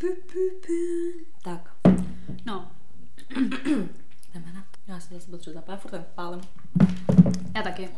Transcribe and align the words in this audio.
Pu, 0.00 0.06
pu, 0.06 0.38
pu. 0.66 0.72
Tak, 1.44 1.70
No, 2.46 2.70
jdeme 4.34 4.52
na 4.54 4.60
to. 4.70 4.92
Já 4.92 5.00
si 5.00 5.14
zase 5.14 5.30
potřebuji 5.30 5.54
zapálit, 5.54 5.80
furt 5.80 6.06
pálem. 6.14 6.40
já 7.54 7.62
taky. 7.62 7.88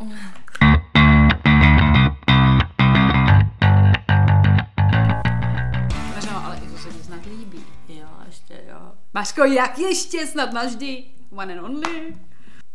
No, 6.31 6.45
ale 6.47 6.57
i 6.57 6.69
to 6.69 6.79
se 6.79 6.89
mi 6.91 7.03
snad 7.03 7.27
líbí. 7.27 7.65
Jo, 7.89 8.09
ještě 8.27 8.61
jo. 8.69 8.93
Maško, 9.15 9.45
jak 9.45 9.79
ještě 9.79 10.27
snad 10.27 10.53
navždy? 10.53 11.05
One 11.31 11.59
and 11.59 11.65
only. 11.65 12.17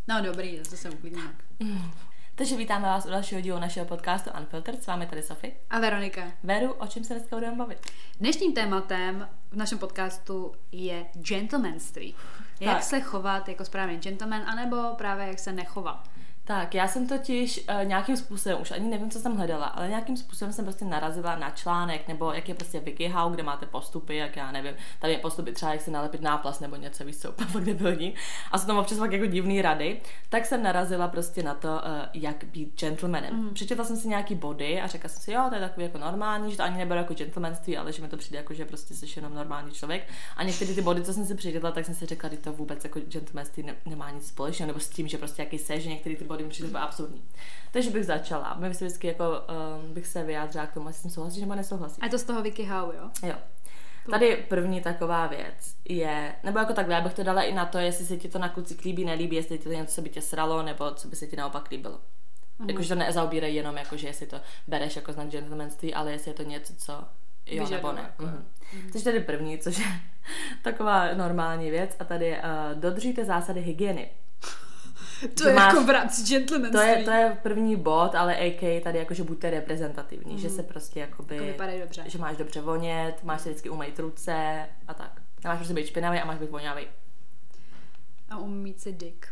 No 0.08 0.22
dobrý, 0.22 0.58
zase 0.58 0.78
se 0.78 0.90
uklidním. 0.90 1.30
Takže 2.36 2.58
vítáme 2.58 2.86
vás 2.86 3.06
u 3.06 3.10
dalšího 3.10 3.42
dílu 3.42 3.60
našeho 3.60 3.86
podcastu 3.86 4.30
Unfiltered. 4.40 4.84
S 4.84 4.88
vámi 4.88 5.06
tady 5.06 5.24
Sofie. 5.24 5.54
A 5.70 5.80
Veronika. 5.80 6.32
Veru, 6.44 6.72
o 6.74 6.88
čem 6.88 7.04
se 7.04 7.14
dneska 7.14 7.36
budeme 7.36 7.56
bavit? 7.58 7.78
Dnešním 8.20 8.54
tématem 8.54 9.30
v 9.52 9.56
našem 9.56 9.78
podcastu 9.78 10.54
je 10.72 11.06
gentlemanství. 11.14 12.16
Jak 12.60 12.74
Tak. 12.76 12.84
se 12.84 13.02
chovat 13.02 13.50
jako 13.50 13.66
správný 13.66 13.98
gentleman, 13.98 14.42
anebo 14.46 14.78
právě 14.98 15.28
jak 15.28 15.40
se 15.40 15.54
nechovat. 15.54 16.10
Tak, 16.46 16.76
já 16.76 16.88
jsem 16.88 17.08
totiž 17.08 17.66
uh, 17.70 17.86
nějakým 17.86 18.18
způsobem, 18.18 18.62
už 18.62 18.72
ani 18.72 18.90
nevím, 18.90 19.12
co 19.12 19.20
jsem 19.20 19.36
hledala, 19.36 19.66
ale 19.66 19.90
nějakým 19.90 20.18
způsobem 20.18 20.54
jsem 20.54 20.66
prostě 20.66 20.86
narazila 20.86 21.36
na 21.36 21.50
článek, 21.50 22.08
nebo 22.08 22.32
jak 22.32 22.50
je 22.50 22.56
prostě 22.56 22.80
WikiHow, 22.80 23.34
kde 23.34 23.44
máte 23.44 23.66
postupy, 23.66 24.16
jak 24.16 24.36
já 24.36 24.52
nevím, 24.52 24.74
tam 25.00 25.10
je 25.10 25.18
postupy 25.18 25.52
třeba, 25.52 25.72
jak 25.72 25.82
si 25.82 25.92
nalepit 25.92 26.22
náplast 26.22 26.62
nebo 26.62 26.76
něco, 26.76 27.06
víš 27.06 27.18
co, 27.18 27.32
fakt 27.48 27.64
debilní. 27.64 28.14
A 28.52 28.58
jsou 28.58 28.68
tam 28.68 28.78
občas 28.78 28.98
fakt 28.98 29.12
jako 29.12 29.26
divný 29.26 29.62
rady. 29.62 30.02
Tak 30.30 30.46
jsem 30.46 30.64
narazila 30.64 31.08
prostě 31.08 31.44
na 31.44 31.54
to, 31.54 31.68
uh, 31.68 31.82
jak 32.14 32.44
být 32.44 32.80
gentlemanem. 32.80 33.36
Mm. 33.36 33.54
Přečetla 33.54 33.86
jsem 33.86 33.98
si 33.98 34.08
nějaký 34.08 34.36
body 34.36 34.82
a 34.82 34.88
řekla 34.88 35.10
jsem 35.10 35.22
si, 35.22 35.32
jo, 35.32 35.46
to 35.50 35.56
je 35.56 35.62
takový 35.62 35.86
jako 35.86 35.98
normální, 35.98 36.52
že 36.52 36.58
to 36.58 36.64
ani 36.64 36.78
neberu 36.78 36.98
jako 36.98 37.14
gentlemanství, 37.14 37.78
ale 37.78 37.94
že 37.94 38.02
mi 38.02 38.08
to 38.08 38.18
přijde 38.18 38.38
jako, 38.38 38.54
že 38.54 38.66
prostě 38.66 38.94
jsi 38.94 39.06
jenom 39.16 39.34
normální 39.34 39.72
člověk. 39.72 40.08
A 40.38 40.44
některé 40.44 40.74
ty 40.74 40.82
body, 40.82 41.04
co 41.04 41.14
jsem 41.14 41.26
si 41.26 41.36
přečetla, 41.36 41.72
tak 41.72 41.86
jsem 41.86 41.96
si 41.96 42.06
řekla, 42.06 42.30
že 42.30 42.38
to 42.38 42.54
vůbec 42.54 42.84
jako 42.84 43.00
gentlemanství 43.00 43.64
ne- 43.64 43.76
nemá 43.86 44.12
nic 44.12 44.28
společného, 44.28 44.68
nebo 44.68 44.80
s 44.80 44.90
tím, 44.90 45.08
že 45.08 45.18
prostě 45.18 45.42
jaký 45.42 45.58
se, 45.58 45.80
že 45.80 45.90
některé 45.90 46.16
ty 46.16 46.33
body 46.34 46.44
mi 46.44 46.50
přijde 46.50 46.68
úplně 46.68 46.84
absurdní. 46.84 47.24
Takže 47.72 47.90
bych 47.90 48.06
začala. 48.06 48.56
My 48.60 48.74
si 48.74 48.86
vždycky 48.86 49.08
jako 49.08 49.24
um, 49.86 49.94
bych 49.94 50.08
se 50.08 50.24
vyjádřila 50.24 50.66
k 50.68 50.74
tomu, 50.74 50.88
jestli 50.88 51.00
s 51.00 51.02
tím 51.02 51.12
souhlasíš 51.12 51.42
nebo 51.42 51.56
nesouhlasíš. 51.56 51.98
A 52.02 52.06
je 52.06 52.12
to 52.12 52.18
z 52.18 52.24
toho 52.24 52.42
WikiHow, 52.42 52.94
jo? 52.96 53.10
Jo. 53.24 53.36
Tady 54.12 54.46
první 54.50 54.82
taková 54.82 55.28
věc 55.28 55.76
je, 55.86 56.36
nebo 56.44 56.60
jako 56.60 56.74
takhle, 56.74 56.96
já 56.96 57.02
bych 57.02 57.14
to 57.14 57.24
dala 57.24 57.42
i 57.42 57.54
na 57.54 57.66
to, 57.66 57.78
jestli 57.78 58.06
se 58.06 58.18
ti 58.18 58.30
to 58.30 58.40
na 58.40 58.50
klucích 58.50 58.86
líbí, 58.86 59.06
nelíbí, 59.06 59.36
jestli 59.36 59.58
ti 59.58 59.64
to 59.64 59.70
něco, 59.70 59.96
co 59.96 60.02
by 60.02 60.10
tě 60.10 60.22
sralo, 60.22 60.64
nebo 60.64 60.92
co 60.92 61.08
by 61.08 61.16
se 61.16 61.28
ti 61.28 61.36
naopak 61.36 61.72
líbilo. 61.72 62.00
Mm. 62.60 62.70
Jakože 62.70 62.90
to 62.90 62.96
nezaobírají 62.96 63.56
jenom, 63.56 63.78
jako, 63.78 63.98
že 63.98 64.08
jestli 64.08 64.28
to 64.28 64.42
bereš 64.68 64.96
jako 64.96 65.14
znak 65.14 65.30
gentlemanství, 65.30 65.94
ale 65.94 66.12
jestli 66.12 66.32
je 66.32 66.36
to 66.36 66.44
něco, 66.44 66.74
co 66.78 66.94
jo 67.46 67.64
Vyžaduje, 67.64 67.78
nebo 67.78 67.92
ne. 67.92 68.02
jako. 68.02 68.24
Mhm. 68.24 68.46
Což 68.92 69.04
tady 69.04 69.20
první, 69.20 69.58
což 69.58 69.80
je 69.80 69.86
taková 70.62 71.14
normální 71.14 71.70
věc 71.72 71.96
a 72.00 72.04
tady 72.04 72.32
uh, 72.32 72.80
dodržujte 72.80 73.26
zásady 73.26 73.62
hygieny. 73.62 74.10
To 75.28 75.48
je 75.48 75.56
máš- 75.56 75.74
jako 75.74 75.86
v 75.86 75.90
rámci 75.90 76.24
gentlemanství. 76.30 76.80
To 76.80 76.86
je, 76.88 77.04
to 77.04 77.12
je 77.12 77.38
první 77.44 77.76
bod, 77.76 78.16
ale 78.16 78.36
AK 78.38 78.84
tady 78.84 78.98
jakože 79.00 79.24
buďte 79.24 79.50
reprezentativní, 79.50 80.40
že 80.40 80.50
se 80.50 80.64
prostě 80.64 81.00
jakoby, 81.00 81.36
Jako 81.36 81.48
vypadají 81.48 81.80
dobře. 81.80 82.04
že 82.08 82.18
máš 82.18 82.38
dobře 82.38 82.62
vonět, 82.62 83.24
máš 83.24 83.42
si 83.42 83.50
vždycky 83.50 83.70
umýt 83.70 84.00
ruce 84.00 84.66
a 84.88 84.94
tak. 84.94 85.22
Nemáš 85.44 85.58
prostě 85.58 85.74
být 85.74 85.88
špinavý 85.88 86.20
a 86.20 86.26
máš 86.26 86.38
být 86.40 86.50
vonavý. 86.50 86.84
A 88.30 88.38
umít 88.38 88.82
si 88.82 88.92
dick. 88.94 89.26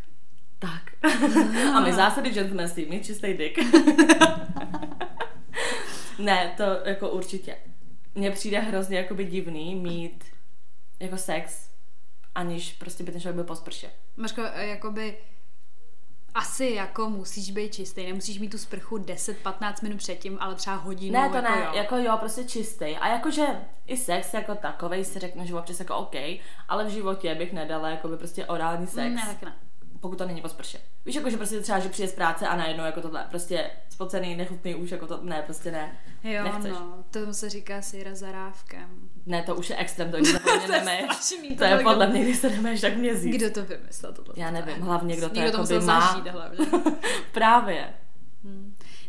Tak. 0.60 0.82
a 1.76 1.80
my 1.80 1.94
zásady 1.94 2.30
gentlemanství, 2.30 2.86
mít 2.86 3.06
čistý 3.06 3.34
dick. 3.34 3.60
ne, 6.20 6.54
to 6.58 6.64
jako 6.86 7.10
určitě. 7.10 7.58
Mně 8.16 8.32
přijde 8.32 8.60
hrozně 8.60 8.98
jakoby 8.98 9.26
divný 9.26 9.76
mít 9.76 10.24
jako 11.00 11.18
sex, 11.18 11.70
aniž 12.36 12.74
prostě 12.74 13.04
by 13.04 13.12
ten 13.12 13.22
člověk 13.22 13.36
byl 13.36 13.44
po 13.44 13.56
sprše. 13.56 13.90
Maško, 14.18 14.42
eh, 14.54 14.68
jakoby 14.68 15.18
asi 16.36 16.66
jako 16.66 17.10
musíš 17.10 17.52
být 17.52 17.74
čistý, 17.74 18.06
nemusíš 18.06 18.40
mít 18.40 18.50
tu 18.50 18.58
sprchu 18.58 18.98
10-15 18.98 19.74
minut 19.84 19.98
předtím, 19.98 20.38
ale 20.42 20.56
třeba 20.56 20.76
hodinu. 20.76 21.14
Ne, 21.14 21.30
to 21.30 21.36
jako 21.36 21.50
ne, 21.50 21.66
jo. 21.66 21.72
jako 21.74 21.98
jo, 21.98 22.18
prostě 22.20 22.44
čistý. 22.44 22.86
A 22.86 23.08
jakože 23.08 23.46
i 23.88 23.98
sex 23.98 24.34
jako 24.34 24.56
takovej 24.56 25.06
si 25.06 25.20
řeknu, 25.20 25.46
že 25.46 25.56
občas 25.56 25.80
jako 25.80 25.96
OK, 25.96 26.16
ale 26.70 26.86
v 26.86 26.90
životě 26.90 27.36
bych 27.36 27.54
nedala 27.54 27.90
jako 27.90 28.08
by 28.08 28.18
prostě 28.18 28.46
orální 28.46 28.88
sex, 28.88 29.16
Ne, 29.16 29.24
tak 29.28 29.42
ne. 29.42 29.56
Pokud 30.02 30.16
to 30.18 30.26
není 30.26 30.42
po 30.42 30.50
sprše. 30.50 30.78
Víš, 31.06 31.16
jako 31.16 31.30
že 31.30 31.38
prostě 31.38 31.60
třeba, 31.60 31.80
že 31.80 31.90
přijde 31.90 32.08
z 32.08 32.16
práce 32.16 32.48
a 32.48 32.56
najednou 32.56 32.84
jako 32.84 33.02
tohle, 33.02 33.26
prostě 33.30 33.70
spocený, 33.90 34.36
nechutný 34.36 34.76
už, 34.76 34.92
jako 34.92 35.08
to, 35.08 35.20
ne, 35.24 35.42
prostě 35.46 35.72
ne. 35.72 35.98
Jo, 36.24 36.44
Nechceš. 36.44 36.72
no, 36.72 37.04
to 37.12 37.34
se 37.34 37.50
říká 37.50 37.82
sejra 37.82 38.16
zarávkem. 38.16 38.90
Ne, 39.26 39.44
to 39.44 39.56
už 39.56 39.70
je 39.70 39.76
extrém, 39.76 40.12
to 40.12 40.18
když 40.18 40.30
se 40.30 40.40
podle 40.40 40.58
mě 41.42 41.56
To 41.58 41.64
je 41.64 41.78
podle 41.84 42.06
dobrý. 42.06 42.20
mě, 42.20 42.24
když 42.30 42.38
se 42.38 42.50
nemeješ 42.50 42.82
tak 42.82 42.96
měsíc. 42.98 43.36
Kdo 43.36 43.50
to 43.52 43.66
vymyslel 43.66 44.14
tohle? 44.14 44.34
Já 44.38 44.52
nevím, 44.52 44.82
hlavně 44.82 45.16
kdo 45.16 45.30
to 45.30 45.36
Někdo 45.36 45.48
jakoby 45.48 45.62
musel 45.76 45.82
má. 45.82 46.02
zažít 46.12 46.28
hlavně. 46.28 46.66
Právě. 47.32 47.94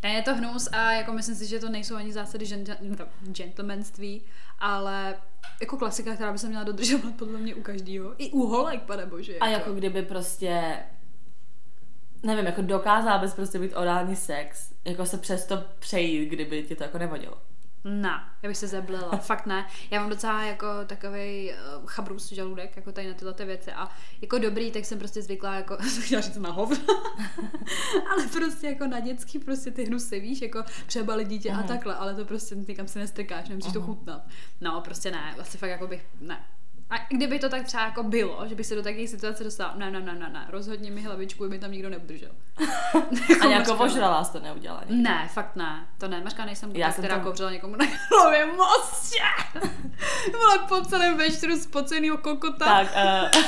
Ne, 0.02 0.12
je 0.12 0.22
to 0.22 0.34
hnus 0.34 0.68
a 0.72 0.92
jako 0.92 1.12
myslím 1.12 1.34
si, 1.34 1.46
že 1.46 1.58
to 1.58 1.68
nejsou 1.68 1.94
ani 1.96 2.12
zásady 2.12 2.46
gentlemanství, 3.22 4.22
ale 4.58 5.14
jako 5.60 5.76
klasika, 5.76 6.14
která 6.14 6.32
by 6.32 6.38
se 6.38 6.48
měla 6.48 6.64
dodržovat 6.64 7.14
podle 7.18 7.38
mě 7.38 7.54
u 7.54 7.62
každého. 7.62 8.14
I 8.22 8.30
u 8.30 8.46
holek, 8.46 8.82
pane 8.82 9.06
bože. 9.06 9.38
A 9.38 9.46
jako 9.46 9.72
kdyby 9.72 10.02
prostě 10.02 10.78
nevím, 12.22 12.46
jako 12.46 12.62
dokázala 12.62 13.18
bys 13.18 13.34
prostě 13.34 13.58
být 13.58 13.74
orální 13.76 14.16
sex, 14.16 14.72
jako 14.84 15.06
se 15.06 15.18
přesto 15.18 15.64
přejít, 15.78 16.28
kdyby 16.28 16.62
ti 16.62 16.76
to 16.76 16.82
jako 16.82 16.98
nevadilo. 16.98 17.38
Ne, 17.84 18.24
já 18.42 18.48
bych 18.48 18.56
se 18.56 18.66
zeblila, 18.66 19.10
fakt 19.16 19.46
ne. 19.46 19.66
Já 19.90 20.00
mám 20.00 20.10
docela 20.10 20.42
jako 20.42 20.66
takový 20.86 21.50
uh, 21.50 21.86
chabrus 21.86 22.32
žaludek, 22.32 22.76
jako 22.76 22.92
tady 22.92 23.08
na 23.08 23.14
tyhle 23.14 23.34
ty 23.34 23.44
věci 23.44 23.72
a 23.72 23.88
jako 24.20 24.38
dobrý, 24.38 24.70
tak 24.70 24.84
jsem 24.84 24.98
prostě 24.98 25.22
zvyklá 25.22 25.54
jako, 25.54 25.76
chtěla 26.02 26.20
říct 26.20 26.36
na 26.36 26.50
hovno, 26.50 26.76
ale 28.12 28.26
prostě 28.32 28.66
jako 28.66 28.86
na 28.86 29.00
dětský 29.00 29.38
prostě 29.38 29.70
ty 29.70 29.84
hnusy, 29.84 30.20
víš, 30.20 30.42
jako 30.42 30.64
přebalit 30.86 31.28
dítě 31.28 31.52
a 31.52 31.62
takhle, 31.62 31.94
ale 31.94 32.14
to 32.14 32.24
prostě 32.24 32.54
nikam 32.54 32.88
se 32.88 32.98
nestrkáš, 32.98 33.48
nemusíš 33.48 33.72
to 33.72 33.82
chutnat. 33.82 34.26
No, 34.60 34.80
prostě 34.80 35.10
ne, 35.10 35.34
asi 35.38 35.58
fakt 35.58 35.70
jako 35.70 35.86
bych, 35.86 36.06
ne. 36.20 36.44
A 36.92 36.96
kdyby 37.08 37.38
to 37.38 37.48
tak 37.48 37.62
třeba 37.62 37.84
jako 37.84 38.02
bylo, 38.02 38.48
že 38.48 38.54
bych 38.54 38.66
se 38.66 38.74
do 38.74 38.82
takové 38.82 39.06
situace 39.06 39.44
dostala, 39.44 39.74
ne, 39.76 39.90
ne, 39.90 40.00
ne, 40.00 40.14
ne, 40.14 40.28
ne, 40.28 40.46
rozhodně 40.48 40.90
mi 40.90 41.02
hlavičku, 41.02 41.48
by 41.48 41.58
tam 41.58 41.72
nikdo 41.72 41.90
neudržel. 41.90 42.28
A 43.42 43.46
nějak 43.46 43.68
Mařka, 43.68 43.84
ožralá 43.84 44.24
jsi 44.24 44.32
to 44.32 44.40
neudělala. 44.40 44.80
nikdy. 44.88 45.02
ne, 45.02 45.28
fakt 45.32 45.56
ne, 45.56 45.86
to 45.98 46.08
ne. 46.08 46.20
Mařka 46.20 46.44
nejsem 46.44 46.70
Já 46.76 46.86
ta, 46.86 46.92
jsem 46.92 47.04
která 47.04 47.18
to- 47.18 47.24
kouřila 47.24 47.50
někomu 47.50 47.76
na 47.76 47.84
hlavě 48.10 48.46
mostě. 48.46 49.22
Vole, 50.32 50.58
po 50.68 50.80
celém 50.80 51.16
večeru 51.16 51.56
spocenýho 51.56 52.18
kokota. 52.18 52.64
Tak, 52.64 52.88
uh, 52.96 53.42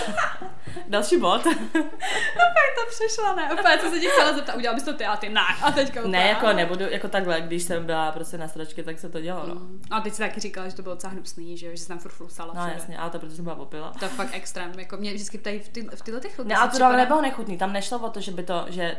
další 0.89 1.17
bod. 1.21 1.47
Opět 1.47 2.75
to 2.77 2.91
přešla, 2.91 3.35
ne? 3.35 3.53
Opět 3.53 3.81
co 3.81 3.91
se 3.91 4.01
tě 4.01 4.09
chtěla 4.09 4.33
zeptat, 4.35 4.57
udělal 4.57 4.75
bys 4.75 4.85
to 4.85 4.93
ty 4.93 5.05
a 5.07 5.17
ty 5.17 5.29
ne. 5.29 5.41
A 5.63 5.73
teďka 5.73 6.01
ne, 6.01 6.07
úplně, 6.07 6.19
jako 6.19 6.53
nebudu, 6.53 6.85
jako 6.91 7.09
takhle, 7.09 7.41
když 7.41 7.63
jsem 7.63 7.87
byla 7.87 8.13
prostě 8.13 8.39
na 8.39 8.49
sračky, 8.49 8.83
tak 8.83 8.99
se 8.99 9.09
to 9.09 9.21
dělo, 9.21 9.47
no. 9.47 9.61
A 9.91 10.01
teď 10.01 10.13
si 10.15 10.19
taky 10.19 10.41
říkala, 10.41 10.69
že 10.69 10.77
to 10.77 10.83
bylo 10.83 10.95
docela 10.95 11.13
hnusný, 11.13 11.57
že, 11.57 11.71
že 11.71 11.77
jsi 11.83 11.89
tam 11.89 11.99
furt 11.99 12.13
flusala. 12.13 12.55
No 12.55 12.69
jasně, 12.75 12.99
ale 12.99 13.11
to 13.11 13.19
protože 13.35 13.37
jsem 13.37 13.45
byla 13.45 13.57
popila. 13.57 13.93
To 13.99 14.05
je 14.05 14.09
fakt 14.09 14.31
extrém, 14.33 14.79
jako 14.79 14.97
mě 14.97 15.15
vždycky 15.15 15.39
ptají 15.39 15.59
v, 15.59 15.69
ty, 15.69 15.83
v 15.83 16.03
tyhle 16.03 16.21
těch 16.21 16.39
Ne, 16.39 16.57
ale 16.57 16.71
to 16.71 16.79
tam 16.79 16.97
nebylo 16.97 17.23
nechutný, 17.23 17.59
tam 17.59 17.73
nešlo 17.73 17.99
o 17.99 18.11
to, 18.11 18.21
že 18.21 18.33
by 18.33 18.43
to, 18.43 18.67
že 18.69 18.97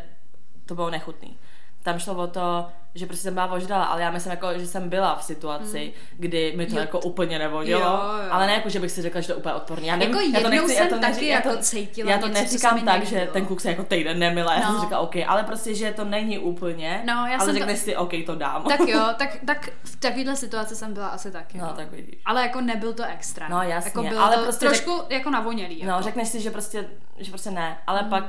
to 0.65 0.75
bylo 0.75 0.89
nechutný. 0.89 1.37
Tam 1.85 1.99
šlo 1.99 2.13
o 2.15 2.27
to, 2.27 2.67
že 2.95 3.05
prostě 3.05 3.23
jsem 3.23 3.33
byla 3.33 3.51
ožrala, 3.51 3.85
ale 3.85 4.01
já 4.01 4.11
myslím, 4.11 4.31
jako, 4.31 4.47
že 4.59 4.67
jsem 4.67 4.89
byla 4.89 5.15
v 5.15 5.23
situaci, 5.23 5.93
kdy 6.17 6.53
mi 6.57 6.65
to 6.65 6.75
Jo. 6.75 6.79
jako 6.81 6.99
úplně 6.99 7.39
nevodilo, 7.39 7.79
Jo, 7.81 7.87
jo. 7.87 8.27
ale 8.31 8.47
ne 8.47 8.53
jako, 8.53 8.69
že 8.69 8.79
bych 8.79 8.91
si 8.91 9.01
řekla, 9.01 9.21
že 9.21 9.27
to 9.27 9.33
je 9.33 9.37
úplně 9.37 9.55
odporný. 9.55 9.87
Já 9.87 9.95
nevím, 9.95 10.15
Jako 10.15 10.27
já 10.37 10.41
to 10.43 10.49
nechci, 10.49 10.73
já 10.73 10.79
jsem 10.79 10.89
to 10.89 10.99
taky 10.99 11.27
já 11.27 11.41
to, 11.41 11.47
jako 11.49 11.61
cítila 11.61 12.11
Já 12.11 12.17
to 12.17 12.27
něco, 12.27 12.41
neříkám 12.41 12.81
tak, 12.85 13.03
že 13.05 13.15
nelíbilo. 13.15 13.33
ten 13.33 13.45
kluk 13.45 13.61
se 13.61 13.69
jako 13.69 13.83
týden 13.83 14.19
nemilé, 14.19 14.55
já 14.55 14.61
jsem 14.61 14.75
No. 14.75 14.81
říkala 14.81 15.01
OK, 15.01 15.15
ale 15.27 15.43
prostě, 15.43 15.73
že 15.75 15.91
to 15.93 16.03
není 16.05 16.39
úplně, 16.39 17.01
No, 17.05 17.13
já 17.13 17.21
ale 17.21 17.39
jsem 17.39 17.47
to- 17.53 17.59
řekneš 17.59 17.79
si 17.79 17.95
OK, 17.95 18.11
to 18.25 18.35
dám. 18.35 18.63
Tak 18.63 18.79
jo, 18.79 19.01
tak, 19.17 19.37
tak 19.45 19.69
v 19.83 19.95
takovéhle 19.99 20.35
situaci 20.35 20.75
jsem 20.75 20.93
byla 20.93 21.07
asi 21.07 21.31
taky. 21.31 21.57
No, 21.57 21.73
tak 21.75 21.91
vidíš. 21.91 22.15
Ale 22.25 22.41
jako 22.41 22.61
nebyl 22.61 22.93
to 22.93 23.03
extrém. 23.05 23.51
No, 23.51 23.61
jasně, 23.61 23.89
Jako 23.89 24.03
bylo 24.03 24.21
ale 24.23 24.35
to 24.35 24.43
prostě 24.43 24.65
trošku 24.65 25.01
jako 25.09 25.29
navonělý. 25.29 25.81
No, 25.83 25.89
Jako. 25.91 26.03
řekneš 26.03 26.27
si, 26.27 26.41
že 26.41 26.51
prostě, 26.51 26.85
že 27.17 27.31
prostě 27.31 27.51
ne, 27.51 27.77
ale 27.87 28.03
pak, 28.03 28.23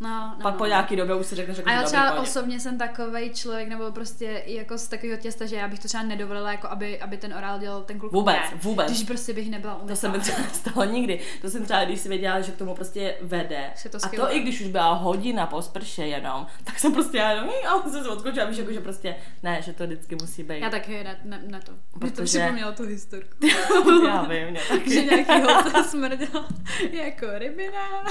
no, 0.00 0.34
no, 0.36 0.42
pak 0.42 0.52
no. 0.54 0.58
po 0.58 0.66
nějaký 0.66 0.96
době 0.96 1.14
už 1.14 1.26
si 1.26 1.34
řekneš, 1.34 1.56
že 1.56 1.62
A 1.62 1.72
já 1.72 1.82
třeba 1.82 2.20
osobně 2.20 2.60
jsem 2.60 2.78
takový 2.78 3.30
člověk, 3.34 3.68
nebo 3.68 3.92
prostě 3.92 4.42
jako 4.46 4.78
z 4.78 4.88
takového 4.88 5.18
těsta, 5.20 5.46
že 5.46 5.56
já 5.56 5.68
bych 5.68 5.78
to 5.78 5.88
třeba 5.88 6.02
nedovolila, 6.02 6.52
jako 6.52 6.68
aby, 6.68 7.00
aby 7.00 7.16
ten 7.16 7.34
orál 7.34 7.58
dělal 7.58 7.82
ten 7.82 7.98
kluk. 7.98 8.12
Vůbec, 8.12 8.36
ne. 8.36 8.58
vůbec. 8.62 8.86
Když 8.86 9.02
prostě 9.02 9.32
bych 9.32 9.50
nebyla 9.50 9.74
umytá. 9.76 9.88
To 9.94 9.96
se 9.96 10.08
mi 10.08 10.18
třeba 10.18 10.38
nestalo 10.42 10.84
nikdy. 10.84 11.20
To 11.42 11.50
jsem 11.50 11.64
třeba, 11.64 11.84
když 11.84 12.00
si 12.00 12.08
věděla, 12.08 12.40
že 12.40 12.52
k 12.52 12.56
tomu 12.56 12.74
prostě 12.74 13.14
vede. 13.20 13.70
To 13.90 13.98
a 14.02 14.08
to 14.08 14.34
i 14.36 14.40
když 14.40 14.60
už 14.60 14.66
byla 14.66 14.92
hodina 14.92 15.46
po 15.46 15.62
sprše 15.62 16.06
jenom, 16.06 16.46
tak 16.64 16.78
jsem 16.78 16.92
prostě 16.92 17.18
já 17.18 17.30
jenom, 17.30 17.48
"Hm, 17.48 17.68
a 17.68 17.90
jsem 17.90 18.02
se 18.02 18.08
odskočila, 18.08 18.46
víš, 18.46 18.58
jako, 18.58 18.72
že 18.72 18.80
prostě, 18.80 19.16
ne, 19.42 19.62
že 19.62 19.72
to 19.72 19.86
vždycky 19.86 20.16
musí 20.20 20.42
být. 20.42 20.60
Já 20.60 20.70
taky 20.70 21.04
na, 21.04 21.10
na, 21.24 21.38
na 21.46 21.58
to. 21.60 21.72
Protože... 21.98 22.10
to 22.12 22.16
Protože- 22.22 22.38
připomněla 22.38 22.72
tu 22.72 22.82
historku. 22.82 23.46
já 24.06 24.22
vím, 24.22 24.46
mě 24.50 24.60
taky. 24.68 24.90
že 24.94 25.04
nějaký 25.04 25.42
holce 25.42 25.84
smrděl 25.88 26.44
jako 26.92 27.26
rybina. 27.38 28.04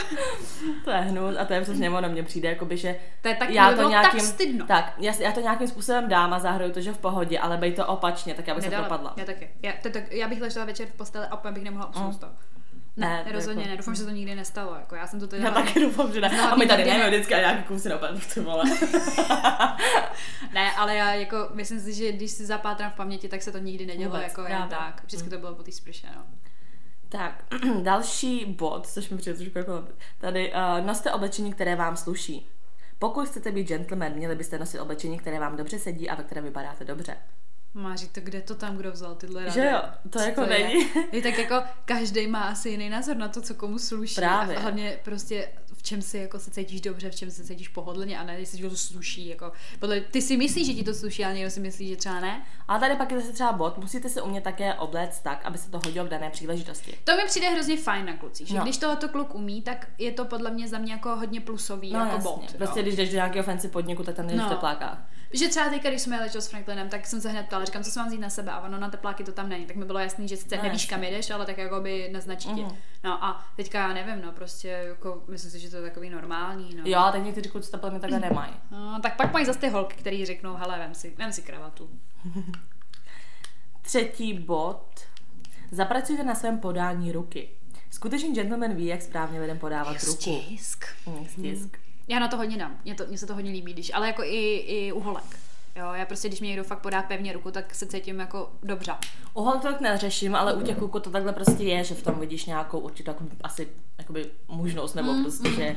To 0.85 0.91
je 0.91 0.97
hnus 0.97 1.35
a 1.39 1.45
to 1.45 1.53
je 1.53 1.61
přesně 1.61 1.78
přesně 1.79 1.97
ono 1.97 2.09
mně 2.09 2.23
přijde, 2.23 2.49
jakoby, 2.49 2.77
že 2.77 2.95
To 3.21 3.27
je 3.27 3.35
tak, 3.35 3.49
já 3.49 3.73
to 3.73 3.89
nějakým, 3.89 4.19
tak 4.19 4.29
stydno. 4.29 4.65
tak, 4.67 4.93
já, 4.97 5.13
já, 5.19 5.31
to 5.31 5.39
nějakým 5.39 5.67
způsobem 5.67 6.07
dám 6.09 6.33
a 6.33 6.39
zahraju 6.39 6.71
to, 6.71 6.81
že 6.81 6.91
v 6.91 6.97
pohodě, 6.97 7.39
ale 7.39 7.57
bej 7.57 7.71
to 7.73 7.87
opačně, 7.87 8.33
tak 8.33 8.47
já 8.47 8.55
bych 8.55 8.63
se 8.63 8.69
Nedala. 8.69 8.87
propadla. 8.87 9.13
Já 9.17 9.25
taky. 9.25 9.49
Já, 9.63 9.71
to, 9.83 9.89
tak, 9.89 10.11
já 10.11 10.27
bych 10.27 10.41
ležela 10.41 10.65
večer 10.65 10.87
v 10.87 10.91
posteli 10.93 11.25
a 11.25 11.35
úplně 11.35 11.51
bych 11.53 11.63
nemohla 11.63 11.89
usnout 11.89 12.13
z 12.13 12.17
toho. 12.17 12.31
Ne, 12.97 13.07
Ne, 13.07 13.23
to 13.27 13.31
rozhodně 13.31 13.61
jako- 13.61 13.71
ne. 13.71 13.77
Doufám, 13.77 13.95
že 13.95 13.99
se 13.99 14.05
to 14.05 14.11
nikdy 14.11 14.35
nestalo. 14.35 14.75
Jako 14.75 14.95
já 14.95 15.07
jsem 15.07 15.19
to 15.19 15.27
tady 15.27 15.43
Já 15.43 15.51
taky 15.51 15.79
doufám, 15.85 16.13
že 16.13 16.21
ne. 16.21 16.41
A 16.51 16.55
my 16.55 16.67
tady 16.67 16.85
nejme 16.85 17.03
ne. 17.03 17.09
vždycky 17.09 17.35
a 17.35 17.39
nějaký 17.39 17.63
kusy 17.63 17.89
napadl, 17.89 18.19
ty 18.33 18.39
vole. 18.39 18.63
Ne, 20.53 20.71
ale 20.71 20.95
já 20.95 21.13
jako 21.13 21.49
myslím 21.53 21.79
si, 21.79 21.93
že 21.93 22.11
když 22.11 22.31
si 22.31 22.45
zapátrám 22.45 22.91
v 22.91 22.95
paměti, 22.95 23.27
tak 23.29 23.41
se 23.41 23.51
to 23.51 23.57
nikdy 23.57 23.85
nedělo 23.85 24.09
Vůbec, 24.09 24.23
jako 24.27 24.41
jen 24.41 24.67
tak. 24.69 25.03
Vždycky 25.05 25.29
to 25.29 25.37
bylo 25.37 25.55
po 25.55 25.63
té 25.63 25.71
sprše, 25.71 26.07
no. 26.15 26.21
Tak, 27.09 27.43
další 27.83 28.45
bod, 28.45 28.87
což 28.87 29.09
mi 29.09 29.17
přijde 29.17 29.37
trošku 29.37 29.57
jako 29.57 29.83
tady, 30.17 30.53
uh, 30.53 30.85
noste 30.85 31.11
oblečení, 31.11 31.53
které 31.53 31.75
vám 31.75 31.97
sluší. 31.97 32.47
Pokud 32.99 33.27
chcete 33.27 33.51
být 33.51 33.67
gentleman, 33.67 34.13
měli 34.13 34.35
byste 34.35 34.59
nosit 34.59 34.79
oblečení, 34.79 35.19
které 35.19 35.39
vám 35.39 35.57
dobře 35.57 35.79
sedí 35.79 36.09
a 36.09 36.15
ve 36.15 36.23
které 36.23 36.41
vypadáte 36.41 36.85
dobře. 36.85 37.17
Máří, 37.73 38.07
to 38.07 38.21
kde 38.21 38.41
to 38.41 38.55
tam 38.55 38.77
kdo 38.77 38.91
vzal 38.91 39.15
tyhle 39.15 39.41
rady? 39.41 39.53
Že 39.53 39.65
jo, 39.65 39.81
to 40.09 40.19
Co 40.19 40.25
jako 40.25 40.41
je? 40.41 40.47
není. 40.49 40.85
Je 41.11 41.21
tak 41.21 41.37
jako 41.37 41.63
každý 41.85 42.27
má 42.27 42.41
asi 42.41 42.69
jiný 42.69 42.89
názor 42.89 43.17
na 43.17 43.27
to, 43.27 43.41
co 43.41 43.55
komu 43.55 43.79
sluší. 43.79 44.15
Právě. 44.15 44.55
A 44.55 44.59
hlavně 44.59 44.99
prostě 45.03 45.49
v 45.79 45.83
čem 45.83 46.01
si 46.01 46.17
jako 46.17 46.39
se 46.39 46.51
cítíš 46.51 46.81
dobře, 46.81 47.09
v 47.09 47.15
čem 47.15 47.31
se 47.31 47.43
cítíš 47.43 47.67
pohodlně 47.67 48.19
a 48.19 48.23
ne, 48.23 48.39
jestli 48.39 48.57
ti 48.57 48.69
to 48.69 48.75
sluší. 48.75 49.27
Jako, 49.27 49.51
podle, 49.79 50.01
ty 50.01 50.21
si 50.21 50.37
myslíš, 50.37 50.67
že 50.67 50.73
ti 50.73 50.83
to 50.83 50.93
sluší, 50.93 51.25
ale 51.25 51.33
někdo 51.33 51.49
si 51.51 51.59
myslí, 51.59 51.89
že 51.89 51.95
třeba 51.95 52.19
ne. 52.19 52.45
A 52.67 52.79
tady 52.79 52.95
pak 52.95 53.11
je 53.11 53.19
zase 53.19 53.33
třeba 53.33 53.51
bod, 53.51 53.77
musíte 53.77 54.09
se 54.09 54.21
umět 54.21 54.43
také 54.43 54.73
obléct 54.73 55.19
tak, 55.19 55.45
aby 55.45 55.57
se 55.57 55.71
to 55.71 55.79
hodilo 55.85 56.05
k 56.05 56.09
dané 56.09 56.29
příležitosti. 56.29 56.97
To 57.03 57.15
mi 57.15 57.25
přijde 57.25 57.49
hrozně 57.49 57.77
fajn 57.77 58.05
na 58.05 58.17
klucích, 58.17 58.47
že 58.47 58.55
No. 58.57 58.63
když 58.63 58.77
tohoto 58.77 59.09
kluk 59.09 59.35
umí, 59.35 59.61
tak 59.61 59.87
je 59.97 60.11
to 60.11 60.25
podle 60.25 60.51
mě 60.51 60.67
za 60.67 60.77
mě 60.77 60.93
jako 60.93 61.15
hodně 61.15 61.41
plusový, 61.41 61.93
No 61.93 61.99
jako 61.99 62.15
jasně, 62.15 62.23
bod. 62.31 62.53
prostě 62.57 62.79
jo. 62.79 62.83
když 62.83 62.95
jdeš 62.95 63.09
do 63.09 63.15
nějakého 63.15 63.43
fancy 63.43 63.67
podniku, 63.67 64.03
tak 64.03 64.15
tam 64.15 64.27
jdeš 64.27 64.37
No. 64.37 64.45
v 64.45 64.49
teplákách. 64.49 65.09
Že 65.33 65.47
třeba 65.47 65.69
teďka, 65.69 65.89
když 65.89 66.01
jsme 66.01 66.19
leželi 66.19 66.41
s 66.41 66.47
Franklinem, 66.47 66.89
tak 66.89 67.07
jsem 67.07 67.21
se 67.21 67.29
hned 67.29 67.43
ptala, 67.45 67.65
říkám, 67.65 67.83
co 67.83 67.91
se 67.91 67.99
mám 67.99 68.07
vzít 68.07 68.17
na 68.19 68.29
sebe 68.29 68.51
a 68.51 68.59
ono 68.59 68.79
na 68.79 68.89
tepláky 68.89 69.23
to 69.23 69.31
tam 69.31 69.49
není. 69.49 69.65
Tak 69.65 69.75
mi 69.75 69.85
bylo 69.85 69.99
jasný, 69.99 70.27
že 70.27 70.37
sice 70.37 70.57
No, 70.57 70.63
nevíš, 70.63 70.85
kam 70.85 71.03
jdeš, 71.03 71.29
ale 71.29 71.45
tak 71.45 71.57
jako 71.57 71.79
by 71.81 72.09
naznačí 72.11 72.49
ti. 72.53 72.61
Mhm. 72.61 72.75
No 73.03 73.23
a 73.23 73.45
teďka 73.55 73.79
já 73.79 73.93
nevím, 73.93 74.25
no 74.25 74.31
prostě 74.31 74.67
jako, 74.67 75.23
myslím 75.27 75.51
si, 75.51 75.59
že 75.59 75.69
to 75.69 75.75
je 75.75 75.81
takový 75.81 76.09
normální. 76.09 76.75
No. 76.75 76.83
Jo, 76.85 77.09
tak 77.11 77.23
někteří 77.23 77.49
kluci 77.49 77.71
to 77.71 77.91
mě 77.91 77.99
takhle 77.99 78.19
nemají. 78.19 78.53
No, 78.71 78.99
tak 79.03 79.17
pak 79.17 79.33
mají 79.33 79.45
zase 79.45 79.59
ty 79.59 79.69
holky, 79.69 79.95
který 79.95 80.25
řeknou, 80.25 80.55
hele, 80.55 80.79
vem 80.79 80.93
si, 80.93 81.13
vem 81.17 81.33
si 81.33 81.41
kravatu. 81.41 81.89
Třetí 83.81 84.33
bod. 84.33 84.85
Zapracujte 85.71 86.23
na 86.23 86.35
svém 86.35 86.59
podání 86.59 87.11
ruky. 87.11 87.49
Skutečný 87.91 88.33
gentleman 88.33 88.73
ví, 88.75 88.85
jak 88.85 89.01
správně 89.01 89.39
lidem 89.39 89.59
podávat 89.59 90.03
ruku. 90.03 90.21
Stisk. 90.21 90.85
Mm, 91.05 91.27
Stisk. 91.27 91.77
Já 92.09 92.19
na 92.19 92.27
to 92.27 92.37
hodně 92.37 92.57
dám, 92.57 92.79
mně, 92.85 92.95
to, 92.95 93.05
mně 93.07 93.17
se 93.17 93.27
to 93.27 93.33
hodně 93.33 93.51
líbí, 93.51 93.73
když, 93.73 93.93
ale 93.93 94.07
jako 94.07 94.23
i, 94.23 94.55
i 94.55 94.91
u 94.91 94.99
holek. 94.99 95.39
Jo, 95.75 95.93
já 95.93 96.05
prostě, 96.05 96.27
když 96.27 96.39
mě 96.39 96.49
někdo 96.49 96.63
fakt 96.63 96.79
podá 96.79 97.01
pevně 97.01 97.33
ruku, 97.33 97.51
tak 97.51 97.75
se 97.75 97.85
cítím 97.85 98.19
jako 98.19 98.51
dobře. 98.63 98.93
U 99.33 99.41
holek 99.41 99.61
to 99.61 99.67
tak 99.67 99.81
neřeším, 99.81 100.35
ale 100.35 100.53
u 100.53 100.61
těch 100.61 100.77
kluků 100.77 100.99
to 100.99 101.09
takhle 101.09 101.33
prostě 101.33 101.63
je, 101.63 101.83
že 101.83 101.95
v 101.95 102.03
tom 102.03 102.19
vidíš 102.19 102.45
nějakou 102.45 102.79
určitou 102.79 103.11
jako, 103.11 103.23
asi 103.43 103.67
jakoby 103.97 104.31
možnost, 104.47 104.93
nebo 104.93 105.13
Mm, 105.13 105.23
prostě, 105.23 105.51
že 105.51 105.75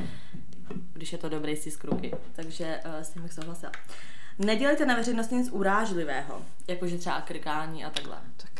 když 0.93 1.13
je 1.13 1.19
to 1.19 1.29
dobrý 1.29 1.57
stisk 1.57 1.85
ruky. 1.85 2.15
Takže 2.33 2.81
uh, 2.87 3.03
s 3.03 3.11
tím 3.11 3.23
bych 3.23 3.33
souhlasila. 3.33 3.73
Nedělejte 4.39 4.87
na 4.87 4.95
veřejnosti 4.95 5.35
nic 5.35 5.51
urážlivého, 5.51 6.43
jakože 6.69 6.99
třeba 6.99 7.21
krikání 7.21 7.85
a 7.85 7.91
takhle. 7.91 8.17
Tak. 8.37 8.51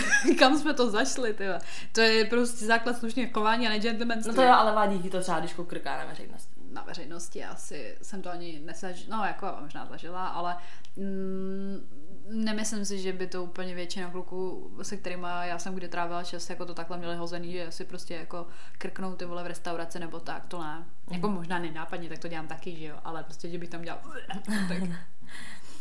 Kam 0.38 0.58
jsme 0.58 0.74
to 0.74 0.90
zašli, 0.90 1.34
tyhle? 1.34 1.60
To 1.92 2.00
je 2.00 2.24
prostě 2.24 2.66
základ 2.66 2.98
slušného 2.98 3.30
chování 3.32 3.66
a 3.66 3.70
ne 3.70 3.78
gentlemanství. 3.78 4.28
No 4.28 4.34
to 4.34 4.42
jo, 4.42 4.52
ale 4.52 4.72
vadí 4.72 4.98
ti 4.98 5.10
to 5.10 5.20
třeba, 5.20 5.40
když 5.40 5.54
krká 5.66 5.98
na 5.98 6.04
veřejnosti. 6.04 6.61
Na 6.72 6.82
veřejnosti 6.82 7.44
asi 7.44 7.96
jsem 8.02 8.22
to 8.22 8.30
ani 8.30 8.60
nezažila, 8.64 9.16
no 9.16 9.24
jako 9.24 9.46
možná 9.60 9.86
zažila, 9.86 10.28
ale 10.28 10.56
mm, 10.96 12.02
nemyslím 12.28 12.84
si, 12.84 12.98
že 12.98 13.12
by 13.12 13.26
to 13.26 13.44
úplně 13.44 13.74
většina 13.74 14.10
kluků, 14.10 14.70
se 14.82 14.96
kterými 14.96 15.26
já 15.42 15.58
jsem 15.58 15.74
kdy 15.74 15.88
trávila 15.88 16.24
čas, 16.24 16.50
jako 16.50 16.66
to 16.66 16.74
takhle 16.74 16.98
měli 16.98 17.16
hozený, 17.16 17.52
že 17.52 17.72
si 17.72 17.84
prostě 17.84 18.14
jako 18.14 18.46
krknou 18.78 19.14
ty 19.14 19.24
vole 19.24 19.42
v 19.42 19.46
restauraci 19.46 19.98
nebo 19.98 20.20
tak, 20.20 20.46
to 20.46 20.62
ne. 20.62 20.84
Jako 21.10 21.28
možná 21.28 21.58
nenápadně, 21.58 22.08
tak 22.08 22.18
to 22.18 22.28
dělám 22.28 22.46
taky, 22.46 22.76
že 22.76 22.86
jo, 22.86 22.96
ale 23.04 23.22
prostě, 23.22 23.48
že 23.48 23.58
bych 23.58 23.68
tam 23.68 23.82
dělal 23.82 24.00
tak 24.68 24.82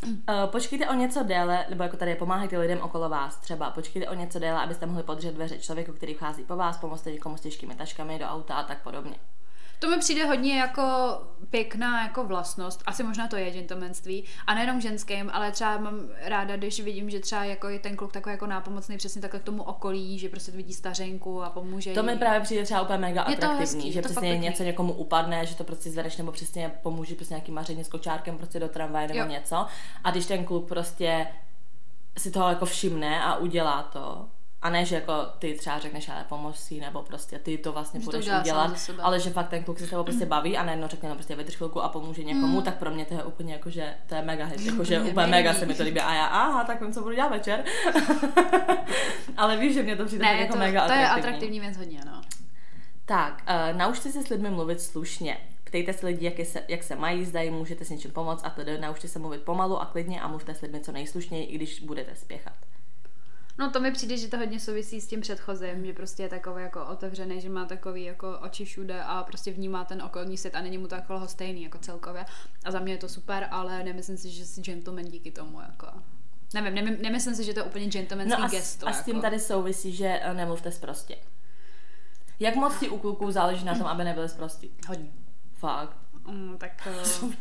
Uh, 0.04 0.12
počkejte 0.52 0.90
o 0.90 0.94
něco 0.94 1.24
déle, 1.24 1.66
nebo 1.70 1.84
jako 1.84 1.98
tady 1.98 2.16
pomáhejte 2.16 2.58
lidem 2.58 2.82
okolo 2.82 3.10
vás. 3.10 3.38
Třeba 3.38 3.70
počkejte 3.70 4.10
o 4.10 4.14
něco 4.14 4.40
déle, 4.40 4.60
abyste 4.60 4.86
mohli 4.86 5.04
podržet 5.04 5.32
dveře 5.32 5.60
člověku, 5.60 5.94
který 5.94 6.14
vchází 6.14 6.44
po 6.44 6.56
vás, 6.56 6.78
pomozte 6.78 7.12
někomu 7.12 7.38
s 7.38 7.42
těžkými 7.42 7.76
taškami 7.76 8.20
do 8.20 8.26
auta 8.26 8.56
a 8.56 8.64
tak 8.64 8.82
podobně. 8.84 9.16
To 9.82 9.90
mi 9.90 9.98
přijde 9.98 10.26
hodně 10.26 10.60
jako 10.60 10.82
pěkná 11.50 12.04
jako 12.04 12.24
vlastnost, 12.24 12.84
asi 12.86 13.04
možná 13.04 13.28
to 13.28 13.36
je 13.36 13.52
gentlemanství, 13.52 14.24
a 14.48 14.54
nejenom 14.54 14.82
ženským, 14.82 15.30
ale 15.34 15.52
třeba 15.52 15.78
mám 15.78 16.00
ráda, 16.24 16.58
když 16.58 16.80
vidím, 16.80 17.10
že 17.10 17.20
třeba 17.20 17.44
jako 17.44 17.70
je 17.70 17.80
ten 17.80 17.96
kluk 17.96 18.12
takový 18.14 18.34
jako 18.34 18.48
nápomocný 18.48 18.98
přesně 18.98 19.22
takhle 19.22 19.40
k 19.40 19.44
tomu 19.44 19.64
okolí, 19.64 20.20
že 20.20 20.30
prostě 20.30 20.52
vidí 20.52 20.74
stařenku 20.74 21.44
a 21.44 21.50
pomůže 21.50 21.94
To 21.94 22.04
mi 22.04 22.12
jí. 22.12 22.18
právě 22.20 22.40
přijde 22.42 22.64
třeba 22.64 22.82
úplně 22.82 22.98
mega 23.00 23.26
Je 23.30 23.36
atraktivní, 23.36 23.60
hezký, 23.60 23.92
že 23.92 24.02
přesně 24.02 24.14
fakt 24.16 24.22
pěkný. 24.24 24.46
něco 24.46 24.64
někomu 24.64 24.94
upadne, 24.94 25.46
že 25.46 25.56
to 25.56 25.64
prostě 25.64 25.92
zvedneš 25.92 26.18
nebo 26.18 26.32
přesně 26.32 26.72
pomůže 26.84 27.16
prostě 27.16 27.34
nějaký 27.34 27.52
maření 27.52 27.84
s 27.84 27.88
kočárkem 27.88 28.38
prostě 28.38 28.60
do 28.60 28.68
tramvaje 28.70 29.08
nebo 29.08 29.20
Jo. 29.20 29.26
něco. 29.26 29.66
A 30.04 30.12
když 30.12 30.26
ten 30.26 30.46
kluk 30.46 30.68
prostě 30.68 31.28
si 32.18 32.32
toho 32.32 32.50
jako 32.50 32.66
všimne 32.66 33.24
a 33.24 33.36
udělá 33.36 33.84
to, 33.84 34.30
a 34.62 34.70
ne, 34.70 34.86
že 34.86 34.96
jako 34.96 35.14
ty 35.40 35.54
třeba 35.54 35.80
řekneš, 35.80 36.10
ale 36.10 36.26
pomož 36.30 36.58
si, 36.60 36.80
nebo 36.80 37.02
prostě 37.04 37.40
ty 37.40 37.58
to 37.58 37.72
vlastně 37.72 38.00
Že 38.00 38.06
to 38.06 38.12
budeš 38.12 38.26
sám 38.26 38.42
udělat, 38.42 38.90
ale 39.02 39.20
že 39.20 39.30
fakt 39.30 39.50
ten 39.50 39.64
kluk 39.64 39.80
se 39.80 39.88
s 39.88 39.90
tebou 39.90 40.04
prostě 40.04 40.26
baví 40.26 40.58
a 40.58 40.64
najednou 40.64 40.88
řekne, 40.88 41.10
no 41.10 41.16
prostě 41.16 41.36
vydrž 41.36 41.56
chvilku 41.56 41.82
a 41.82 41.90
pomůže 41.90 42.24
někomu, 42.24 42.58
Mm. 42.58 42.64
tak 42.64 42.78
pro 42.78 42.92
mě 42.92 43.06
to 43.06 43.14
je 43.14 43.24
úplně 43.24 43.54
jako, 43.54 43.70
že 43.70 43.94
to 44.08 44.16
je 44.16 44.22
mega 44.22 44.46
hit, 44.46 44.62
jako, 44.62 44.84
že 44.84 44.98
Úplně 45.00 45.12
úplně 45.12 45.28
mega 45.28 45.54
se 45.54 45.66
mi 45.66 45.74
to 45.74 45.84
líbí 45.84 46.00
a 46.00 46.14
já, 46.14 46.26
aha, 46.26 46.64
tak 46.64 46.82
vím, 46.82 46.94
co 46.94 47.02
budu 47.02 47.16
dělat 47.16 47.30
večer. 47.32 47.64
ale 49.38 49.58
víš, 49.58 49.74
že 49.74 49.84
mě 49.84 49.96
to 49.96 50.06
přijde 50.06 50.26
Ne, 50.26 50.42
jako 50.42 50.54
to, 50.54 50.60
mega 50.60 50.88
to 50.88 50.94
je 50.94 51.00
atraktivní. 51.00 51.28
atraktivní 51.30 51.60
věc 51.60 51.78
hodně, 51.78 52.00
no. 52.06 52.22
Tak, 53.06 53.44
uh, 53.72 53.78
naučte 53.78 54.12
se 54.12 54.24
s 54.24 54.30
lidmi 54.30 54.50
mluvit 54.50 54.82
slušně. 54.82 55.38
Ptejte 55.64 55.94
se 55.94 56.06
lidi, 56.06 56.26
jak, 56.26 56.48
se, 56.48 56.64
jak 56.68 56.84
se 56.84 56.96
mají, 56.96 57.26
zdají, 57.26 57.50
můžete 57.50 57.86
s 57.86 57.90
něčím 57.90 58.12
pomoct 58.12 58.42
a 58.44 58.50
tedy 58.50 58.78
naučte 58.78 59.08
se 59.08 59.20
mluvit 59.20 59.42
pomalu 59.42 59.82
a 59.82 59.86
klidně 59.86 60.22
a 60.22 60.28
mluvte 60.28 60.56
s 60.56 60.62
lidmi 60.62 60.80
co 60.80 60.92
nejslušněji, 60.92 61.46
i 61.46 61.56
když 61.56 61.80
budete 61.80 62.16
spěchat. 62.16 62.54
No 63.58 63.72
to 63.72 63.80
mi 63.80 63.92
přijde, 63.92 64.18
že 64.18 64.28
to 64.28 64.38
hodně 64.38 64.60
souvisí 64.60 65.02
s 65.02 65.08
tím 65.08 65.22
předchozím, 65.22 65.86
že 65.86 65.94
prostě 65.94 66.24
je 66.24 66.30
takový 66.30 66.64
jako 66.64 66.86
otevřený, 66.86 67.42
že 67.42 67.50
má 67.50 67.66
takový 67.66 68.04
jako 68.04 68.40
oči 68.40 68.66
všude 68.66 69.04
a 69.04 69.24
prostě 69.24 69.52
vnímá 69.52 69.86
ten 69.86 70.02
okolní 70.02 70.38
svět 70.38 70.56
a 70.56 70.62
není 70.62 70.78
mu 70.78 70.88
to 70.88 70.96
jako 70.96 71.14
lhostejný 71.14 71.64
jako 71.64 71.78
celkově. 71.78 72.26
A 72.66 72.72
za 72.72 72.80
mě 72.80 72.94
je 72.94 72.98
to 72.98 73.10
super, 73.10 73.48
ale 73.52 73.84
nemyslím 73.84 74.18
si, 74.18 74.30
že 74.30 74.46
jsi 74.46 74.62
gentleman 74.62 75.06
díky 75.06 75.32
tomu 75.32 75.62
jako. 75.62 75.88
Nevím, 76.54 76.76
nemím, 76.76 77.02
nemyslím 77.02 77.36
si, 77.36 77.44
že 77.44 77.54
to 77.54 77.60
je 77.60 77.64
úplně 77.64 77.88
gentlemanský 77.88 78.42
No 78.42 78.46
a, 78.46 78.50
gesto. 78.50 78.88
a 78.88 78.94
s 78.94 79.04
tím 79.06 79.16
jako. 79.16 79.22
tady 79.22 79.40
souvisí, 79.40 79.96
že 79.96 80.08
eh, 80.22 80.34
nemluvte 80.34 80.72
sprostě. 80.72 81.16
Jak 82.40 82.56
moc 82.56 82.80
ti 82.80 82.90
u 82.90 82.98
kluků 82.98 83.32
záleží 83.32 83.66
na 83.66 83.76
tom, 83.76 83.88
aby 83.88 84.04
nebyli 84.04 84.30
sprostí? 84.30 84.72
Hodně. 84.88 85.10
Fakt. 85.54 86.01
Mm, 86.28 86.58
tak... 86.58 86.88
Uh... 87.22 87.32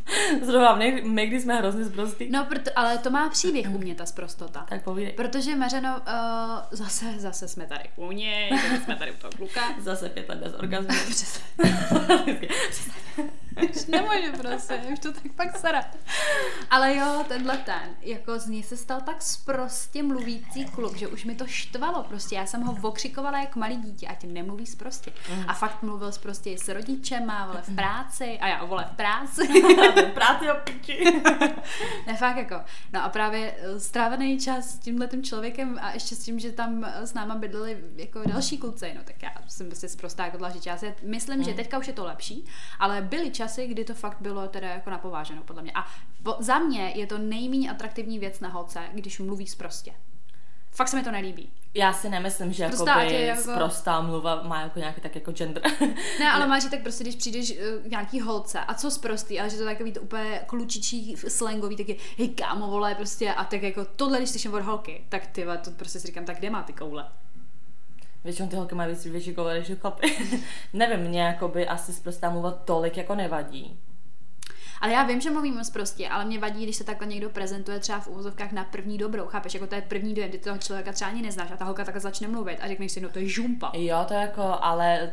Zrovna 0.42 0.74
my, 0.74 1.02
my, 1.06 1.26
když 1.26 1.42
jsme 1.42 1.56
hrozně 1.56 1.84
sprostí. 1.84 2.30
No, 2.30 2.44
proto, 2.44 2.70
ale 2.76 2.98
to 2.98 3.10
má 3.10 3.28
příběh 3.28 3.66
u 3.70 3.78
mě, 3.78 3.94
ta 3.94 4.06
sprostota. 4.06 4.66
Tak 4.68 4.84
povídej. 4.84 5.12
Protože 5.12 5.56
Mařeno, 5.56 6.00
uh, 6.00 6.04
zase, 6.70 7.14
zase 7.18 7.48
jsme 7.48 7.66
tady 7.66 7.84
u 7.96 8.12
něj, 8.12 8.50
jsme 8.84 8.96
tady 8.96 9.12
u 9.12 9.16
toho 9.16 9.30
kluka. 9.36 9.60
Zase 9.80 10.08
pět 10.08 10.28
let 10.28 10.38
bez 10.38 10.54
orgazmu. 10.54 10.88
Přesně. 11.10 11.44
Už 13.70 13.86
nemůžu 13.86 14.32
prostě, 14.40 14.82
už 14.92 14.98
to 14.98 15.12
tak 15.12 15.32
pak 15.36 15.58
sara. 15.58 15.84
Ale 16.70 16.96
jo, 16.96 17.24
tenhle 17.28 17.56
ten, 17.56 17.96
jako 18.00 18.38
z 18.38 18.46
něj 18.46 18.62
se 18.62 18.76
stal 18.76 19.00
tak 19.00 19.22
sprostě 19.22 20.02
mluvící 20.02 20.64
kluk, 20.64 20.96
že 20.96 21.08
už 21.08 21.24
mi 21.24 21.34
to 21.34 21.46
štvalo 21.46 22.02
prostě. 22.02 22.36
Já 22.36 22.46
jsem 22.46 22.62
ho 22.62 22.76
okřikovala 22.82 23.40
jak 23.40 23.56
malý 23.56 23.76
dítě, 23.76 24.06
ať 24.06 24.24
nemluví 24.24 24.66
sprostě. 24.66 25.12
A 25.46 25.54
fakt 25.54 25.82
mluvil 25.82 26.12
sprostě 26.12 26.52
i 26.52 26.58
s 26.58 26.68
rodičema, 26.68 27.46
vole 27.46 27.62
v 27.62 27.74
práci, 27.74 28.38
a 28.40 28.48
já 28.48 28.64
vole 28.64 28.88
v 28.92 28.96
práci. 28.96 29.48
Práci 30.14 30.50
o 30.50 30.54
piči. 30.64 31.04
ne, 32.06 32.16
fakt 32.16 32.36
jako. 32.36 32.60
No 32.92 33.04
a 33.04 33.08
právě 33.08 33.54
eh, 33.58 33.80
strávený 33.80 34.40
čas 34.40 34.70
s 34.70 34.78
tímhle 34.78 35.08
tím 35.08 35.22
člověkem 35.22 35.78
a 35.82 35.92
ještě 35.92 36.14
s 36.14 36.18
tím, 36.18 36.38
že 36.38 36.52
tam 36.52 36.84
eh, 36.84 37.06
s 37.06 37.14
náma 37.14 37.34
bydleli 37.34 37.84
jako 37.96 38.22
další 38.26 38.58
kluci, 38.58 38.92
no 38.96 39.00
tak 39.04 39.22
já 39.22 39.30
jsem 39.48 39.66
prostě 39.66 39.88
zprostá 39.88 40.24
jako 40.24 40.36
dlažit 40.36 40.62
čas. 40.62 40.82
Já 40.82 40.92
myslím, 41.02 41.44
že 41.44 41.54
teďka 41.54 41.78
už 41.78 41.86
je 41.86 41.92
to 41.92 42.04
lepší, 42.04 42.44
ale 42.78 43.02
byly 43.02 43.30
časy, 43.40 43.66
kdy 43.66 43.84
to 43.84 43.94
fakt 43.94 44.16
bylo 44.20 44.48
teda 44.48 44.68
jako 44.68 44.90
napováženou 44.90 45.42
podle 45.42 45.62
mě. 45.62 45.72
A 45.74 45.86
po, 46.22 46.36
za 46.38 46.58
mě 46.58 46.92
je 46.94 47.06
to 47.06 47.18
nejméně 47.18 47.70
atraktivní 47.70 48.18
věc 48.18 48.40
na 48.40 48.48
holce, 48.48 48.80
když 48.92 49.18
mluví 49.18 49.46
sprostě. 49.46 49.92
Fakt 50.70 50.88
se 50.88 50.96
mi 50.96 51.02
to 51.02 51.10
nelíbí. 51.10 51.50
Já 51.74 51.92
si 51.92 52.08
nemyslím, 52.08 52.52
že 52.52 52.66
Prostá, 52.66 53.00
jakoby 53.02 53.26
jako- 53.26 53.42
sprostá 53.42 54.00
mluva 54.00 54.42
má 54.42 54.60
jako 54.60 54.78
nějaký 54.78 55.00
tak 55.00 55.14
jako 55.14 55.32
gender. 55.32 55.62
Ne, 56.20 56.32
ale 56.32 56.46
máš 56.46 56.64
tak 56.70 56.82
prostě, 56.82 57.04
když 57.04 57.16
přijdeš 57.16 57.52
k 57.82 57.90
nějaký 57.90 58.20
holce 58.20 58.60
a 58.60 58.74
co 58.74 58.90
sprostý, 58.90 59.40
ale 59.40 59.50
že 59.50 59.56
to 59.56 59.64
takový 59.64 59.92
to 59.92 60.00
úplně 60.00 60.40
klučičí 60.46 61.16
slangový, 61.28 61.76
tak 61.76 61.88
je, 61.88 61.96
hej 62.18 62.28
kámo, 62.28 62.66
vole, 62.66 62.94
prostě 62.94 63.34
a 63.34 63.44
tak 63.44 63.62
jako 63.62 63.84
tohle, 63.84 64.18
když 64.18 64.30
slyším 64.30 64.54
od 64.54 64.62
holky, 64.62 65.04
tak 65.08 65.26
ty 65.26 65.46
to 65.64 65.70
prostě 65.70 66.00
si 66.00 66.06
říkám, 66.06 66.24
tak 66.24 66.38
kde 66.38 66.50
má 66.50 66.62
ty 66.62 66.72
koule? 66.72 67.06
Většinou 68.24 68.48
ty 68.48 68.56
holky 68.56 68.74
mají 68.74 68.90
víc 68.90 69.04
větší 69.04 69.34
koule 69.34 69.54
než 69.54 69.72
chlapy. 69.80 70.16
Nevím, 70.72 71.00
mě 71.00 71.22
jakoby 71.22 71.68
asi 71.68 71.92
zprostá 71.92 72.30
mluvat 72.30 72.64
tolik 72.64 72.96
jako 72.96 73.14
nevadí. 73.14 73.80
Ale 74.80 74.92
já 74.92 75.02
vím, 75.02 75.20
že 75.20 75.30
mluvím 75.30 75.54
moc 75.54 75.70
prostě, 75.70 76.08
ale 76.08 76.24
mě 76.24 76.38
vadí, 76.38 76.62
když 76.62 76.76
se 76.76 76.84
takhle 76.84 77.06
někdo 77.06 77.30
prezentuje 77.30 77.80
třeba 77.80 78.00
v 78.00 78.06
úvozovkách 78.06 78.52
na 78.52 78.64
první 78.64 78.98
dobrou, 78.98 79.26
chápeš, 79.26 79.54
jako 79.54 79.66
to 79.66 79.74
je 79.74 79.82
první 79.82 80.14
dojem, 80.14 80.30
ty 80.30 80.38
toho 80.38 80.58
člověka 80.58 80.92
třeba 80.92 81.10
ani 81.10 81.22
neznáš 81.22 81.50
a 81.50 81.56
ta 81.56 81.64
holka 81.64 81.84
takhle 81.84 82.00
začne 82.00 82.28
mluvit 82.28 82.58
a 82.60 82.68
řekneš 82.68 82.92
si, 82.92 83.00
no 83.00 83.08
to 83.08 83.18
je 83.18 83.28
žumpa. 83.28 83.72
Jo, 83.74 84.04
to 84.08 84.14
jako, 84.14 84.42
ale 84.42 85.10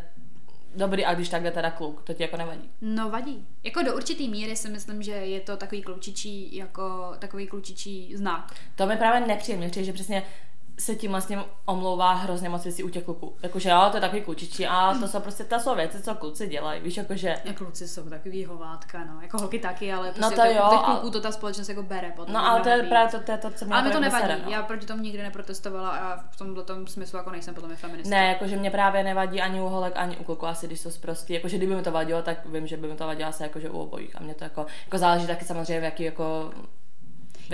dobrý, 0.76 1.06
a 1.06 1.14
když 1.14 1.30
takhle 1.30 1.52
teda 1.52 1.72
kluk, 1.72 2.04
to 2.04 2.14
ti 2.14 2.24
jako 2.24 2.38
nevadí. 2.38 2.70
No 2.82 3.10
vadí. 3.10 3.48
Jako 3.64 3.82
do 3.82 3.96
určitý 3.96 4.30
míry 4.30 4.56
si 4.56 4.70
myslím, 4.70 5.04
že 5.04 5.12
je 5.12 5.40
to 5.40 5.58
takový 5.58 5.82
klučičí, 5.82 6.56
jako 6.56 7.14
takový 7.20 7.48
klučičí 7.48 8.16
znak. 8.16 8.54
To 8.76 8.88
mi 8.88 8.98
právě 8.98 9.28
nepříjemně 9.28 9.70
přijde, 9.70 9.86
že 9.86 9.94
přesně 9.94 10.24
se 10.80 10.96
tím 10.96 11.12
vlastně 11.12 11.40
omlouvá 11.66 12.14
hrozně 12.14 12.50
moc 12.50 12.64
věcí 12.64 12.84
u 12.84 12.90
těch 12.90 13.04
kluků. 13.04 13.38
Jakože 13.44 13.70
jo, 13.70 13.88
to 13.92 13.98
je 13.98 14.02
takový 14.02 14.22
klučičí 14.22 14.68
a 14.68 14.94
to 15.00 15.08
jsou 15.08 15.20
prostě 15.20 15.44
to 15.44 15.60
jsou 15.60 15.76
věci, 15.76 16.02
co 16.02 16.16
kluci 16.16 16.48
dělají, 16.48 16.82
víš, 16.82 16.98
jakože... 16.98 17.36
Jak 17.46 17.58
kluci 17.58 17.88
jsou 17.88 18.10
takový 18.10 18.46
hovátka, 18.46 19.04
no. 19.06 19.22
Jako 19.22 19.38
holky 19.38 19.60
taky, 19.60 19.94
ale 19.94 20.08
No 20.08 20.14
prostě 20.14 20.36
to 20.36 20.42
těch- 20.42 20.56
jo, 20.56 20.68
těch 20.70 20.80
a- 20.80 20.92
kluků 20.92 21.10
to 21.12 21.22
ta 21.22 21.32
společnost 21.32 21.70
jako 21.70 21.84
bere 21.84 22.12
potom. 22.16 22.34
No 22.34 22.46
ale 22.50 22.62
to 22.62 22.70
je 22.70 22.84
právě 22.84 23.12
to, 23.12 23.20
to, 23.20 23.32
je 23.32 23.38
to 23.38 23.52
co 23.52 23.66
mě 23.66 23.74
Ale 23.74 23.84
mi 23.84 23.92
to 23.92 23.98
opravdu 23.98 24.16
nevadí, 24.16 24.34
sere, 24.34 24.46
no. 24.46 24.52
já 24.52 24.64
proti 24.64 24.86
tomu 24.86 25.04
nikdy 25.04 25.24
neprotestovala 25.24 25.90
a 25.90 26.18
v 26.32 26.38
tomhle 26.38 26.64
tom 26.64 26.88
smyslu 26.88 27.18
jako 27.18 27.32
nejsem 27.32 27.54
podle 27.54 27.68
mě 27.70 27.78
feministka. 27.78 28.16
Ne, 28.16 28.28
jakože 28.28 28.56
mě 28.58 28.72
právě 28.72 29.04
nevadí 29.04 29.42
ani 29.42 29.62
u 29.62 29.66
holek, 29.68 29.94
ani 29.96 30.18
u 30.18 30.24
kluků, 30.24 30.46
asi 30.48 30.68
když 30.68 30.80
jsou 30.80 30.92
zprostý. 30.92 31.34
Jakože 31.34 31.58
kdyby 31.58 31.76
mi 31.76 31.84
to 31.84 31.92
vadilo, 31.92 32.22
tak 32.22 32.46
vím, 32.46 32.68
že 32.68 32.78
by 32.78 32.88
mi 32.88 32.96
to 32.96 33.08
vadilo 33.08 33.30
asi 33.30 33.44
jakože 33.44 33.70
u 33.70 33.80
obojích. 33.80 34.16
A 34.16 34.24
mě 34.24 34.34
to 34.34 34.44
jako, 34.44 34.66
jako 34.86 34.98
záleží 34.98 35.28
taky 35.28 35.46
samozřejmě 35.46 35.86
jaký 35.86 36.04
jako 36.04 36.52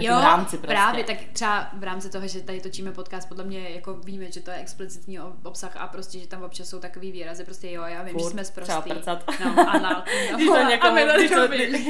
v 0.02 0.04
Jo, 0.04 0.20
rámci 0.22 0.58
prostě. 0.58 0.68
právě, 0.68 1.04
tak 1.04 1.18
třeba 1.34 1.70
v 1.74 1.84
rámci 1.84 2.10
toho, 2.10 2.28
že 2.28 2.42
tady 2.42 2.62
točíme 2.62 2.92
podcast, 2.92 3.28
podle 3.30 3.44
mě 3.44 3.70
jako 3.70 3.94
víme, 3.94 4.32
že 4.32 4.40
to 4.40 4.52
je 4.52 4.58
explicitní 4.58 5.20
ob- 5.20 5.46
obsah 5.46 5.78
a 5.78 5.88
prostě, 5.88 6.20
že 6.20 6.28
tam 6.28 6.44
občas 6.44 6.70
jsou 6.70 6.80
takový 6.80 7.12
výrazy, 7.12 7.44
prostě 7.44 7.72
jo, 7.72 7.84
já 7.84 8.04
vím, 8.04 8.14
Furt, 8.14 8.24
že 8.24 8.30
jsme 8.30 8.44
třeba 8.44 8.82
zprostý. 8.82 8.90
prcat. 8.90 9.24
No, 9.46 9.70
anal. 9.70 10.04
Když 10.36 10.48
to, 10.48 10.64
někomu, 10.64 10.96
když, 11.18 11.32
to, 11.32 11.48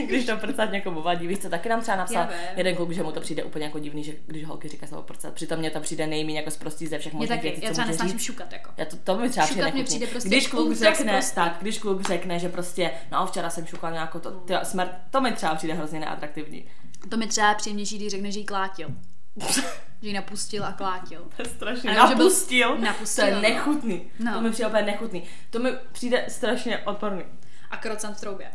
když, 0.07 0.25
to 0.25 0.37
prcat 0.37 0.71
někomu 0.71 1.01
vadí, 1.01 1.27
víš 1.27 1.39
co, 1.39 1.49
taky 1.49 1.69
nám 1.69 1.81
třeba 1.81 1.97
napsal 1.97 2.27
jeden 2.55 2.75
kluk, 2.75 2.91
že 2.91 3.03
mu 3.03 3.11
to 3.11 3.21
přijde 3.21 3.43
úplně 3.43 3.65
jako 3.65 3.79
divný, 3.79 4.03
že 4.03 4.13
když 4.25 4.45
holky 4.45 4.67
říká 4.67 4.87
slovo 4.87 5.03
prcat, 5.03 5.33
přitom 5.33 5.59
mě 5.59 5.69
to 5.71 5.79
přijde 5.79 6.07
nejméně 6.07 6.39
jako 6.39 6.51
zprostý 6.51 6.87
ze 6.87 6.97
všech 6.99 7.13
možných 7.13 7.41
věcí, 7.41 7.61
já 7.61 7.67
co 7.67 7.73
třeba 7.73 7.85
může 7.85 7.91
nesnáším 7.91 8.19
říct. 8.19 8.25
šukat, 8.25 8.51
jako. 8.53 8.71
Já 8.77 8.85
to, 8.85 8.95
to 9.03 9.17
mi 9.17 9.29
třeba 9.29 9.45
Šukat 9.45 9.51
přijde 9.61 9.65
nechutný. 9.65 9.83
přijde 9.83 10.07
prostě 10.07 10.29
když 10.29 10.47
kluk 10.47 10.73
řekne, 10.73 11.19
tak, 11.35 11.57
když 11.61 11.77
kluk 11.79 12.01
řekne, 12.01 12.39
že 12.39 12.49
prostě, 12.49 12.91
no 13.11 13.25
včera 13.27 13.49
jsem 13.49 13.65
šukal 13.65 13.91
nějakou 13.91 14.19
to, 14.19 14.43
smrt, 14.63 14.89
to 15.11 15.21
mi 15.21 15.31
třeba 15.31 15.55
přijde 15.55 15.73
hrozně 15.73 15.99
neatraktivní. 15.99 16.65
To 17.09 17.17
mi 17.17 17.27
třeba 17.27 17.53
příjemnější, 17.53 17.97
když 17.97 18.11
řekne, 18.11 18.31
že 18.31 18.39
jí 18.39 18.45
klátil. 18.45 18.89
že 20.01 20.07
ji 20.07 20.13
napustil 20.13 20.65
a 20.65 20.71
klátil. 20.71 21.27
To 21.37 21.41
je 21.41 21.49
strašně. 21.49 21.89
A 21.97 22.07
že 22.09 22.15
byl- 22.15 22.25
Napustil. 22.25 22.77
napustil, 22.77 23.23
To 23.25 23.29
je 23.35 23.41
nechutný. 23.41 24.01
No. 24.19 24.33
To 24.33 24.41
mi 24.41 24.51
přijde 24.51 24.67
úplně 24.67 24.83
nechutný. 24.83 25.23
To 25.49 25.59
mi 25.59 25.71
přijde 25.91 26.25
strašně 26.29 26.77
odporný. 26.77 27.23
A 27.71 27.77
krocant 27.77 28.17
v 28.17 28.19
troubě. 28.19 28.51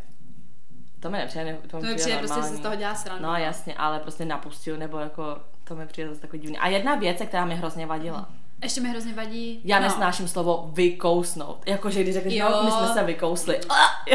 To 1.01 1.11
mi 1.11 1.19
nepřijde, 1.19 1.45
ne- 1.45 1.53
to 1.71 1.77
mi 1.77 1.83
To 1.83 1.89
mi 1.89 1.95
přijde 1.95 1.97
přijde 1.97 2.19
prostě 2.19 2.43
se 2.43 2.57
z 2.57 2.61
toho 2.61 2.75
dělá 2.75 2.95
srandu. 2.95 3.23
No 3.25 3.37
jasně, 3.37 3.75
ale 3.75 3.99
prostě 3.99 4.25
napustil, 4.25 4.77
nebo 4.77 4.99
jako, 4.99 5.41
to 5.65 5.75
mi 5.75 5.87
přijde 5.87 6.09
zase 6.09 6.21
takový 6.21 6.43
divný. 6.43 6.59
A 6.59 6.69
jedna 6.69 6.95
věc, 6.95 7.19
která 7.27 7.45
mi 7.45 7.55
hrozně 7.55 7.87
vadila. 7.87 8.29
Ještě 8.63 8.81
mi 8.81 8.89
hrozně 8.89 9.15
vadí. 9.15 9.61
Já 9.65 9.79
no. 9.79 9.85
nesnáším 9.85 10.29
slovo 10.29 10.71
vykousnout. 10.73 11.63
Jakože 11.67 12.03
když 12.03 12.15
řekneš, 12.15 12.35
Jo. 12.35 12.49
no, 12.51 12.63
my 12.65 12.71
jsme 12.71 12.89
se 12.95 13.05
vykousli. 13.05 13.61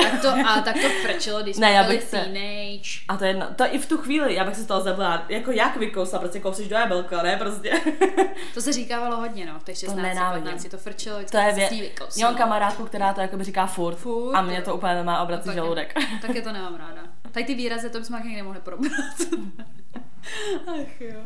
Tak 0.03 0.21
to, 0.21 0.29
a 0.29 0.61
tak 0.61 0.75
to 0.81 0.89
frčilo, 1.03 1.41
když 1.41 1.55
jsme 1.55 1.67
Ne, 1.67 1.73
já 1.73 1.83
byli 1.83 1.95
bych 1.95 2.03
se- 2.03 2.17
teenage. 2.17 2.89
A 3.07 3.17
to 3.17 3.23
je 3.23 3.29
jedno, 3.29 3.47
to 3.55 3.63
i 3.65 3.79
v 3.79 3.85
tu 3.85 3.97
chvíli, 3.97 4.35
já 4.35 4.43
bych 4.43 4.55
se 4.55 4.61
z 4.63 4.65
toho 4.65 4.81
zabila, 4.81 5.25
jako 5.29 5.51
jak 5.51 5.77
vykousla, 5.77 6.19
prostě 6.19 6.39
kousíš 6.39 6.67
do 6.67 6.75
jablka, 6.75 7.23
ne, 7.23 7.37
prostě. 7.37 7.71
To 8.53 8.61
se 8.61 8.73
říkávalo 8.73 9.17
hodně, 9.17 9.45
no, 9.45 9.59
v 9.59 9.63
těch 9.63 9.77
16, 9.77 9.97
nenávidím. 10.03 10.43
15, 10.51 10.69
to 10.71 10.77
frčilo, 10.77 11.17
To 11.31 11.37
je 11.37 11.53
vě... 11.53 11.69
Já 12.17 12.27
mám 12.27 12.35
kamarádku, 12.37 12.85
která 12.85 13.13
to 13.13 13.21
jakoby 13.21 13.43
říká 13.43 13.65
furt, 13.65 13.95
Furt, 13.95 14.35
a 14.35 14.41
mě 14.41 14.61
to 14.61 14.75
úplně 14.75 15.03
má 15.03 15.23
obrací 15.23 15.43
Tak 15.45 15.55
je- 15.55 15.61
žaludek. 15.61 15.93
Tak 16.21 16.35
je 16.35 16.41
to 16.41 16.51
nemám 16.51 16.75
ráda. 16.75 17.01
Tady 17.31 17.45
ty 17.45 17.55
výrazy, 17.55 17.89
to 17.89 17.99
bychom 17.99 18.15
ani 18.15 18.35
nemohli 18.35 18.59
probrat. 18.61 18.93
Ach 20.67 21.01
jo. 21.01 21.19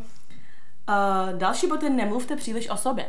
Uh, 0.89 1.39
další 1.39 1.67
bod 1.67 1.83
je 1.83 1.89
nemluvte 1.89 2.35
příliš 2.35 2.69
o 2.69 2.77
sobě. 2.77 3.05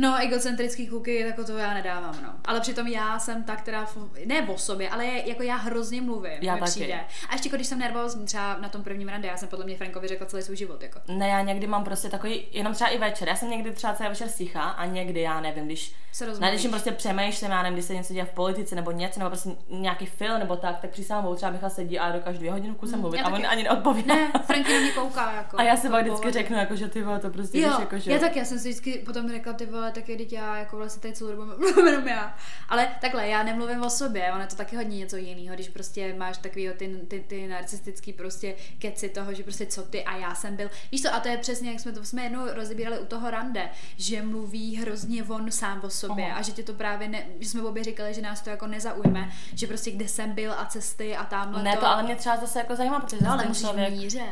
No, 0.00 0.16
egocentrický 0.22 0.86
kluky, 0.86 1.20
jako 1.20 1.44
to 1.44 1.56
já 1.58 1.74
nedávám, 1.74 2.16
no. 2.22 2.28
Ale 2.44 2.60
přitom 2.60 2.86
já 2.86 3.18
jsem 3.18 3.44
ta, 3.44 3.56
která, 3.56 3.82
f- 3.82 3.96
ne 4.26 4.42
o 4.42 4.58
sobě, 4.58 4.88
ale 4.88 5.04
je, 5.06 5.28
jako 5.28 5.42
já 5.42 5.56
hrozně 5.56 6.02
mluvím, 6.02 6.32
Já 6.40 6.54
mi 6.54 6.60
taky. 6.60 6.70
přijde. 6.70 7.00
A 7.28 7.32
ještě 7.32 7.48
když 7.48 7.66
jsem 7.66 7.78
nervózní, 7.78 8.26
třeba 8.26 8.56
na 8.60 8.68
tom 8.68 8.82
prvním 8.82 9.08
rande, 9.08 9.28
já 9.28 9.36
jsem 9.36 9.48
podle 9.48 9.64
mě 9.64 9.76
Frankovi 9.76 10.08
řekla 10.08 10.26
celý 10.26 10.42
svůj 10.42 10.56
život, 10.56 10.82
jako. 10.82 11.00
Ne, 11.08 11.28
já 11.28 11.40
někdy 11.42 11.66
mám 11.66 11.84
prostě 11.84 12.08
takový, 12.08 12.46
jenom 12.52 12.74
třeba 12.74 12.90
i 12.90 12.98
večer. 12.98 13.28
Já 13.28 13.36
jsem 13.36 13.50
někdy 13.50 13.70
třeba 13.72 13.92
celý 13.94 14.08
večer 14.08 14.28
sticha 14.28 14.62
a 14.62 14.86
někdy, 14.86 15.20
já 15.20 15.40
nevím, 15.40 15.64
když 15.66 15.94
Se 16.12 16.24
na 16.24 16.28
rozmluvíš. 16.30 16.60
když 16.60 16.70
prostě 16.70 16.92
přemýšlím, 16.92 17.50
já 17.50 17.62
nevím, 17.62 17.74
když 17.76 17.84
se 17.84 17.94
něco 17.94 18.12
děje 18.12 18.24
v 18.24 18.30
politice 18.30 18.74
nebo 18.74 18.90
něco, 18.90 19.18
nebo 19.18 19.30
prostě 19.30 19.50
nějaký 19.70 20.06
film 20.06 20.38
nebo 20.38 20.56
tak, 20.56 20.80
tak 20.80 20.90
přísahám, 20.90 21.36
třeba 21.36 21.52
Michal 21.52 21.70
sedí 21.70 21.98
a 21.98 22.12
dokážu 22.12 22.38
dvě 22.38 22.52
hodiny 22.52 22.74
v 22.74 22.76
kuse 22.76 22.96
mluvit 22.96 23.18
já 23.18 23.24
a 23.24 23.32
on 23.34 23.46
ani 23.46 23.62
neodpovídá. 23.62 24.14
Ne, 24.14 24.32
Franky 24.46 24.72
na 24.74 24.80
mě 24.80 24.90
kouká, 24.90 25.32
jako. 25.32 25.58
A 25.58 25.62
já 25.62 25.76
pak 25.76 26.04
v 26.04 26.08
vždycky 26.08 26.32
řeknu, 26.32 26.56
jako, 26.56 26.76
že 26.76 26.88
ty 26.88 27.02
vole, 27.02 27.18
to 27.18 27.30
prostě 27.30 27.60
Jo, 27.60 27.68
víš, 27.70 27.76
jako, 27.80 27.98
že... 27.98 28.12
já 28.12 28.18
tak, 28.18 28.36
já 28.36 28.44
jsem 28.44 28.58
si 28.58 28.68
vždycky 28.68 29.02
potom 29.06 29.28
řekla, 29.28 29.52
ty 29.52 29.66
vole, 29.66 29.87
tak 29.90 30.08
je 30.08 30.16
teď 30.16 30.32
já, 30.32 30.56
jako 30.56 30.76
vlastně 30.76 31.02
tady 31.02 31.14
celou 31.14 31.30
dobu 31.30 31.44
mluvím 31.58 31.86
jenom 31.86 32.08
já. 32.08 32.36
Ale 32.68 32.88
takhle, 33.00 33.28
já 33.28 33.42
nemluvím 33.42 33.82
o 33.82 33.90
sobě, 33.90 34.32
ono 34.32 34.40
je 34.40 34.46
to 34.46 34.56
taky 34.56 34.76
hodně 34.76 34.98
něco 34.98 35.16
jiného, 35.16 35.54
když 35.54 35.68
prostě 35.68 36.14
máš 36.14 36.38
takový 36.38 36.70
ty, 36.76 36.96
ty, 37.08 37.20
ty 37.20 37.46
narcistický 37.46 38.12
prostě 38.12 38.54
keci 38.78 39.08
toho, 39.08 39.34
že 39.34 39.42
prostě 39.42 39.66
co 39.66 39.82
ty 39.82 40.04
a 40.04 40.16
já 40.16 40.34
jsem 40.34 40.56
byl. 40.56 40.70
Víš 40.92 41.02
co, 41.02 41.14
a 41.14 41.20
to 41.20 41.28
je 41.28 41.38
přesně, 41.38 41.70
jak 41.70 41.80
jsme 41.80 41.92
to 41.92 42.04
jsme 42.04 42.22
jednou 42.22 42.54
rozebírali 42.54 42.98
u 42.98 43.06
toho 43.06 43.30
rande, 43.30 43.68
že 43.96 44.22
mluví 44.22 44.76
hrozně 44.76 45.24
on 45.24 45.50
sám 45.50 45.80
o 45.84 45.90
sobě 45.90 46.26
Aha. 46.26 46.38
a 46.38 46.42
že 46.42 46.52
tě 46.52 46.62
to 46.62 46.74
právě, 46.74 47.08
ne, 47.08 47.26
že 47.40 47.48
jsme 47.48 47.62
obě 47.62 47.84
říkali, 47.84 48.14
že 48.14 48.22
nás 48.22 48.40
to 48.40 48.50
jako 48.50 48.66
nezaujme, 48.66 49.32
že 49.54 49.66
prostě 49.66 49.90
kde 49.90 50.08
jsem 50.08 50.32
byl 50.32 50.52
a 50.52 50.64
cesty 50.64 51.16
a 51.16 51.24
tamhle 51.24 51.62
Ne, 51.62 51.76
to 51.76 51.86
ale 51.86 52.02
mě 52.02 52.16
třeba 52.16 52.36
zase 52.36 52.58
jako 52.58 52.76
zajímá, 52.76 53.00
protože 53.00 53.24
No 53.24 53.32
ale 53.32 53.46
musíš 53.46 53.66
člověk, 53.66 53.90
míře. 53.90 54.24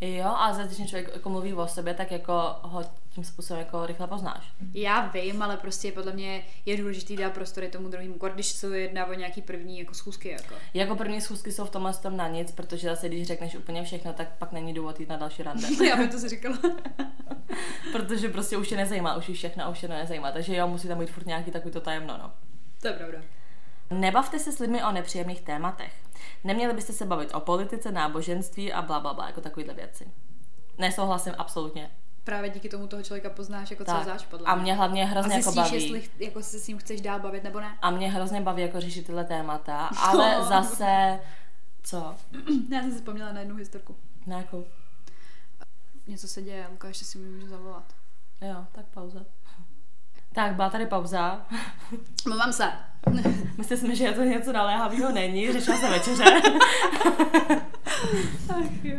Jo, 0.00 0.34
a 0.36 0.52
zase 0.52 0.74
když 0.74 0.88
člověk 0.88 1.10
jako 1.14 1.30
mluví 1.30 1.54
o 1.54 1.66
sobě, 1.66 1.94
tak 1.94 2.10
jako 2.10 2.32
ho 2.62 2.84
tím 3.10 3.24
způsobem 3.24 3.60
jako 3.60 3.86
rychle 3.86 4.06
poznáš. 4.06 4.52
Já 4.74 5.06
vím, 5.06 5.42
ale 5.42 5.56
prostě 5.56 5.92
podle 5.92 6.12
mě 6.12 6.44
je 6.66 6.76
důležitý 6.76 7.16
dát 7.16 7.32
prostory 7.32 7.68
tomu 7.68 7.88
druhému, 7.88 8.14
když 8.34 8.46
se 8.46 8.78
jedná 8.78 9.06
o 9.06 9.14
nějaký 9.14 9.42
první 9.42 9.78
jako 9.78 9.94
schůzky. 9.94 10.28
Jako. 10.28 10.54
Jako 10.74 10.96
první 10.96 11.20
schůzky 11.20 11.52
jsou 11.52 11.64
v 11.64 11.70
tomhle 11.70 11.94
tom 11.94 12.16
na 12.16 12.28
nic, 12.28 12.52
protože 12.52 12.88
zase 12.88 13.08
když 13.08 13.26
řekneš 13.26 13.54
úplně 13.54 13.82
všechno, 13.82 14.12
tak 14.12 14.28
pak 14.38 14.52
není 14.52 14.74
důvod 14.74 15.00
jít 15.00 15.08
na 15.08 15.16
další 15.16 15.42
rande. 15.42 15.68
Já 15.88 15.96
bych 15.96 16.10
to 16.10 16.18
si 16.18 16.28
říkala. 16.28 16.58
protože 17.92 18.28
prostě 18.28 18.56
už 18.56 18.68
tě 18.68 18.76
nezajímá, 18.76 19.16
už 19.16 19.28
jí 19.28 19.34
všechno 19.34 19.70
už 19.70 19.80
to 19.80 19.88
nezajímá. 19.88 20.32
Takže 20.32 20.56
jo, 20.56 20.68
musí 20.68 20.88
tam 20.88 20.98
být 20.98 21.10
furt 21.10 21.26
nějaký 21.26 21.50
takový 21.50 21.72
to 21.72 21.80
tajemno, 21.80 22.18
no. 22.18 22.32
to 22.80 22.88
je 22.88 22.94
pravda. 22.94 23.18
Nebavte 23.90 24.38
se 24.38 24.52
s 24.52 24.58
lidmi 24.58 24.84
o 24.84 24.92
nepříjemných 24.92 25.40
tématech. 25.40 25.92
Neměli 26.44 26.74
byste 26.74 26.92
se 26.92 27.06
bavit 27.06 27.34
o 27.34 27.40
politice, 27.40 27.92
náboženství 27.92 28.72
a 28.72 28.82
bla, 28.82 29.00
bla, 29.00 29.14
bla, 29.14 29.26
jako 29.26 29.40
takovýhle 29.40 29.74
věci. 29.74 30.10
Nesouhlasím 30.78 31.34
absolutně. 31.38 31.90
Právě 32.24 32.50
díky 32.50 32.68
tomu 32.68 32.86
toho 32.86 33.02
člověka 33.02 33.30
poznáš, 33.30 33.70
jako 33.70 33.84
co 33.84 33.90
Tak. 33.92 34.04
záš 34.04 34.26
podle 34.26 34.46
A 34.46 34.54
mě 34.54 34.74
hlavně 34.74 35.02
a 35.02 35.06
hrozně 35.06 35.34
jako 35.36 35.52
baví. 35.52 35.74
jestli 35.74 36.10
jako 36.26 36.42
se 36.42 36.60
s 36.60 36.68
ním 36.68 36.78
chceš 36.78 37.00
dál 37.00 37.20
bavit 37.20 37.44
nebo 37.44 37.60
ne. 37.60 37.78
A 37.82 37.90
mě 37.90 38.10
hrozně 38.10 38.40
baví 38.40 38.62
jako 38.62 38.80
řešit 38.80 39.06
tyhle 39.06 39.24
témata, 39.24 39.86
ale 40.02 40.36
No. 40.38 40.44
zase, 40.44 41.20
co? 41.82 42.14
Já 42.72 42.80
jsem 42.80 42.90
si 42.90 42.96
vzpomněla 42.98 43.32
na 43.32 43.40
jednu 43.40 43.56
historku. 43.56 43.96
Na 44.26 44.38
jakou? 44.38 44.64
Něco 46.06 46.28
se 46.28 46.42
děje, 46.42 46.66
Lukáš 46.70 46.96
si 46.96 47.18
mi 47.18 47.28
může 47.30 47.48
zavolat. 47.48 47.94
Jo, 48.40 48.64
tak 48.72 48.86
pauza. 48.86 49.20
Tak, 50.32 50.54
byla 50.54 50.70
tady 50.70 50.86
pauza. 50.86 51.40
Mluvám 52.26 52.52
se. 52.52 52.72
Myslíte 53.58 53.76
si, 53.76 53.96
že 53.96 54.04
je 54.04 54.12
to 54.12 54.22
něco 54.22 54.52
naléhavého? 54.52 55.12
Není, 55.12 55.52
řešila 55.52 55.76
se 55.76 55.88
večeře. 55.90 56.24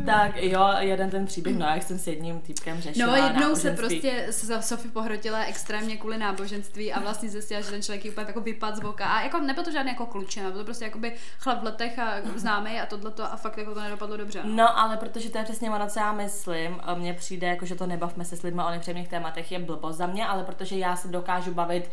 Tak 0.05 0.43
jo, 0.43 0.67
jeden 0.79 1.10
ten 1.10 1.25
příběh, 1.25 1.58
no 1.58 1.65
jak 1.65 1.84
jsem 1.84 2.00
s 2.00 2.08
jedním 2.08 2.39
týpkem 2.39 2.81
řešila 2.81 3.17
No 3.17 3.27
jednou 3.27 3.55
se 3.55 3.72
prostě 3.72 4.27
se 4.31 4.62
Sofie 4.62 4.91
pohrotila 4.91 5.43
extrémně 5.43 5.98
kvůli 5.98 6.17
náboženství 6.17 6.93
a 6.93 7.00
vlastně 7.00 7.29
zjistila, 7.29 7.62
že 7.62 7.70
ten 7.70 7.81
člověk 7.81 8.05
jí 8.05 8.12
úplně 8.12 8.27
jako 8.27 8.41
vypad 8.41 8.75
z 8.75 8.79
voka. 8.79 9.05
A 9.05 9.22
jako 9.22 9.39
nebyl 9.39 9.63
to 9.63 9.72
žádný 9.72 9.91
jako 9.91 10.05
kluče, 10.05 10.41
byl 10.41 10.51
to 10.51 10.63
prostě 10.63 10.86
jakoby 10.86 11.13
chlap 11.39 11.62
v 11.62 11.63
letech 11.63 12.00
a 12.00 12.13
známý 12.36 12.79
a 12.79 12.86
tohleto 12.86 13.24
a 13.24 13.36
fakt 13.36 13.58
jako 13.58 13.74
to 13.74 13.81
nedopadlo 13.81 14.17
dobře. 14.17 14.41
No, 14.43 14.79
ale 14.79 14.98
protože 14.98 15.29
to 15.29 15.38
je 15.38 15.43
přesně 15.43 15.72
ono, 15.72 15.88
co 15.88 16.00
já 16.00 16.13
myslím, 16.13 16.81
mně 16.96 17.13
přijde, 17.13 17.48
jako, 17.48 17.65
že 17.65 17.75
to 17.75 17.88
nebavme 17.88 18.25
se 18.25 18.38
s 18.38 18.41
lidmi 18.41 18.62
o 18.67 18.70
nepříjemných 18.70 19.08
tématech 19.08 19.51
je 19.51 19.60
blbost 19.60 19.98
za 19.98 20.08
mě, 20.08 20.27
ale 20.27 20.43
protože 20.43 20.77
já 20.77 20.96
se 20.96 21.08
dokážu 21.08 21.53
bavit 21.53 21.89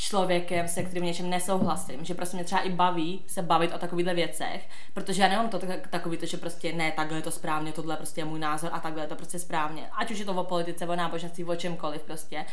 člověkem, 0.00 0.68
se 0.68 0.82
kterým 0.82 1.04
něčem 1.04 1.30
nesouhlasím, 1.30 2.04
že 2.04 2.14
prostě 2.14 2.36
mě 2.36 2.44
třeba 2.44 2.60
i 2.60 2.70
baví 2.70 3.24
se 3.26 3.42
bavit 3.42 3.74
o 3.74 3.78
takovýchhle 3.78 4.14
věcech, 4.14 4.68
protože 4.94 5.22
já 5.22 5.28
nemám 5.28 5.48
to 5.48 5.58
tak, 5.58 5.88
takový 5.88 6.16
to, 6.16 6.26
že 6.26 6.36
prostě 6.36 6.72
ne, 6.72 6.92
takhle 6.92 7.18
je 7.18 7.22
to 7.22 7.30
správně, 7.30 7.72
tohle 7.72 7.96
prostě 7.96 8.20
je 8.20 8.24
můj 8.24 8.38
názor 8.38 8.70
a 8.72 8.80
takhle 8.80 9.02
je 9.02 9.06
to 9.06 9.16
prostě 9.16 9.38
správně, 9.38 9.90
ať 9.92 10.10
už 10.10 10.18
je 10.18 10.24
to 10.24 10.34
o 10.34 10.44
politice, 10.44 10.86
o 10.86 10.96
náboženství, 10.96 11.44
o 11.44 11.56
čemkoliv 11.56 12.02
prostě, 12.02 12.46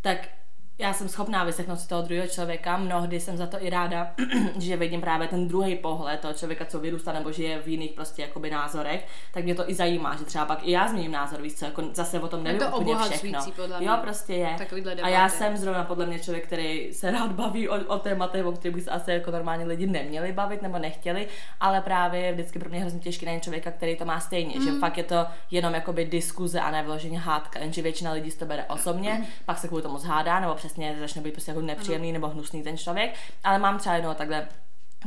tak 0.00 0.28
já 0.78 0.92
jsem 0.92 1.08
schopná 1.08 1.44
vyslechnout 1.44 1.80
si 1.80 1.88
toho 1.88 2.02
druhého 2.02 2.28
člověka, 2.28 2.76
mnohdy 2.76 3.20
jsem 3.20 3.36
za 3.36 3.46
to 3.46 3.62
i 3.64 3.70
ráda, 3.70 4.14
že 4.58 4.76
vidím 4.76 5.00
právě 5.00 5.28
ten 5.28 5.48
druhý 5.48 5.76
pohled 5.76 6.20
toho 6.20 6.34
člověka, 6.34 6.64
co 6.64 6.78
vyrůstá 6.78 7.12
nebo 7.12 7.32
žije 7.32 7.62
v 7.62 7.68
jiných 7.68 7.92
prostě 7.92 8.22
jakoby 8.22 8.50
názorech, 8.50 9.06
tak 9.32 9.44
mě 9.44 9.54
to 9.54 9.70
i 9.70 9.74
zajímá, 9.74 10.16
že 10.16 10.24
třeba 10.24 10.44
pak 10.44 10.58
i 10.66 10.70
já 10.70 10.88
změním 10.88 11.12
názor, 11.12 11.42
víš 11.42 11.54
co, 11.54 11.64
jako 11.64 11.82
zase 11.92 12.20
o 12.20 12.28
tom 12.28 12.44
nevím 12.44 12.60
to 12.60 12.66
úplně 12.78 12.94
všechno. 13.10 13.40
podle 13.56 13.78
mě. 13.78 13.86
Jo, 13.88 13.98
prostě 14.02 14.34
je. 14.34 14.56
A 15.02 15.08
já 15.08 15.28
jsem 15.28 15.56
zrovna 15.56 15.84
podle 15.84 16.06
mě 16.06 16.18
člověk, 16.18 16.46
který 16.46 16.92
se 16.92 17.10
rád 17.10 17.32
baví 17.32 17.68
o, 17.68 17.86
o 17.86 17.98
tématech, 17.98 18.46
o 18.46 18.52
kterých 18.52 18.74
by 18.76 18.82
se 18.82 18.90
asi 18.90 19.10
jako 19.10 19.30
normální 19.30 19.64
lidi 19.64 19.86
neměli 19.86 20.32
bavit 20.32 20.62
nebo 20.62 20.78
nechtěli, 20.78 21.28
ale 21.60 21.80
právě 21.80 22.20
je 22.20 22.32
vždycky 22.32 22.58
pro 22.58 22.68
mě 22.70 22.80
hrozně 22.80 23.00
těžké 23.00 23.26
najít 23.26 23.42
člověka, 23.42 23.70
který 23.70 23.96
to 23.96 24.04
má 24.04 24.20
stejně, 24.20 24.54
Mm. 24.58 24.64
že 24.64 24.72
fakt 24.80 24.98
je 24.98 25.04
to 25.04 25.26
jenom 25.50 25.74
jakoby 25.74 26.04
diskuze 26.04 26.60
a 26.60 26.70
ne 26.70 26.82
vyloženě 26.82 27.18
hádka, 27.18 27.58
jenže 27.60 27.82
většina 27.82 28.12
lidí 28.12 28.30
to 28.30 28.44
bere 28.46 28.64
osobně, 28.64 29.26
pak 29.44 29.58
se 29.58 29.68
kvůli 29.68 29.82
tomu 29.82 29.98
zhádá, 29.98 30.40
nebo 30.40 30.54
přesně 30.64 30.96
začne 31.00 31.22
být 31.22 31.32
prostě 31.32 31.50
jako 31.50 31.60
nepříjemný 31.60 32.12
nebo 32.12 32.28
hnusný 32.28 32.62
ten 32.62 32.78
člověk, 32.78 33.14
ale 33.44 33.58
mám 33.58 33.78
třeba 33.78 33.94
jednoho 33.94 34.14
takhle 34.14 34.48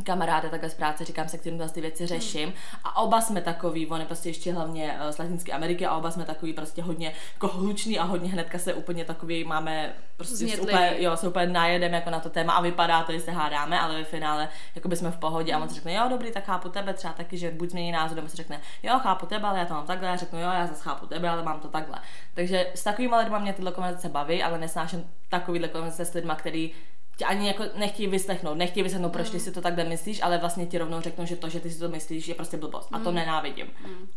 kamaráda 0.03 0.49
takhle 0.49 0.69
z 0.69 0.73
práce, 0.73 1.05
říkám 1.05 1.29
se, 1.29 1.37
kterým 1.37 1.69
ty 1.69 1.81
věci 1.81 2.05
řeším. 2.07 2.53
A 2.83 2.97
oba 2.97 3.21
jsme 3.21 3.41
takový, 3.41 3.87
on 3.87 3.99
je 3.99 4.05
prostě 4.05 4.29
ještě 4.29 4.53
hlavně 4.53 4.97
eh, 4.99 5.13
z 5.13 5.17
Latinské 5.17 5.51
Ameriky 5.51 5.85
a 5.85 5.97
oba 5.97 6.11
jsme 6.11 6.25
takový 6.25 6.53
prostě 6.53 6.81
hodně 6.81 7.13
jako 7.33 7.47
hluční 7.47 7.99
a 7.99 8.03
hodně 8.03 8.29
hnedka 8.29 8.59
se 8.59 8.73
úplně 8.73 9.05
takový 9.05 9.43
máme 9.43 9.93
prostě 10.17 10.47
se 10.47 10.61
úplně, 10.61 10.95
jo, 10.97 11.17
se 11.17 11.27
úplně 11.27 11.47
najedem 11.47 11.93
jako 11.93 12.09
na 12.09 12.19
to 12.19 12.29
téma 12.29 12.53
a 12.53 12.61
vypadá 12.61 13.03
to, 13.03 13.11
že 13.11 13.19
se 13.19 13.31
hádáme, 13.31 13.79
ale 13.79 13.97
ve 13.97 14.03
finále 14.03 14.49
jako 14.75 14.87
by 14.87 14.95
jsme 14.95 15.11
v 15.11 15.17
pohodě. 15.17 15.53
A 15.53 15.59
on 15.59 15.69
si 15.69 15.75
řekne, 15.75 15.93
jo, 15.93 16.03
dobrý, 16.09 16.31
tak 16.31 16.45
chápu 16.45 16.69
tebe, 16.69 16.93
třeba 16.93 17.13
taky, 17.13 17.37
že 17.37 17.51
buď 17.51 17.69
změní 17.69 17.91
názor, 17.91 18.15
nebo 18.15 18.27
si 18.27 18.37
řekne, 18.37 18.61
jo, 18.83 18.99
chápu 18.99 19.25
tebe, 19.25 19.47
ale 19.47 19.59
já 19.59 19.65
to 19.65 19.73
mám 19.73 19.85
takhle, 19.85 20.07
já 20.07 20.15
řeknu, 20.15 20.39
jo, 20.39 20.49
já 20.49 20.67
zase 20.67 20.83
chápu 20.83 21.05
tebe, 21.05 21.29
ale 21.29 21.43
mám 21.43 21.59
to 21.59 21.67
takhle. 21.67 21.99
Takže 22.33 22.67
s 22.75 22.83
takovými 22.83 23.15
lidmi 23.15 23.39
mě 23.39 23.53
tyhle 23.53 23.71
konverzace 23.71 24.09
baví, 24.09 24.43
ale 24.43 24.57
nesnáším 24.57 25.11
takovýhle 25.29 25.67
konverzace 25.67 26.05
s 26.05 26.13
lidmi, 26.13 26.33
který 26.37 26.71
tě 27.17 27.25
ani 27.25 27.47
jako 27.47 27.63
nechtějí 27.75 28.07
vyslechnout, 28.07 28.57
nechtějí 28.57 28.83
vyslechnout, 28.83 29.09
proč 29.09 29.29
ty 29.29 29.39
si 29.39 29.51
to 29.51 29.61
takhle 29.61 29.83
myslíš, 29.83 30.21
ale 30.23 30.37
vlastně 30.37 30.65
ti 30.65 30.77
rovnou 30.77 31.01
řeknou, 31.01 31.25
že 31.25 31.35
to, 31.35 31.49
že 31.49 31.59
ty 31.59 31.69
si 31.69 31.79
to 31.79 31.89
myslíš, 31.89 32.27
je 32.27 32.35
prostě 32.35 32.57
blbost. 32.57 32.89
A 32.91 32.99
to 32.99 33.11
nenávidím. 33.11 33.67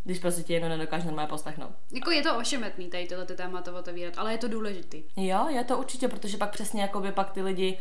Když 0.04 0.18
prostě 0.18 0.42
ti 0.42 0.52
jedno 0.52 0.68
nedokáže 0.68 1.06
normálně 1.06 1.28
poslechnout. 1.28 1.70
Jako 1.92 2.10
je 2.10 2.22
to 2.22 2.36
ošemetný 2.36 2.88
tady 2.88 3.06
tohle 3.06 3.26
ty 3.26 3.34
témata 3.34 3.78
otevírat, 3.78 4.14
ale 4.16 4.32
je 4.32 4.38
to 4.38 4.48
důležitý. 4.48 5.02
Jo, 5.16 5.48
je 5.48 5.64
to 5.64 5.78
určitě, 5.78 6.08
protože 6.08 6.36
pak 6.36 6.50
přesně 6.50 6.82
jako 6.82 7.00
by 7.00 7.12
pak 7.12 7.30
ty 7.30 7.42
lidi 7.42 7.78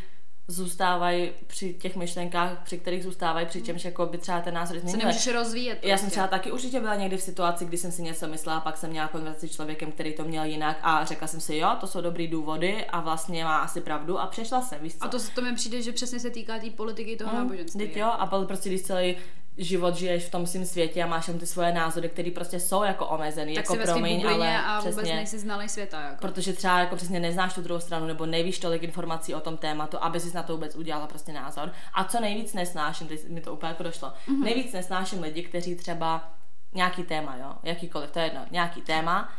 zůstávají 0.49 1.31
při 1.47 1.73
těch 1.73 1.95
myšlenkách, 1.95 2.63
při 2.63 2.77
kterých 2.77 3.03
zůstávají, 3.03 3.45
přičemž 3.45 3.85
jako 3.85 4.05
by 4.05 4.17
třeba 4.17 4.41
ten 4.41 4.53
názor 4.53 4.75
Se 4.75 4.79
změnili. 4.81 5.03
nemůžeš 5.05 5.27
rozvíjet. 5.33 5.79
Já 5.83 5.97
jsem 5.97 6.05
prostě. 6.05 6.11
třeba 6.11 6.27
taky 6.27 6.51
určitě 6.51 6.79
byla 6.79 6.95
někdy 6.95 7.17
v 7.17 7.21
situaci, 7.21 7.65
kdy 7.65 7.77
jsem 7.77 7.91
si 7.91 8.01
něco 8.01 8.27
myslela, 8.27 8.59
pak 8.59 8.77
jsem 8.77 8.89
měla 8.89 9.07
konverzaci 9.07 9.47
s 9.47 9.51
člověkem, 9.55 9.91
který 9.91 10.13
to 10.13 10.23
měl 10.23 10.43
jinak 10.43 10.77
a 10.81 11.05
řekla 11.05 11.27
jsem 11.27 11.39
si, 11.41 11.55
jo, 11.57 11.69
to 11.79 11.87
jsou 11.87 12.01
dobrý 12.01 12.27
důvody 12.27 12.85
a 12.85 12.99
vlastně 13.01 13.43
má 13.43 13.57
asi 13.57 13.81
pravdu 13.81 14.19
a 14.19 14.27
přešla 14.27 14.61
se, 14.61 14.77
víš 14.81 14.93
co? 14.95 15.03
A 15.05 15.07
to, 15.07 15.17
to 15.35 15.41
mi 15.41 15.55
přijde, 15.55 15.81
že 15.81 15.91
přesně 15.91 16.19
se 16.19 16.29
týká 16.29 16.53
té 16.53 16.59
tý 16.59 16.69
politiky 16.69 17.15
toho 17.17 17.31
Mm, 17.31 17.37
náboženství. 17.37 17.91
jo, 17.95 18.07
a 18.07 18.25
pak 18.25 18.47
prostě 18.47 18.69
když 18.69 18.81
celý 18.81 19.15
život 19.57 19.95
žiješ 19.95 20.23
v 20.25 20.31
tom 20.31 20.45
svém 20.47 20.65
světě 20.65 21.03
a 21.03 21.07
máš 21.07 21.25
tam 21.25 21.39
ty 21.39 21.47
svoje 21.47 21.71
názory, 21.71 22.09
které 22.09 22.31
prostě 22.31 22.59
jsou 22.59 22.83
jako 22.83 23.05
omezený, 23.07 23.55
tak 23.55 23.63
jako 23.63 23.75
si 23.75 23.79
promiň, 23.83 24.27
ale 24.27 24.57
a 24.63 24.79
vůbec 24.79 24.95
přesně, 24.95 25.15
nejsi 25.15 25.39
znalý 25.39 25.69
světa. 25.69 26.01
Jako. 26.01 26.15
protože 26.21 26.53
třeba 26.53 26.79
jako 26.79 26.95
přesně 26.95 27.19
neznáš 27.19 27.53
tu 27.53 27.61
druhou 27.61 27.79
stranu 27.79 28.07
nebo 28.07 28.25
nevíš 28.25 28.59
tolik 28.59 28.83
informací 28.83 29.33
o 29.35 29.39
tom 29.39 29.57
tématu, 29.57 29.97
aby 30.01 30.19
si 30.19 30.35
na 30.35 30.43
to 30.43 30.53
vůbec 30.53 30.75
udělala 30.75 31.07
prostě 31.07 31.33
názor. 31.33 31.71
A 31.93 32.03
co 32.03 32.19
nejvíc 32.19 32.53
nesnáším, 32.53 33.07
teď 33.07 33.29
mi 33.29 33.41
to 33.41 33.53
úplně 33.53 33.69
jako 33.69 33.83
došlo, 33.83 34.13
Mhm. 34.27 34.37
mm-hmm. 34.37 34.43
nejvíc 34.45 34.73
nesnáším 34.73 35.21
lidi, 35.21 35.43
kteří 35.43 35.75
třeba 35.75 36.29
nějaký 36.73 37.03
téma, 37.03 37.35
jo, 37.37 37.53
jakýkoliv, 37.63 38.11
to 38.11 38.19
je 38.19 38.25
jedno, 38.25 38.41
nějaký 38.51 38.81
téma 38.81 39.29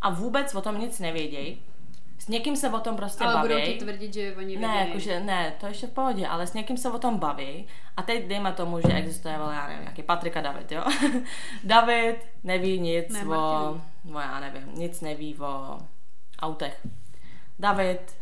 a 0.00 0.10
vůbec 0.10 0.54
o 0.54 0.60
tom 0.60 0.78
nic 0.80 0.98
nevědějí, 0.98 1.62
s 2.18 2.28
někým 2.28 2.56
se 2.56 2.70
o 2.70 2.80
tom 2.80 2.96
prostě 2.96 3.24
ale 3.24 3.34
baví. 3.34 3.48
budou 3.48 3.60
ti 3.60 3.72
tvrdit, 3.78 4.14
že 4.14 4.34
oni 4.36 4.56
Ne, 4.56 4.68
vědějí. 4.68 4.86
jakože 4.88 5.20
ne, 5.20 5.54
to 5.60 5.66
ještě 5.66 5.86
v 5.86 5.90
pohodě, 5.90 6.26
ale 6.28 6.46
s 6.46 6.52
někým 6.52 6.76
se 6.76 6.90
o 6.90 6.98
tom 6.98 7.18
baví 7.18 7.66
a 7.96 8.02
teď 8.02 8.26
dejme 8.26 8.52
tomu, 8.52 8.80
že 8.80 8.92
existuje, 8.94 9.38
vole, 9.38 9.54
já 9.54 9.66
nevím, 9.66 9.82
nějaký 9.82 10.02
Patrik 10.02 10.36
a 10.36 10.40
David, 10.40 10.72
jo? 10.72 10.84
David 11.64 12.16
neví 12.44 12.80
nic 12.80 13.08
Ne, 13.08 13.20
o, 13.22 13.26
Martin. 13.26 14.16
o, 14.16 14.20
já 14.20 14.40
nevím, 14.40 14.68
nic 14.74 15.00
neví 15.00 15.36
o 15.38 15.78
autech. 16.38 16.86
David, 17.58 18.14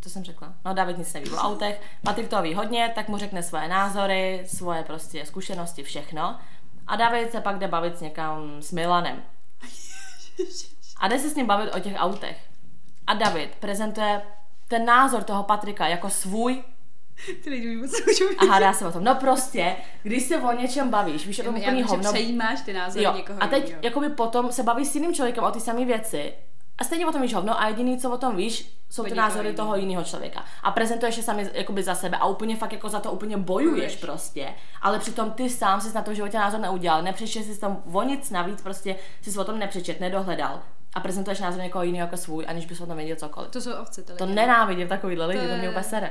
co 0.00 0.10
jsem 0.10 0.24
řekla? 0.24 0.54
No, 0.64 0.74
David 0.74 0.98
nic 0.98 1.14
neví 1.14 1.30
o 1.30 1.36
autech, 1.38 1.80
Patrik 2.04 2.28
to 2.28 2.42
ví 2.42 2.54
hodně, 2.54 2.92
tak 2.94 3.08
mu 3.08 3.18
řekne 3.18 3.42
svoje 3.42 3.68
názory, 3.68 4.42
svoje 4.46 4.82
prostě 4.82 5.26
zkušenosti, 5.26 5.82
všechno. 5.82 6.38
A 6.86 6.96
David 6.96 7.32
se 7.32 7.40
pak 7.40 7.58
jde 7.58 7.68
bavit 7.68 7.98
s 7.98 8.00
někam 8.00 8.62
s 8.62 8.72
Milanem. 8.72 9.22
A 11.00 11.08
jde 11.08 11.18
se 11.18 11.30
s 11.30 11.34
ním 11.34 11.46
bavit 11.46 11.74
o 11.74 11.80
těch 11.80 11.94
autech. 11.96 12.47
A 13.08 13.14
David 13.14 13.50
prezentuje 13.60 14.22
ten 14.68 14.84
názor 14.84 15.22
toho 15.22 15.42
Patrika 15.42 15.86
jako 15.86 16.10
svůj 16.10 16.62
Ty 17.44 17.50
lidi 17.50 17.76
vůbec 17.76 17.92
nemůžou 17.92 18.24
a 18.38 18.44
hádá 18.52 18.72
se 18.72 18.86
o 18.86 18.92
tom. 18.92 19.04
No 19.04 19.14
prostě, 19.14 19.76
když 20.02 20.22
se 20.22 20.36
o 20.36 20.52
něčem 20.52 20.90
bavíš, 20.90 21.26
víš, 21.26 21.38
je 21.38 21.44
to 21.44 21.50
Já 21.50 21.56
úplný 21.56 21.82
hovno. 21.82 22.12
přejímáš 22.12 22.60
ty 22.60 22.72
názory 22.72 23.04
Jo, 23.04 23.12
někoho 23.16 23.42
a 23.42 23.46
teď 23.46 23.64
jiného. 23.64 23.80
jakoby 23.82 24.08
potom 24.08 24.52
se 24.52 24.62
bavíš 24.62 24.88
s 24.88 24.94
jiným 24.94 25.14
člověkem 25.14 25.44
o 25.44 25.50
ty 25.50 25.60
samé 25.60 25.84
věci 25.84 26.32
a 26.78 26.84
stejně 26.84 27.06
o 27.06 27.12
tom 27.12 27.22
víš 27.22 27.34
hovno 27.34 27.60
a 27.60 27.68
jediný, 27.68 27.98
co 27.98 28.10
o 28.10 28.18
tom 28.18 28.36
víš, 28.36 28.78
jsou 28.90 29.04
ty 29.04 29.14
názory 29.14 29.52
toho 29.52 29.76
jiného 29.76 30.04
člověka. 30.04 30.44
A 30.62 30.70
prezentuješ 30.70 31.16
je 31.16 31.22
sami 31.22 31.50
jakoby 31.52 31.82
za 31.82 31.94
sebe 31.94 32.16
a 32.16 32.26
úplně 32.26 32.56
fakt 32.56 32.72
jako 32.72 32.88
za 32.88 33.00
to 33.00 33.12
úplně 33.12 33.36
bojuješ 33.36 33.72
Bojuješ. 33.74 33.96
prostě. 33.96 34.54
Ale 34.82 34.98
přitom 34.98 35.30
ty 35.30 35.50
sám 35.50 35.80
jsi 35.80 35.94
na 35.94 36.02
tom 36.02 36.14
životě 36.14 36.38
názor 36.38 36.60
neudělal, 36.60 37.02
nepřišel 37.02 37.42
jsi 37.42 37.60
tam 37.60 37.82
o 37.92 38.02
nic 38.02 38.30
navíc, 38.30 38.62
prostě 38.62 38.96
jsi 39.22 39.38
o 39.38 39.44
tom 39.44 39.58
nepřečet, 39.58 40.00
nedohledal 40.00 40.60
a 40.94 41.00
prezentuješ 41.00 41.40
názor 41.40 41.60
někoho 41.62 41.84
jiného 41.84 42.06
jako 42.06 42.16
svůj, 42.16 42.44
aniž 42.48 42.66
bys 42.66 42.80
o 42.80 42.86
tom 42.86 42.96
věděl 42.96 43.16
cokoliv. 43.16 43.50
To 43.50 43.60
jsou 43.60 43.72
ovce, 43.72 44.02
To 44.02 44.24
lidi. 44.24 44.34
nenávidím 44.34 44.88
takovýhle 44.88 45.26
lidi, 45.26 45.40
To 45.40 45.48
to 45.48 45.54
mě 45.54 45.62
je- 45.64 45.70
úplně 45.70 45.84
sere. 45.84 46.10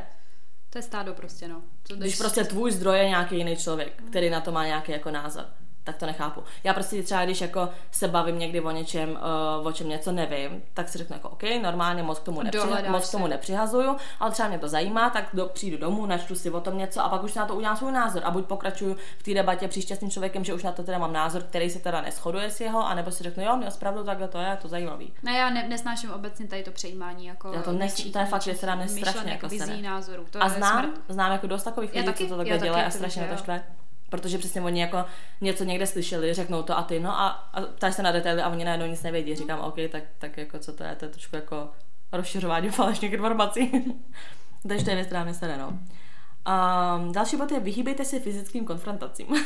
To 0.69 0.77
je 0.77 0.81
stádo 0.81 1.13
prostě, 1.13 1.47
no. 1.47 1.61
To 1.87 1.95
Když 1.95 2.17
prostě 2.17 2.43
tvůj 2.43 2.71
zdroj 2.71 2.97
je 2.97 3.07
nějaký 3.09 3.37
jiný 3.37 3.55
člověk, 3.57 4.03
který 4.09 4.29
na 4.29 4.41
to 4.41 4.51
má 4.51 4.65
nějaký 4.65 4.91
jako 4.91 5.11
názor, 5.11 5.45
tak 5.87 5.97
to 5.97 6.05
nechápu. 6.05 6.43
Já 6.63 6.73
prostě 6.73 7.03
třeba, 7.03 7.25
když 7.25 7.41
jako 7.41 7.69
se 7.91 8.07
bavím 8.07 8.39
někdy 8.39 8.61
o 8.61 8.71
něčem, 8.71 9.19
uh, 9.59 9.67
o 9.67 9.71
čem 9.71 9.89
něco 9.89 10.11
nevím, 10.11 10.63
tak 10.73 10.89
si 10.89 10.97
řeknu 10.97 11.15
jako 11.15 11.29
OK, 11.29 11.43
normálně 11.61 12.03
moc 12.03 12.19
k 12.19 12.23
tomu, 12.23 12.43
Dohledáš 12.51 12.91
moc 12.91 13.09
k 13.09 13.11
tomu 13.11 13.27
nepřihazuju, 13.27 13.95
ale 14.19 14.31
třeba 14.31 14.49
mě 14.49 14.59
to 14.59 14.67
zajímá, 14.67 15.09
tak 15.09 15.29
do, 15.33 15.45
přijdu 15.45 15.77
domů, 15.77 16.05
načtu 16.05 16.35
si 16.35 16.51
o 16.51 16.61
tom 16.61 16.77
něco 16.77 17.01
a 17.03 17.09
pak 17.09 17.23
už 17.23 17.33
na 17.33 17.45
to 17.45 17.55
udělám 17.55 17.77
svůj 17.77 17.91
názor. 17.91 18.21
A 18.25 18.31
buď 18.31 18.45
pokračuju 18.45 18.97
v 19.19 19.23
té 19.23 19.33
debatě 19.33 19.67
příště 19.67 19.95
s 19.95 19.99
tím 19.99 20.09
člověkem, 20.11 20.43
že 20.43 20.53
už 20.53 20.63
na 20.63 20.71
to 20.71 20.83
teda 20.83 20.97
mám 20.97 21.13
názor, 21.13 21.43
který 21.43 21.69
se 21.69 21.79
teda 21.79 22.01
neschoduje 22.01 22.49
s 22.51 22.61
jeho, 22.61 22.87
anebo 22.87 23.11
si 23.11 23.23
řeknu, 23.23 23.43
jo, 23.43 23.55
měl 23.57 23.71
pravdu, 23.79 24.03
takhle 24.03 24.27
to 24.27 24.37
je, 24.37 24.47
je 24.47 24.57
to 24.57 24.67
zajímavý. 24.67 25.13
Ne, 25.23 25.37
já 25.37 25.49
ne, 25.49 25.67
nesnáším 25.67 26.11
obecně 26.11 26.47
tady 26.47 26.63
to 26.63 26.71
přejímání 26.71 27.25
jako 27.25 27.53
Já 27.53 27.61
to 27.61 27.71
nes- 27.71 27.77
něčí- 27.79 28.11
to 28.11 28.19
je 28.19 28.25
fakt, 28.25 28.41
že 28.41 28.55
se 28.55 28.65
nám 28.65 28.79
nestrašně 28.79 29.21
myšlenek, 29.21 29.43
jako 29.43 29.81
názorů. 29.81 30.25
To 30.31 30.43
A 30.43 30.49
znám, 30.49 30.83
smrt. 30.83 31.01
znám 31.09 31.31
jako 31.31 31.47
dost 31.47 31.63
takových 31.63 31.93
lidí, 31.93 32.13
co 32.13 32.27
to 32.27 32.37
takhle 32.37 32.57
dělají 32.57 32.83
a 32.83 32.89
to 32.89 32.97
strašně 32.97 33.27
to 33.31 33.37
štve. 33.37 33.63
Protože 34.09 34.37
přesně 34.37 34.61
oni 34.61 34.81
jako 34.81 35.05
něco 35.41 35.63
někde 35.63 35.87
slyšeli, 35.87 36.33
řeknou 36.33 36.63
to 36.63 36.77
a 36.77 36.83
ty, 36.83 36.99
no 36.99 37.19
a, 37.19 37.27
a 37.27 37.61
ptáš 37.61 37.95
se 37.95 38.03
na 38.03 38.11
detaily 38.11 38.41
a 38.41 38.49
oni 38.49 38.65
najednou 38.65 38.87
nic 38.87 39.03
nevědí. 39.03 39.35
Říkám, 39.35 39.59
OK, 39.59 39.75
tak, 39.91 40.03
tak 40.17 40.37
jako 40.37 40.59
co 40.59 40.73
to 40.73 40.83
je, 40.83 40.95
to 40.95 41.05
je 41.05 41.09
trošku 41.09 41.35
jako 41.35 41.69
rozšiřování 42.11 42.69
falešných 42.79 43.13
informací. 43.13 43.71
Takže 44.67 44.83
to 44.83 44.89
je 44.89 44.95
věc, 44.95 45.07
která 45.07 45.23
mě 45.23 45.33
sere, 45.33 45.57
no. 45.57 45.67
Um, 45.67 47.11
další 47.11 47.37
bod 47.37 47.51
je 47.51 47.59
vyhýbejte 47.59 48.05
se 48.05 48.19
fyzickým 48.19 48.65
konfrontacím. 48.65 49.27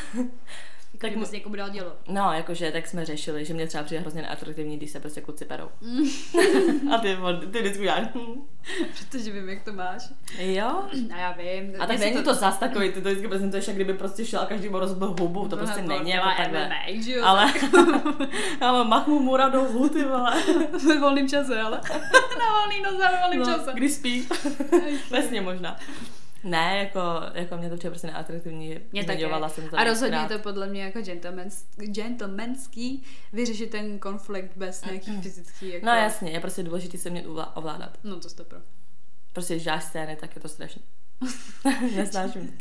Tak 1.02 1.10
tak 1.10 1.18
by 1.20 1.26
se 1.26 1.34
někomu 1.36 1.54
dal 1.56 1.70
dělo. 1.70 1.92
No, 2.08 2.32
jakože 2.32 2.70
tak 2.72 2.86
jsme 2.86 3.04
řešili, 3.04 3.44
že 3.44 3.54
mě 3.54 3.66
třeba 3.66 3.84
přijde 3.84 4.00
hrozně 4.00 4.22
neatraktivní, 4.22 4.76
když 4.76 4.90
se 4.90 5.00
prostě 5.00 5.20
kluci 5.20 5.44
perou. 5.44 5.68
a 6.94 6.98
ty, 6.98 7.16
ty 7.52 7.58
vždycky 7.60 7.82
děláš. 7.82 8.06
hm. 8.14 8.42
Protože 8.98 9.30
vím, 9.30 9.48
jak 9.48 9.62
to 9.62 9.72
máš. 9.72 10.02
jo, 10.38 10.82
A 11.14 11.16
já 11.18 11.32
vím. 11.32 11.74
A 11.78 11.86
tak 11.86 11.98
není 11.98 12.22
to 12.22 12.34
zas 12.34 12.58
takový, 12.58 12.88
ty 12.92 13.00
to 13.02 13.08
vždycky 13.08 13.28
prezentuješ, 13.28 13.66
jak 13.66 13.76
kdyby 13.76 13.94
prostě 13.94 14.24
šel 14.24 14.40
a 14.40 14.46
každý 14.46 14.68
mu 14.68 14.78
rozbil 14.78 15.14
hubu, 15.20 15.48
to 15.48 15.56
prostě 15.56 15.82
No, 15.82 15.88
není 15.98 16.10
jako 16.10 16.28
takhle. 16.36 16.66
MMA, 16.66 17.02
že 17.02 17.12
jo? 17.12 17.24
Ale, 17.24 17.52
ale 18.60 18.84
mach 18.84 19.06
mu 19.06 19.18
mura 19.20 19.48
do 19.48 19.60
hubu, 19.64 19.88
ty 19.88 20.04
vole. 20.04 20.42
Ve 20.88 20.98
volném 21.00 21.28
čase, 21.28 21.60
ale. 21.60 21.80
Na 22.38 22.58
volný 22.60 22.82
noze, 22.82 23.04
ve 23.12 23.18
volném 23.20 23.38
No, 23.40 23.46
čase. 23.46 23.70
když 23.74 23.92
spí. 23.92 24.28
Vesně 25.10 25.40
možná. 25.40 25.76
Ne, 26.44 26.78
jako, 26.78 27.00
jako 27.34 27.56
mě 27.56 27.70
to 27.70 27.76
přijde 27.76 27.90
prostě 27.90 28.06
neatraktivní, 28.06 28.78
Mě 28.92 29.02
zmiňovala 29.02 29.48
jsem 29.48 29.68
to 29.68 29.78
A 29.78 29.84
rozhodně 29.84 30.18
je 30.18 30.28
to 30.28 30.38
podle 30.38 30.66
mě 30.66 30.82
jako 30.82 31.00
gentlemans, 31.00 31.64
gentlemanský 31.76 33.02
vyřešit 33.32 33.70
ten 33.70 33.98
konflikt 33.98 34.56
bez 34.56 34.84
nějaký 34.84 35.22
fyzický 35.22 35.68
jako... 35.68 35.86
No 35.86 35.92
jasně, 35.92 36.30
je 36.30 36.40
prostě 36.40 36.62
důležité 36.62 36.98
se 36.98 37.10
mě 37.10 37.24
ovládat. 37.54 37.98
No 38.04 38.20
to 38.20 38.28
stopro. 38.28 38.58
Prostě 39.32 39.54
když 39.54 39.64
děláš 39.64 39.84
scény, 39.84 40.16
tak 40.16 40.36
je 40.36 40.42
to 40.42 40.48
strašné. 40.48 40.82
Nesnáším. 41.96 42.58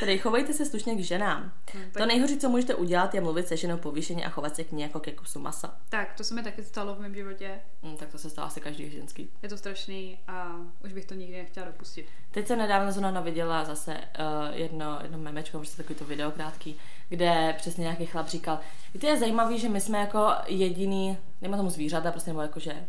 Tedy 0.00 0.18
chovejte 0.18 0.52
se 0.52 0.66
slušně 0.66 0.94
k 0.94 1.00
ženám. 1.04 1.52
No, 1.74 1.80
tak- 1.92 2.02
To 2.02 2.06
nejhorší, 2.06 2.38
co 2.38 2.48
můžete 2.48 2.74
udělat, 2.74 3.14
je 3.14 3.20
mluvit 3.20 3.48
se 3.48 3.56
ženou 3.56 3.76
povýšeně 3.78 4.24
a 4.26 4.28
chovat 4.30 4.56
se 4.56 4.64
k 4.64 4.72
ní 4.72 4.82
jako 4.82 5.00
ke 5.00 5.12
kusu 5.12 5.38
masa. 5.40 5.74
Tak, 5.88 6.14
to 6.14 6.24
se 6.24 6.34
mi 6.34 6.42
taky 6.42 6.62
stalo 6.64 6.94
v 6.94 7.00
mém 7.00 7.14
životě. 7.14 7.60
Hm, 7.82 7.96
tak 7.96 8.08
to 8.08 8.18
se 8.18 8.30
stalo 8.30 8.48
asi 8.48 8.60
každý 8.60 8.90
ženský. 8.90 9.30
Je 9.42 9.48
to 9.48 9.56
strašný 9.56 10.18
a 10.28 10.56
už 10.84 10.92
bych 10.92 11.04
to 11.04 11.14
nikdy 11.14 11.36
nechtěla 11.36 11.66
dopustit. 11.66 12.06
Teď 12.30 12.46
jsem 12.46 12.58
nedávno 12.58 12.92
zrovna 12.92 13.20
viděla 13.20 13.64
zase 13.64 13.94
uh, 13.94 14.56
jedno, 14.56 14.98
jedno 15.02 15.18
memečko, 15.18 15.58
prostě 15.58 15.76
takový 15.76 15.98
to 15.98 16.04
video 16.04 16.30
krátký, 16.30 16.76
kde 17.08 17.54
přesně 17.58 17.82
nějaký 17.82 18.06
chlap 18.06 18.28
říkal, 18.28 18.58
víte, 18.94 19.06
je 19.06 19.18
zajímavý, 19.18 19.58
že 19.58 19.68
my 19.68 19.80
jsme 19.80 19.98
jako 19.98 20.28
jediný, 20.46 21.18
nejme 21.40 21.56
tomu 21.56 21.70
zvířata, 21.70 22.10
prostě 22.12 22.30
nebo 22.30 22.42
jako, 22.42 22.60
že 22.60 22.86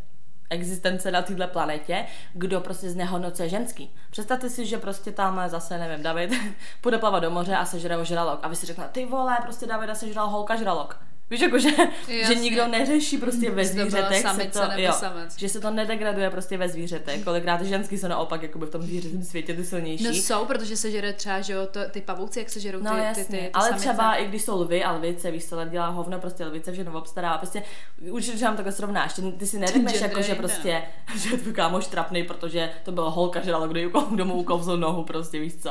existence 0.50 1.12
na 1.12 1.22
této 1.22 1.48
planetě, 1.48 2.06
kdo 2.34 2.62
prostě 2.62 2.90
znehodnocuje 2.90 3.50
ženský. 3.50 3.96
Představte 4.12 4.50
si, 4.50 4.66
že 4.66 4.78
prostě 4.78 5.12
tam 5.12 5.42
zase, 5.48 5.78
nevím, 5.78 6.04
David 6.04 6.34
půjde 6.82 6.98
plavat 6.98 7.24
do 7.24 7.32
moře 7.32 7.56
a 7.56 7.66
sežere 7.66 8.06
žralok 8.06 8.40
a 8.44 8.48
vy 8.48 8.56
si 8.56 8.66
řeknete, 8.66 8.90
ty 8.90 9.06
vole, 9.06 9.38
prostě 9.44 9.66
Davida 9.66 9.96
sežral 9.96 10.30
holka 10.30 10.56
žralok. 10.56 11.00
Víš, 11.30 11.42
jako, 11.42 11.60
že, 11.60 11.70
že 12.28 12.36
nikdo 12.36 12.68
neřeší 12.68 13.18
prostě 13.18 13.52
ve 13.52 13.66
zvířetech, 13.66 14.26
se 14.36 14.48
to, 14.48 14.60
jo, 14.76 14.94
že 15.38 15.50
se 15.50 15.60
to 15.60 15.72
nedegraduje 15.72 16.30
prostě 16.30 16.58
ve 16.58 16.70
zvířetech. 16.70 17.24
Kolikrát 17.24 17.62
ženský 17.62 17.98
jsou 17.98 18.08
naopak 18.08 18.44
jakoby 18.44 18.66
v 18.66 18.70
tom 18.70 18.82
zvířecím 18.82 19.24
světě 19.24 19.54
ty 19.54 19.64
silnější. 19.64 20.04
No 20.04 20.10
jsou, 20.10 20.46
protože 20.46 20.78
se 20.78 20.92
žere 20.92 21.14
třeba, 21.14 21.42
že 21.42 21.54
jo, 21.54 21.68
to, 21.72 21.80
ty 21.92 22.02
pavouci, 22.02 22.40
jak 22.40 22.50
se 22.50 22.60
žerou 22.60 22.80
no, 22.82 22.92
ty, 22.92 23.00
jasně. 23.00 23.24
ty, 23.24 23.32
ty, 23.32 23.38
ty 23.38 23.50
Ale 23.54 23.68
samice. 23.68 23.86
třeba 23.86 24.16
i 24.16 24.26
když 24.26 24.42
jsou 24.42 24.62
lvy 24.62 24.84
a 24.84 24.92
lvice, 24.92 25.32
víš 25.32 25.46
co, 25.46 25.66
dělá 25.66 25.88
hovno, 25.88 26.20
prostě 26.20 26.46
lvice 26.46 26.72
všechno 26.72 26.98
obstará. 26.98 27.38
Prostě 27.38 27.64
určitě, 28.10 28.38
že 28.38 28.46
vám 28.46 28.56
takhle 28.56 28.72
srovnáš. 28.72 29.14
Ty, 29.14 29.22
ty 29.22 29.48
si 29.48 29.60
neřekneš, 29.60 30.02
jako, 30.02 30.22
že 30.22 30.36
prostě, 30.36 30.84
no. 31.14 31.20
že 31.20 31.38
tvůj 31.38 31.54
kámoš 31.54 31.88
trapný, 31.88 32.24
protože 32.24 32.70
to 32.84 32.92
byla 32.92 33.10
holka, 33.10 33.40
že 33.40 33.52
dala 33.52 33.68
kdo 33.68 33.90
domů 34.16 34.34
ukouzl 34.34 34.78
nohu, 34.78 35.04
prostě 35.04 35.40
víš 35.40 35.56
co. 35.56 35.70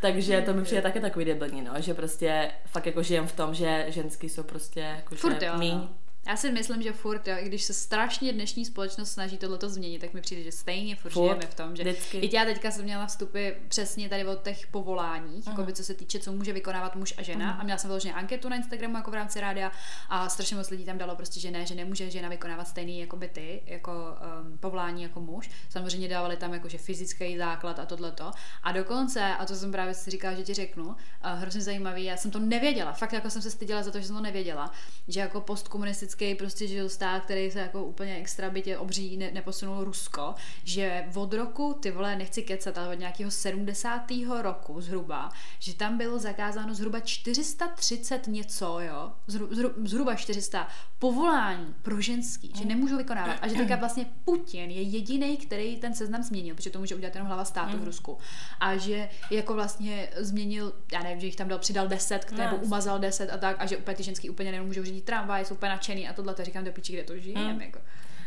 Takže 0.00 0.42
to 0.42 0.54
mi 0.54 0.62
přijde 0.62 0.82
taky 0.82 1.00
takový 1.00 1.24
debilní, 1.24 1.62
no, 1.62 1.72
že 1.78 1.94
prostě 1.94 2.50
fakt 2.66 2.86
jako 2.86 3.02
žijem 3.02 3.26
v 3.26 3.32
tom, 3.32 3.54
že 3.54 3.84
ženský 3.88 4.28
jsou 4.28 4.42
prostě 4.42 4.80
jako 4.80 5.14
Furt 5.14 5.42
jo, 5.42 5.58
míň. 5.58 5.88
Já 6.28 6.36
si 6.36 6.52
myslím, 6.52 6.82
že 6.82 6.92
furt, 6.92 7.28
jo, 7.28 7.36
i 7.38 7.46
když 7.46 7.62
se 7.62 7.74
strašně 7.74 8.32
dnešní 8.32 8.64
společnost 8.64 9.10
snaží 9.10 9.38
tohleto 9.38 9.68
změnit, 9.68 9.98
tak 9.98 10.14
mi 10.14 10.20
přijde, 10.20 10.42
že 10.42 10.52
stejně 10.52 10.96
furt, 10.96 11.12
furt 11.12 11.24
žijeme 11.24 11.46
v 11.46 11.54
tom, 11.54 11.76
že 11.76 11.82
vždycky. 11.82 12.18
i 12.18 12.36
já 12.36 12.44
teďka 12.44 12.70
jsem 12.70 12.84
měla 12.84 13.06
vstupy 13.06 13.50
přesně 13.68 14.08
tady 14.08 14.26
od 14.26 14.42
těch 14.42 14.66
povoláních, 14.66 15.44
uh-huh. 15.44 15.60
jako 15.60 15.72
co 15.72 15.84
se 15.84 15.94
týče, 15.94 16.18
co 16.18 16.32
může 16.32 16.52
vykonávat 16.52 16.96
muž 16.96 17.14
a 17.18 17.22
žena. 17.22 17.56
Uh-huh. 17.56 17.60
A 17.60 17.64
měla 17.64 17.78
jsem 17.78 17.88
vyloženě 17.88 18.14
anketu 18.14 18.48
na 18.48 18.56
Instagramu 18.56 18.96
jako 18.96 19.10
v 19.10 19.14
rámci 19.14 19.40
rádia 19.40 19.72
a 20.08 20.28
strašně 20.28 20.56
moc 20.56 20.70
lidí 20.70 20.84
tam 20.84 20.98
dalo 20.98 21.16
prostě, 21.16 21.40
že 21.40 21.50
ne, 21.50 21.66
že 21.66 21.74
nemůže 21.74 22.10
žena 22.10 22.28
vykonávat 22.28 22.68
stejný 22.68 23.00
jako 23.00 23.16
by 23.16 23.28
ty, 23.28 23.62
jako 23.66 23.92
um, 23.92 24.58
povolání 24.58 25.02
jako 25.02 25.20
muž. 25.20 25.50
Samozřejmě 25.68 26.08
dávali 26.08 26.36
tam 26.36 26.54
jako, 26.54 26.68
že 26.68 26.78
fyzický 26.78 27.38
základ 27.38 27.78
a 27.78 27.86
tohleto. 27.86 28.30
A 28.62 28.72
dokonce, 28.72 29.22
a 29.22 29.46
to 29.46 29.54
jsem 29.54 29.72
právě 29.72 29.94
si 29.94 30.10
říkala, 30.10 30.34
že 30.34 30.42
ti 30.42 30.54
řeknu, 30.54 30.86
uh, 30.86 30.94
hrozně 31.22 31.60
zajímavý, 31.60 32.04
já 32.04 32.16
jsem 32.16 32.30
to 32.30 32.38
nevěděla, 32.38 32.92
fakt 32.92 33.12
jako 33.12 33.30
jsem 33.30 33.42
se 33.42 33.50
styděla 33.50 33.82
za 33.82 33.90
to, 33.90 34.00
že 34.00 34.06
jsem 34.06 34.16
to 34.16 34.22
nevěděla, 34.22 34.72
že 35.08 35.20
jako 35.20 35.40
postkomunistický 36.18 36.34
prostě, 36.34 36.66
že 36.66 36.88
stát, 36.88 37.24
který 37.24 37.50
se 37.50 37.58
jako 37.58 37.84
úplně 37.84 38.16
extra 38.16 38.50
bytě 38.50 38.78
obří 38.78 39.16
ne, 39.16 39.30
neposunul 39.30 39.84
Rusko, 39.84 40.34
že 40.64 41.04
od 41.14 41.32
roku, 41.32 41.74
ty 41.80 41.90
vole, 41.90 42.16
nechci 42.16 42.42
kecat, 42.42 42.78
ale 42.78 42.88
od 42.88 42.98
nějakého 42.98 43.30
70. 43.30 44.02
roku 44.40 44.80
zhruba, 44.80 45.30
že 45.58 45.74
tam 45.74 45.98
bylo 45.98 46.18
zakázáno 46.18 46.74
zhruba 46.74 47.00
430 47.00 48.26
něco, 48.26 48.80
jo, 48.80 49.12
zhru, 49.26 49.54
zhru, 49.54 49.70
zhruba 49.84 50.14
400 50.14 50.68
povolání 50.98 51.74
pro 51.82 52.00
ženský, 52.00 52.52
že 52.54 52.64
nemůžou 52.64 52.96
vykonávat. 52.96 53.36
A 53.42 53.48
že 53.48 53.54
teďka 53.54 53.76
vlastně 53.76 54.06
Putin 54.24 54.70
je 54.70 54.82
jediný, 54.82 55.36
který 55.36 55.76
ten 55.76 55.94
seznam 55.94 56.22
změnil, 56.22 56.54
protože 56.54 56.70
to 56.70 56.78
může 56.78 56.94
udělat 56.94 57.14
jenom 57.14 57.28
hlava 57.28 57.44
státu 57.44 57.78
v 57.78 57.84
Rusku. 57.84 58.18
A 58.60 58.76
že 58.76 59.08
jako 59.30 59.54
vlastně 59.54 60.08
změnil, 60.16 60.72
já 60.92 61.02
nevím, 61.02 61.20
že 61.20 61.26
jich 61.26 61.36
tam 61.36 61.48
dal, 61.48 61.58
přidal 61.58 61.88
10, 61.88 62.32
nebo 62.32 62.56
umazal 62.56 62.98
10 62.98 63.30
a 63.30 63.36
tak, 63.36 63.56
a 63.58 63.66
že 63.66 63.76
úplně 63.76 63.96
ty 63.96 64.02
ženský 64.02 64.30
úplně 64.30 64.52
nemůžou 64.52 64.84
řídit 64.84 65.04
tramvaj, 65.04 65.44
jsou 65.44 65.54
úplně 65.54 65.70
nadšený 65.70 66.07
a 66.08 66.12
tohle, 66.12 66.34
to 66.34 66.44
říkám 66.44 66.64
do 66.64 66.72
piči, 66.72 66.92
kde 66.92 67.04
to 67.04 67.18
žijeme, 67.18 67.52
hmm. 67.52 67.60
jako. 67.60 67.78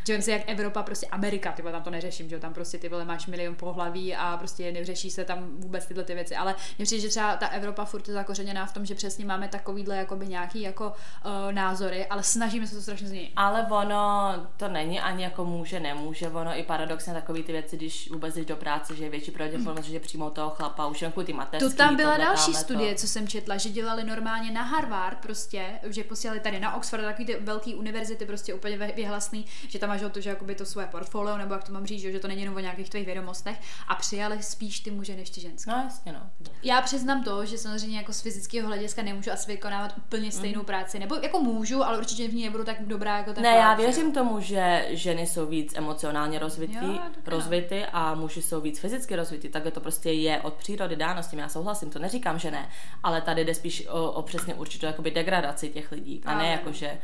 Že 0.08 0.22
si 0.22 0.32
jak 0.32 0.42
Evropa, 0.48 0.84
prostě 0.84 1.08
Amerika, 1.08 1.52
ty 1.52 1.62
tam 1.62 1.84
to 1.84 1.90
neřeším, 1.90 2.30
že 2.30 2.40
tam 2.40 2.54
prostě 2.54 2.78
ty 2.78 2.90
vole 2.90 3.06
máš 3.06 3.28
milion 3.28 3.56
pohlaví 3.56 4.16
a 4.16 4.38
prostě 4.38 4.72
neřeší 4.72 5.12
se 5.12 5.26
tam 5.26 5.50
vůbec 5.58 5.86
tyhle 5.86 6.04
ty 6.04 6.14
věci. 6.14 6.36
Ale 6.36 6.56
mě 6.78 6.86
přijde, 6.86 7.02
že 7.02 7.10
třeba 7.10 7.36
ta 7.36 7.48
Evropa 7.48 7.86
furt 7.86 8.08
je 8.08 8.14
zakořeněná 8.14 8.66
v 8.66 8.74
tom, 8.74 8.86
že 8.86 8.96
přesně 8.96 9.26
máme 9.26 9.48
takovýhle 9.48 9.98
jakoby 9.98 10.28
nějaký 10.28 10.62
jako 10.62 10.86
uh, 10.88 11.52
názory, 11.52 12.06
ale 12.06 12.24
snažíme 12.24 12.68
se 12.68 12.76
to 12.76 12.82
strašně 12.82 13.08
změnit. 13.08 13.32
Ale 13.36 13.68
ono 13.70 14.34
to 14.58 14.68
není 14.68 15.00
ani 15.00 15.24
jako 15.24 15.46
může, 15.46 15.80
nemůže, 15.80 16.30
ono 16.30 16.60
i 16.60 16.64
paradoxně 16.64 17.14
takový 17.14 17.44
ty 17.44 17.52
věci, 17.52 17.78
když 17.78 18.12
vůbec 18.12 18.36
jdeš 18.36 18.46
do 18.46 18.56
práce, 18.56 18.96
že 18.96 19.04
je 19.04 19.10
větší 19.10 19.32
pravděpodobnost, 19.32 19.86
že 19.86 20.00
přijmou 20.00 20.30
toho 20.30 20.50
chlapa, 20.50 20.88
už 20.88 21.02
jenom 21.02 21.26
ty 21.26 21.34
mateřský. 21.34 21.70
To 21.72 21.78
tam 21.78 21.96
byla 21.96 22.18
další 22.18 22.54
studie, 22.54 22.94
to. 22.94 23.02
co 23.02 23.08
jsem 23.08 23.28
četla, 23.28 23.58
že 23.58 23.70
dělali 23.70 24.04
normálně 24.04 24.52
na 24.52 24.64
Harvard 24.64 25.18
prostě, 25.18 25.66
že 25.84 26.04
posílali 26.04 26.40
tady 26.40 26.60
na 26.60 26.76
Oxford, 26.76 27.04
takový 27.04 27.26
ty 27.26 27.36
velký 27.36 27.76
univerzity 27.76 28.26
prostě 28.26 28.54
úplně 28.54 28.78
vyhlasný, 28.78 29.46
že 29.68 29.80
tam 29.80 29.91
máš 29.92 30.04
o 30.04 30.10
to, 30.10 30.22
že 30.22 30.30
jakoby 30.30 30.56
to 30.56 30.66
svoje 30.66 30.88
portfolio, 30.88 31.38
nebo 31.38 31.54
jak 31.54 31.64
to 31.64 31.74
mám 31.74 31.86
říct, 31.86 32.02
že 32.02 32.20
to 32.20 32.28
není 32.28 32.42
jenom 32.42 32.56
o 32.56 32.60
nějakých 32.60 32.90
tvých 32.90 33.06
vědomostech 33.06 33.58
a 33.88 33.96
přijali 33.96 34.44
spíš 34.44 34.80
ty 34.80 34.92
muže 34.92 35.16
než 35.16 35.30
ty 35.30 35.42
ženské. 35.42 35.72
No 35.72 35.78
jasně, 35.78 36.12
no. 36.12 36.20
Já 36.64 36.82
přiznám 36.82 37.24
to, 37.24 37.46
že 37.46 37.58
samozřejmě 37.58 37.98
jako 37.98 38.14
z 38.14 38.22
fyzického 38.22 38.68
hlediska 38.68 39.02
nemůžu 39.02 39.32
asi 39.32 39.52
vykonávat 39.52 39.94
úplně 39.98 40.32
stejnou 40.32 40.60
mm. 40.60 40.66
práci, 40.66 41.00
nebo 41.00 41.16
jako 41.16 41.40
můžu, 41.40 41.84
ale 41.84 41.98
určitě 41.98 42.28
v 42.28 42.34
ní 42.34 42.44
nebudu 42.44 42.64
tak 42.64 42.88
dobrá 42.88 43.18
jako 43.18 43.34
ten 43.34 43.44
Ne, 43.44 43.50
já 43.50 43.74
věřím 43.74 44.08
jo. 44.08 44.14
tomu, 44.14 44.40
že 44.40 44.88
ženy 44.90 45.28
jsou 45.28 45.46
víc 45.46 45.74
emocionálně 45.76 46.40
rozvitý, 46.40 47.00
rozvity 47.26 47.86
a 47.86 48.16
muži 48.16 48.42
jsou 48.42 48.62
víc 48.62 48.80
fyzicky 48.80 49.16
rozvitý, 49.16 49.50
takhle 49.50 49.72
to 49.72 49.80
prostě 49.80 50.12
je 50.12 50.42
od 50.42 50.54
přírody 50.54 50.96
dáno, 50.96 51.24
s 51.24 51.28
tím 51.28 51.40
já 51.40 51.50
souhlasím, 51.50 51.90
to 51.90 52.00
neříkám, 52.00 52.40
že 52.40 52.52
ne, 52.52 52.70
ale 53.04 53.22
tady 53.22 53.46
jde 53.46 53.56
spíš 53.56 53.88
o, 53.88 54.12
o 54.12 54.22
přesně 54.22 54.56
určitou 54.56 54.86
jakoby 54.86 55.12
degradaci 55.12 55.70
těch 55.70 55.92
lidí 55.92 56.22
a 56.26 56.38
ne 56.38 56.52
jako, 56.52 56.72
že 56.72 56.98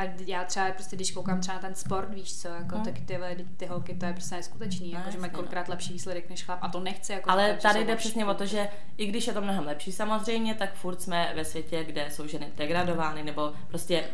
a 0.00 0.08
já 0.26 0.44
třeba 0.44 0.70
prostě, 0.70 0.96
když 0.96 1.10
koukám 1.10 1.40
třeba 1.40 1.54
na 1.54 1.60
ten 1.60 1.74
sport, 1.74 2.14
víš 2.14 2.36
co, 2.36 2.48
jako, 2.48 2.74
hmm. 2.74 2.84
tak 2.84 2.94
ty, 2.94 3.18
ty 3.56 3.66
holky, 3.66 3.94
to 3.94 4.06
je 4.06 4.12
prostě 4.12 4.34
neskutečný, 4.34 4.92
no, 4.92 4.98
jako, 4.98 5.10
že 5.10 5.18
mají 5.18 5.32
no. 5.32 5.36
kolikrát 5.36 5.68
lepší 5.68 5.92
výsledek 5.92 6.30
než 6.30 6.44
chlap 6.44 6.58
a 6.62 6.68
to 6.68 6.80
nechce. 6.80 7.12
Jako, 7.12 7.30
Ale 7.30 7.58
tady 7.62 7.84
jde 7.84 7.96
přesně 7.96 8.26
o 8.26 8.34
to, 8.34 8.46
že 8.46 8.68
i 8.96 9.06
když 9.06 9.26
je 9.26 9.32
to 9.32 9.40
mnohem 9.40 9.66
lepší 9.66 9.92
samozřejmě, 9.92 10.54
tak 10.54 10.74
furt 10.74 11.02
jsme 11.02 11.32
ve 11.36 11.44
světě, 11.44 11.84
kde 11.84 12.10
jsou 12.10 12.26
ženy 12.26 12.52
degradovány, 12.56 13.22
nebo 13.22 13.52
prostě 13.68 14.04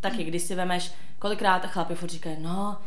taky, 0.00 0.24
když 0.24 0.42
si 0.42 0.54
vemeš, 0.54 0.92
kolikrát 1.18 1.66
chlapi 1.66 1.94
furt 1.94 2.10
říkají, 2.10 2.36
no, 2.40 2.78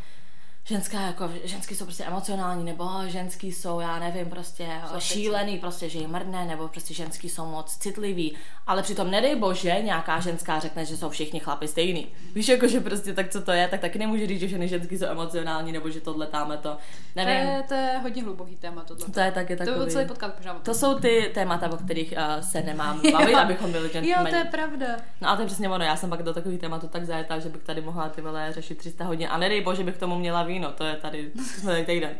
ženská, 0.68 1.00
jako, 1.00 1.30
ženský 1.44 1.74
jsou 1.74 1.84
prostě 1.84 2.04
emocionální, 2.04 2.64
nebo 2.64 2.90
ženský 3.06 3.52
jsou, 3.52 3.80
já 3.80 3.98
nevím, 3.98 4.30
prostě 4.30 4.68
jsou 4.92 5.00
šílený, 5.00 5.58
prostě, 5.58 5.88
že 5.88 5.98
je 5.98 6.08
mrdne, 6.08 6.44
nebo 6.44 6.68
prostě 6.68 6.94
ženský 6.94 7.28
jsou 7.28 7.46
moc 7.46 7.76
citliví, 7.76 8.36
ale 8.66 8.82
přitom 8.82 9.10
nedej 9.10 9.36
bože, 9.36 9.76
nějaká 9.82 10.20
ženská 10.20 10.58
řekne, 10.58 10.84
že 10.84 10.96
jsou 10.96 11.08
všichni 11.10 11.40
chlapi 11.40 11.68
stejný. 11.68 12.06
Víš, 12.34 12.48
jako, 12.48 12.68
že 12.68 12.80
prostě 12.80 13.14
tak 13.14 13.28
co 13.28 13.42
to 13.42 13.52
je, 13.52 13.68
tak 13.68 13.80
taky 13.80 13.98
nemůže 13.98 14.26
říct, 14.26 14.40
že 14.40 14.48
ženy 14.48 14.68
ženský 14.68 14.98
jsou 14.98 15.06
emocionální, 15.06 15.72
nebo 15.72 15.90
že 15.90 16.00
tohle 16.00 16.26
táme 16.26 16.56
to, 16.56 16.76
nevím. 17.16 17.46
To 17.46 17.52
je, 17.52 17.62
to 17.68 17.74
je 17.74 17.98
hodně 18.02 18.22
hluboký 18.22 18.56
téma, 18.56 18.84
tohle. 18.84 19.06
To 19.06 19.20
je 19.20 19.32
taky 19.32 19.56
takový. 19.56 19.76
To 19.76 19.84
je 19.84 19.90
celý 19.90 20.06
podcast 20.06 20.36
možná. 20.36 20.54
To 20.54 20.74
jsou 20.74 20.98
ty 20.98 21.30
témata, 21.34 21.72
o 21.72 21.76
kterých 21.76 22.14
uh, 22.16 22.40
se 22.40 22.62
nemám 22.62 23.00
bavit, 23.12 23.34
abychom 23.34 23.72
byli 23.72 23.88
gentlemani. 23.88 24.30
Jo, 24.30 24.30
to 24.30 24.36
je 24.36 24.44
pravda. 24.44 24.86
No 25.20 25.28
a 25.28 25.36
to 25.36 25.42
je 25.42 25.46
přesně 25.46 25.68
ono, 25.68 25.84
já 25.84 25.96
jsem 25.96 26.10
pak 26.10 26.22
do 26.22 26.34
takových 26.34 26.60
tématů 26.60 26.88
tak 26.88 27.04
zajetá, 27.04 27.38
že 27.38 27.48
bych 27.48 27.62
tady 27.62 27.80
mohla 27.80 28.08
ty 28.08 28.20
vole 28.20 28.52
řešit 28.52 28.78
300 28.78 29.04
hodin 29.04 29.28
a 29.30 29.38
nedej 29.38 29.60
bože, 29.60 29.84
bych 29.84 29.94
k 29.94 30.00
tomu 30.00 30.18
měla 30.18 30.42
víno, 30.58 30.72
to 30.72 30.84
je 30.84 30.96
tady, 30.96 31.32
jsme 31.44 31.70
tady 31.72 31.84
týden. 31.84 32.16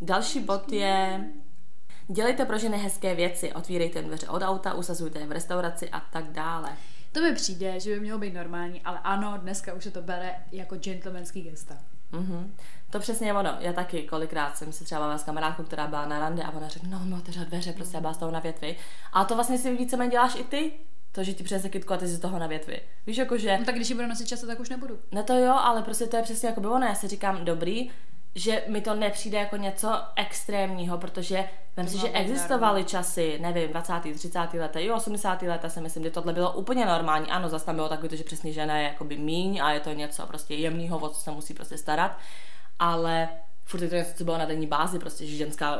Další 0.00 0.40
bod 0.40 0.72
je 0.72 1.24
Dělejte 2.08 2.44
pro 2.44 2.58
ženy 2.58 2.78
hezké 2.78 3.14
věci, 3.14 3.52
otvírejte 3.52 4.02
dveře 4.02 4.28
od 4.28 4.42
auta, 4.42 4.74
usazujte 4.74 5.18
je 5.18 5.26
v 5.26 5.32
restauraci 5.32 5.90
a 5.90 6.00
tak 6.00 6.24
dále. 6.24 6.72
To 7.12 7.20
mi 7.20 7.34
přijde, 7.34 7.80
že 7.80 7.94
by 7.94 8.00
mělo 8.00 8.18
být 8.18 8.34
normální, 8.34 8.82
ale 8.82 8.98
ano, 9.04 9.38
dneska 9.42 9.74
už 9.74 9.84
se 9.84 9.90
to 9.90 10.02
bere 10.02 10.34
jako 10.52 10.76
gentlemanský 10.76 11.42
gesta. 11.42 11.74
Mm-hmm. 12.12 12.46
To 12.90 12.98
přesně 12.98 13.26
je 13.26 13.34
ono. 13.34 13.56
Já 13.60 13.72
taky 13.72 14.02
kolikrát 14.02 14.56
jsem 14.56 14.72
se 14.72 14.84
třeba 14.84 15.00
bavila 15.00 15.18
s 15.18 15.24
kamarádkou, 15.24 15.62
která 15.62 15.86
byla 15.86 16.06
na 16.06 16.18
rande 16.18 16.42
a 16.42 16.50
ona 16.50 16.68
řekla, 16.68 16.88
no, 16.88 17.00
no, 17.04 17.16
otevřela 17.16 17.46
dveře, 17.46 17.72
prostě 17.72 17.96
já 17.96 18.00
byla 18.00 18.14
z 18.14 18.18
toho 18.18 18.32
na 18.32 18.40
větvi. 18.40 18.76
A 19.12 19.24
to 19.24 19.34
vlastně 19.34 19.58
si 19.58 19.76
víceméně 19.76 20.10
děláš 20.10 20.34
i 20.34 20.44
ty, 20.44 20.72
to, 21.16 21.24
že 21.24 21.34
ti 21.34 21.44
přinese 21.44 21.68
kytku 21.68 21.92
a 21.92 21.96
ty 21.96 22.08
si 22.08 22.14
z 22.14 22.20
toho 22.20 22.38
na 22.38 22.46
větvi. 22.46 22.80
Víš, 23.06 23.16
jako 23.16 23.38
že... 23.38 23.58
No 23.58 23.64
tak 23.64 23.74
když 23.74 23.88
ji 23.88 23.94
budu 23.94 24.08
nosit 24.08 24.28
často, 24.28 24.46
tak 24.46 24.60
už 24.60 24.68
nebudu. 24.68 24.98
No 25.12 25.22
to 25.22 25.34
jo, 25.34 25.52
ale 25.52 25.82
prostě 25.82 26.06
to 26.06 26.16
je 26.16 26.22
přesně 26.22 26.48
jako 26.48 26.60
by 26.60 26.66
ono. 26.66 26.86
Já 26.86 26.94
si 26.94 27.08
říkám, 27.08 27.44
dobrý, 27.44 27.90
že 28.34 28.64
mi 28.68 28.80
to 28.80 28.94
nepřijde 28.94 29.38
jako 29.38 29.56
něco 29.56 29.92
extrémního, 30.16 30.98
protože 30.98 31.48
vím 31.76 31.88
si, 31.88 31.98
že 31.98 32.10
existovaly 32.10 32.84
časy, 32.84 33.38
nevím, 33.42 33.70
20. 33.70 33.92
30. 34.14 34.38
leta, 34.54 34.78
i 34.78 34.90
80. 34.90 35.42
leta 35.42 35.68
si 35.68 35.80
myslím, 35.80 36.02
že 36.02 36.10
tohle 36.10 36.32
bylo 36.32 36.52
úplně 36.52 36.86
normální. 36.86 37.30
Ano, 37.30 37.48
zase 37.48 37.66
tam 37.66 37.74
bylo 37.74 37.88
takové, 37.88 38.16
že 38.16 38.24
přesně 38.24 38.52
žena 38.52 38.76
je 38.76 38.84
jakoby 38.84 39.18
míň 39.18 39.60
a 39.62 39.72
je 39.72 39.80
to 39.80 39.92
něco 39.92 40.26
prostě 40.26 40.54
jemného, 40.54 40.98
o 40.98 41.08
co 41.08 41.20
se 41.20 41.30
musí 41.30 41.54
prostě 41.54 41.78
starat, 41.78 42.18
ale 42.78 43.28
furt 43.64 43.82
je 43.82 43.88
to 43.88 43.94
něco, 43.94 44.14
co 44.14 44.24
bylo 44.24 44.38
na 44.38 44.44
denní 44.44 44.66
bázi, 44.66 44.98
prostě, 44.98 45.26
že 45.26 45.36
ženská 45.36 45.78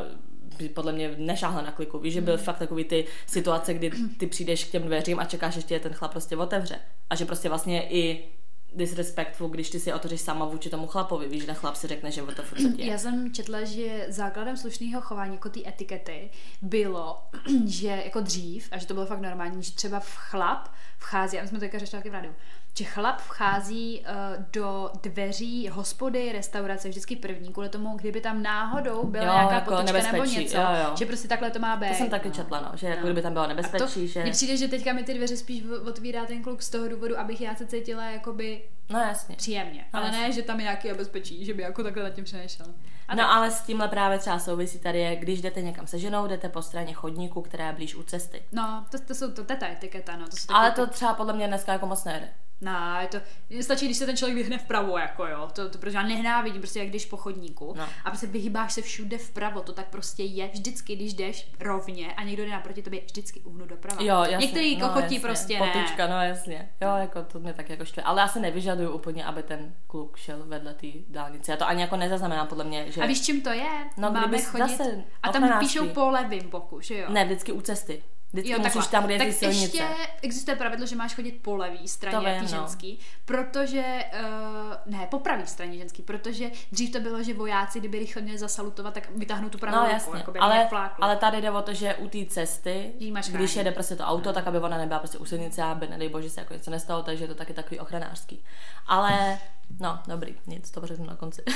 podle 0.75 0.93
mě 0.93 1.15
nešáhla 1.19 1.63
na 1.63 1.73
kliku. 1.73 1.99
Víš, 1.99 2.15
že 2.15 2.21
byl 2.21 2.37
mm. 2.37 2.43
fakt 2.43 2.59
takový 2.59 2.85
ty 2.85 3.07
situace, 3.27 3.75
kdy 3.75 3.91
ty 4.19 4.27
přijdeš 4.27 4.65
k 4.65 4.71
těm 4.71 4.83
dveřím 4.83 5.19
a 5.19 5.25
čekáš, 5.25 5.55
že 5.55 5.63
tě 5.63 5.79
ten 5.79 5.93
chlap 5.93 6.11
prostě 6.11 6.37
otevře. 6.37 6.79
A 7.11 7.15
že 7.15 7.25
prostě 7.25 7.49
vlastně 7.49 7.89
i 7.89 8.29
disrespectful, 8.77 9.49
když 9.49 9.71
ty 9.71 9.81
si 9.81 9.93
otevřeš 9.93 10.21
sama 10.21 10.45
vůči 10.45 10.71
tomu 10.71 10.87
chlapovi, 10.87 11.29
víš, 11.29 11.47
že 11.47 11.55
chlap 11.55 11.77
si 11.77 11.87
řekne, 11.87 12.11
že 12.11 12.23
to 12.23 12.43
co 12.63 12.69
tě. 12.77 12.85
Já 12.85 12.99
jsem 12.99 13.35
četla, 13.35 13.65
že 13.65 14.07
základem 14.09 14.57
slušného 14.57 15.01
chování 15.01 15.35
jako 15.35 15.49
ty 15.49 15.69
etikety 15.69 16.31
bylo, 16.63 17.23
že 17.67 17.89
jako 18.05 18.21
dřív, 18.21 18.69
a 18.73 18.79
že 18.79 18.87
to 18.87 18.95
bylo 18.95 19.07
fakt 19.07 19.21
normální, 19.21 19.63
že 19.63 19.73
třeba 19.73 20.01
v 20.01 20.17
chlap 20.17 20.69
vchází, 20.99 21.39
a 21.39 21.43
my 21.43 21.49
jsme 21.49 21.61
to 21.61 21.79
řešili 21.79 22.11
v 22.11 22.13
rádiu, 22.13 22.35
že 22.79 22.85
chlap 22.85 23.19
vchází 23.21 24.01
uh, 24.09 24.45
do 24.53 24.91
dveří 25.03 25.69
hospody, 25.69 26.33
restaurace 26.33 26.89
vždycky 26.89 27.17
první, 27.17 27.53
kvůli 27.53 27.69
tomu, 27.69 27.97
kdyby 27.97 28.21
tam 28.21 28.43
náhodou 28.43 29.07
byla 29.07 29.25
Jo, 29.25 29.33
nějaká 29.33 29.55
jako 29.55 29.71
potička 29.71 29.93
nebo 29.93 29.99
nebezpečí, 30.13 30.45
něco, 30.45 30.57
jo, 30.57 30.67
jo. 30.85 30.97
že 30.97 31.07
prostě 31.07 31.29
takhle 31.29 31.51
to 31.51 31.59
má 31.59 31.77
být. 31.77 31.89
To 31.89 31.95
jsem 31.95 32.11
taky 32.11 32.29
no. 32.29 32.35
četla, 32.35 32.61
no, 32.61 32.71
že 32.79 32.87
jako 32.87 33.01
No. 33.01 33.07
kdyby 33.07 33.23
tam 33.23 33.33
bylo 33.33 33.45
A 33.45 33.49
to, 33.49 33.55
nebezpečí, 33.55 34.09
že... 34.09 34.23
mně 34.23 34.33
přijde, 34.33 34.57
že 34.57 34.69
teďka 34.69 34.93
mi 34.93 35.03
ty 35.05 35.15
dveře 35.15 35.37
spíš 35.37 35.63
otvírá 35.89 36.25
ten 36.27 36.43
kluk 36.43 36.63
z 36.63 36.71
toho 36.71 36.89
důvodu, 36.89 37.19
abych 37.19 37.41
já 37.41 37.55
se 37.55 37.67
cítila 37.67 38.05
jakoby 38.05 38.63
No 38.91 38.99
jasně. 38.99 39.37
příjemně. 39.37 39.85
No, 39.95 39.99
ale 40.01 40.07
jasně. 40.09 40.23
ne, 40.23 40.33
že 40.33 40.43
tam 40.43 40.59
je 40.59 40.63
nějaký 40.63 40.89
nebezpečí, 40.89 41.45
že 41.45 41.55
by 41.55 41.63
jako 41.63 41.83
takhle 41.83 42.03
nad 42.03 42.11
tím 42.11 42.25
přemýšlel. 42.25 42.69
A 43.09 43.15
No 43.15 43.23
tak. 43.23 43.31
ale 43.37 43.51
s 43.51 43.61
tímhle 43.63 43.89
právě 43.89 44.19
třeba 44.19 44.39
souvisí 44.39 44.79
tady 44.79 44.99
je, 45.01 45.17
když 45.17 45.43
jdete 45.43 45.63
někam 45.63 45.87
se 45.87 45.99
ženou, 45.99 46.27
jdete 46.27 46.49
po 46.49 46.63
straně 46.63 46.93
chodníku, 46.95 47.43
která 47.43 47.67
je 47.67 47.73
blíž 47.73 47.95
u 47.95 48.03
cesty. 48.03 48.43
No, 48.53 48.85
to, 48.91 48.99
to 48.99 49.15
jsou 49.15 49.31
to, 49.33 49.45
to 49.45 49.53
je 49.53 49.57
ta 49.57 49.69
etiketa, 49.69 50.17
no. 50.17 50.29
To 50.29 50.37
jsou 50.37 50.55
Ale 50.55 50.71
to 50.71 50.87
třeba 50.87 51.15
podle 51.15 51.33
mě 51.33 51.47
dneska 51.49 51.73
jako 51.73 51.87
moc 51.87 52.05
nejde. 52.05 52.29
No, 52.61 52.97
je 53.01 53.07
to, 53.07 53.19
stačí, 53.61 53.85
když 53.85 53.97
se 53.97 54.07
ten 54.07 54.17
člověk 54.17 54.37
vyhne 54.37 54.59
vpravo, 54.59 54.99
jako 54.99 55.27
jo, 55.27 55.49
to, 55.53 55.69
to 55.71 55.79
protože 55.79 55.97
já 55.97 56.03
nehnávidím, 56.03 56.61
prostě 56.61 56.79
jak 56.79 56.91
jdeš 56.91 57.07
po 57.07 57.17
chodníku 57.17 57.75
No. 57.77 57.85
a 58.05 58.11
prostě 58.11 58.27
vyhýbáš 58.27 58.73
se 58.73 58.83
všude 58.83 59.19
vpravo, 59.19 59.61
to 59.61 59.73
tak 59.73 59.87
prostě 59.89 60.23
je, 60.23 60.49
vždycky, 60.49 60.97
když 60.97 61.15
jdeš 61.15 61.51
rovně 61.61 62.15
a 62.15 62.23
někdo 62.23 62.45
jde 62.45 62.51
naproti 62.51 62.83
tobě, 62.83 63.01
vždycky 63.07 63.41
uhnu 63.41 63.67
doprava. 63.67 64.03
Jo, 64.03 64.17
jasně. 64.23 64.37
Některý 64.37 64.77
no, 64.77 64.89
kochotí 64.89 65.15
jasně. 65.15 65.21
prostě 65.21 65.59
Potučka, 65.59 66.07
ne. 66.07 66.15
no 66.15 66.23
jasně. 66.23 66.69
Jo, 66.81 66.97
jako 66.97 67.23
to 67.23 67.39
mě 67.39 67.53
tak 67.55 67.71
jako 67.71 67.85
štve. 67.85 68.03
Ale 68.03 68.21
já 68.21 68.29
se 68.29 68.41
nevyžaduju 68.41 68.91
úplně, 68.91 69.25
aby 69.25 69.43
ten 69.43 69.75
kluk 69.87 70.17
šel 70.17 70.45
vedle 70.47 70.75
té 70.75 70.87
dálnice. 71.09 71.53
Já 71.53 71.57
to 71.57 71.69
ani 71.69 71.83
jako 71.83 71.97
nezaznamenám 71.97 72.47
podle 72.47 72.65
mě, 72.65 72.93
že... 72.93 73.03
A 73.03 73.07
víš, 73.07 73.25
čím 73.25 73.43
to 73.43 73.51
je? 73.51 73.71
No, 73.97 74.13
Máme 74.13 74.43
chodit 74.43 74.69
zase 74.69 75.05
a 75.23 75.33
tam 75.33 75.59
píšou 75.59 75.89
po 75.89 76.11
levým 76.11 76.51
boku, 76.51 76.81
že 76.81 76.99
jo? 76.99 77.07
Ne, 77.09 77.25
vždycky 77.25 77.53
u 77.53 77.61
cesty. 77.61 78.03
Vždycky 78.33 78.53
Jo, 78.53 78.59
musíš 78.59 78.73
takhle. 78.73 78.91
tam, 78.91 79.05
kde 79.05 79.15
je 79.15 79.19
tak 79.19 79.29
ty 79.29 79.33
silnice. 79.33 79.63
ještě 79.63 79.87
existuje 80.23 80.57
pravidlo, 80.57 80.87
že 80.87 80.97
máš 80.97 81.15
chodit 81.15 81.33
po 81.43 81.57
levý 81.57 81.89
straně 81.89 82.19
vím, 82.19 82.27
jaký 82.27 82.43
no. 82.43 82.49
ženský, 82.49 82.99
protože, 83.25 84.05
uh, 84.13 84.93
ne, 84.93 85.07
po 85.11 85.19
pravý 85.19 85.47
straně 85.47 85.79
ženský, 85.79 86.03
protože 86.03 86.51
dřív 86.73 86.93
to 86.93 87.01
bylo, 87.01 87.23
že 87.23 87.35
vojáci, 87.35 87.79
kdyby 87.79 87.99
rychle 87.99 88.23
měli 88.23 88.39
zasalutovat, 88.39 88.95
tak 88.95 89.11
vytáhnou 89.11 89.49
tu 89.49 89.59
pravou 89.59 89.77
No 89.77 89.83
ruku, 89.83 89.93
jasně, 89.93 90.25
by 90.33 90.39
ale, 90.39 90.69
ale 91.01 91.17
tady 91.17 91.41
jde 91.41 91.51
o 91.51 91.63
to, 91.63 91.75
že 91.75 91.95
u 91.95 92.09
té 92.09 92.19
cesty, 92.29 92.93
máš 93.13 93.29
když 93.29 93.31
chránit. 93.31 93.57
jede 93.57 93.73
prostě 93.73 93.97
to 93.97 94.05
auto, 94.05 94.33
tak 94.33 94.47
aby 94.47 94.59
ona 94.59 94.79
nebyla 94.79 94.99
prostě 94.99 95.19
u 95.19 95.25
silnice, 95.25 95.63
aby 95.63 95.89
nedej 95.89 96.09
bože 96.09 96.31
se 96.31 96.41
jako 96.41 96.55
něco 96.55 96.71
nestalo, 96.71 97.03
takže 97.03 97.25
je 97.25 97.29
to 97.29 97.35
taky 97.35 97.55
takový 97.55 97.81
ochranářský. 97.81 98.45
Ale, 98.87 99.39
no, 99.81 99.99
dobrý, 100.09 100.35
nic, 100.47 100.71
to 100.71 100.87
řeknu 100.87 101.07
na 101.07 101.17
konci. 101.17 101.43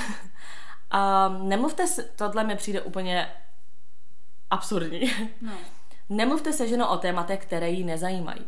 um, 1.29 1.49
nemluvte, 1.49 1.87
s, 1.87 2.11
tohle 2.17 2.45
mi 2.45 2.57
přijde 2.57 2.81
úplně 2.81 3.29
absurdní. 4.51 5.01
No. 5.41 5.53
Nemluvte 6.11 6.53
se 6.53 6.69
ženou 6.69 6.87
o 6.87 6.97
tématech, 6.97 7.41
které 7.41 7.71
jí 7.71 7.85
nezajímají. 7.85 8.47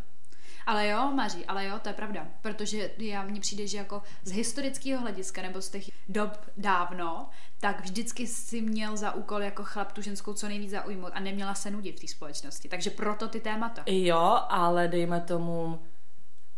Ale 0.67 0.89
jo, 0.89 1.11
Maří, 1.15 1.47
ale 1.47 1.67
jo, 1.67 1.79
to 1.83 1.89
je 1.89 1.93
pravda. 1.93 2.27
Protože 2.41 2.91
já 2.99 3.23
mně 3.23 3.41
přijde, 3.41 3.67
že 3.67 3.79
jako 3.79 4.03
z 4.25 4.31
historického 4.33 5.01
hlediska 5.01 5.43
nebo 5.43 5.63
z 5.63 5.71
těch 5.71 5.91
dob 6.09 6.31
dávno, 6.57 7.29
tak 7.61 7.81
vždycky 7.81 8.27
si 8.27 8.61
měl 8.61 8.97
za 8.97 9.13
úkol 9.13 9.43
jako 9.43 9.65
chlap 9.65 9.93
tu 9.93 10.03
ženskou 10.03 10.35
co 10.35 10.49
nejvíc 10.49 10.71
zaujmout 10.71 11.11
a 11.15 11.21
neměla 11.21 11.55
se 11.55 11.71
nudit 11.71 11.97
v 11.97 12.01
té 12.01 12.09
společnosti. 12.09 12.69
Takže 12.69 12.91
proto 12.91 13.29
ty 13.29 13.41
témata. 13.41 13.83
Jo, 13.87 14.41
ale 14.49 14.89
dejme 14.89 15.21
tomu, 15.21 15.79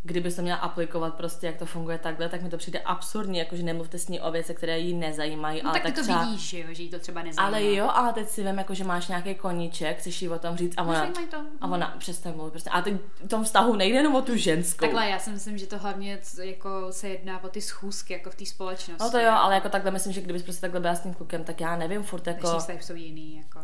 kdyby 0.05 0.31
se 0.31 0.41
měla 0.41 0.57
aplikovat 0.57 1.13
prostě, 1.13 1.47
jak 1.47 1.57
to 1.57 1.65
funguje 1.65 1.97
takhle, 1.97 2.29
tak 2.29 2.41
mi 2.41 2.49
to 2.49 2.57
přijde 2.57 2.79
absurdní, 2.79 3.37
jakože 3.37 3.63
nemluvte 3.63 3.97
s 3.99 4.07
ní 4.07 4.21
o 4.21 4.31
věcech, 4.31 4.57
které 4.57 4.79
jí 4.79 4.93
nezajímají, 4.93 5.61
No 5.63 5.69
ale 5.69 5.79
tak 5.79 5.91
ty 5.91 5.91
to 5.91 6.01
třeba... 6.01 6.23
vidíš, 6.23 6.49
že 6.49 6.59
jo, 6.59 6.65
že 6.71 6.83
jí 6.83 6.89
to 6.89 6.99
třeba 6.99 7.23
nezajímá. 7.23 7.47
Ale 7.47 7.73
jo, 7.73 7.89
ale 7.93 8.13
teď 8.13 8.29
si 8.29 8.43
vím, 8.43 8.57
jako, 8.57 8.73
že 8.73 8.83
máš 8.83 9.07
nějaký 9.07 9.35
koníček, 9.35 9.97
chceš 9.99 10.21
jí 10.21 10.29
o 10.29 10.39
tom 10.39 10.57
říct 10.57 10.73
a 10.77 10.83
ona, 10.83 11.11
to. 11.31 11.37
a 11.61 11.67
ona 11.67 11.95
přestaň 11.97 12.35
mluvit 12.35 12.51
prostě. 12.51 12.69
A 12.69 12.81
teď 12.81 12.93
v 13.23 13.27
tom 13.27 13.43
vztahu 13.43 13.75
nejde 13.75 13.97
jenom 13.97 14.15
o 14.15 14.21
tu 14.21 14.37
ženskou. 14.37 14.85
Takhle, 14.85 15.09
já 15.09 15.19
si 15.19 15.29
myslím, 15.29 15.57
že 15.57 15.67
to 15.67 15.77
hlavně 15.77 16.19
jako 16.43 16.87
se 16.91 17.09
jedná 17.09 17.43
o 17.43 17.49
ty 17.49 17.61
schůzky 17.61 18.13
jako 18.13 18.29
v 18.29 18.35
té 18.35 18.45
společnosti. 18.45 19.03
No 19.03 19.11
to 19.11 19.19
jo, 19.19 19.31
ale 19.31 19.55
jako 19.55 19.69
takhle 19.69 19.91
myslím, 19.91 20.13
že 20.13 20.21
kdybys 20.21 20.43
prostě 20.43 20.61
takhle 20.61 20.79
byla 20.79 20.95
s 20.95 21.01
tím 21.01 21.13
klukem, 21.13 21.43
tak 21.43 21.61
já 21.61 21.75
nevím, 21.75 22.03
furt 22.03 22.27
jako... 22.27 22.59
Vztahy 22.59 22.79
jsou 22.81 22.93
jiný, 22.93 23.37
jako 23.37 23.59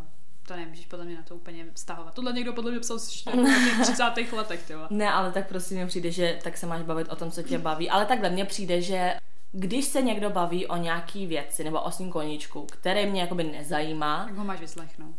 to 0.51 0.57
nemůžeš 0.57 0.85
podle 0.85 1.05
mě 1.05 1.15
na 1.15 1.21
to 1.23 1.35
úplně 1.35 1.65
vztahovat. 1.73 2.13
Tohle 2.13 2.33
někdo 2.33 2.53
podle 2.53 2.71
mě 2.71 2.79
psal 2.79 2.97
v 3.31 3.35
nějakých 3.35 3.81
30. 3.81 4.03
letech, 4.37 4.63
ty 4.67 4.75
vole. 4.75 4.87
Ne, 4.89 5.11
ale 5.11 5.31
tak 5.31 5.47
prostě 5.47 5.75
mi 5.75 5.87
přijde, 5.87 6.11
že 6.11 6.39
tak 6.43 6.57
se 6.57 6.65
máš 6.65 6.81
bavit 6.81 7.09
o 7.09 7.15
tom, 7.15 7.31
co 7.31 7.43
tě 7.43 7.57
baví. 7.57 7.89
Ale 7.89 8.05
takhle 8.05 8.29
mně 8.29 8.45
přijde, 8.45 8.81
že 8.81 9.13
když 9.51 9.85
se 9.85 10.01
někdo 10.01 10.29
baví 10.29 10.67
o 10.67 10.77
nějaký 10.77 11.25
věci 11.27 11.63
nebo 11.63 11.81
o 11.81 11.91
svým 11.91 12.09
koníčku, 12.11 12.65
který 12.71 13.05
mě 13.05 13.21
jakoby 13.21 13.43
nezajímá, 13.43 14.25
Tak 14.25 14.35
ho 14.35 14.43
máš 14.43 14.59
vyslechnout. 14.59 15.15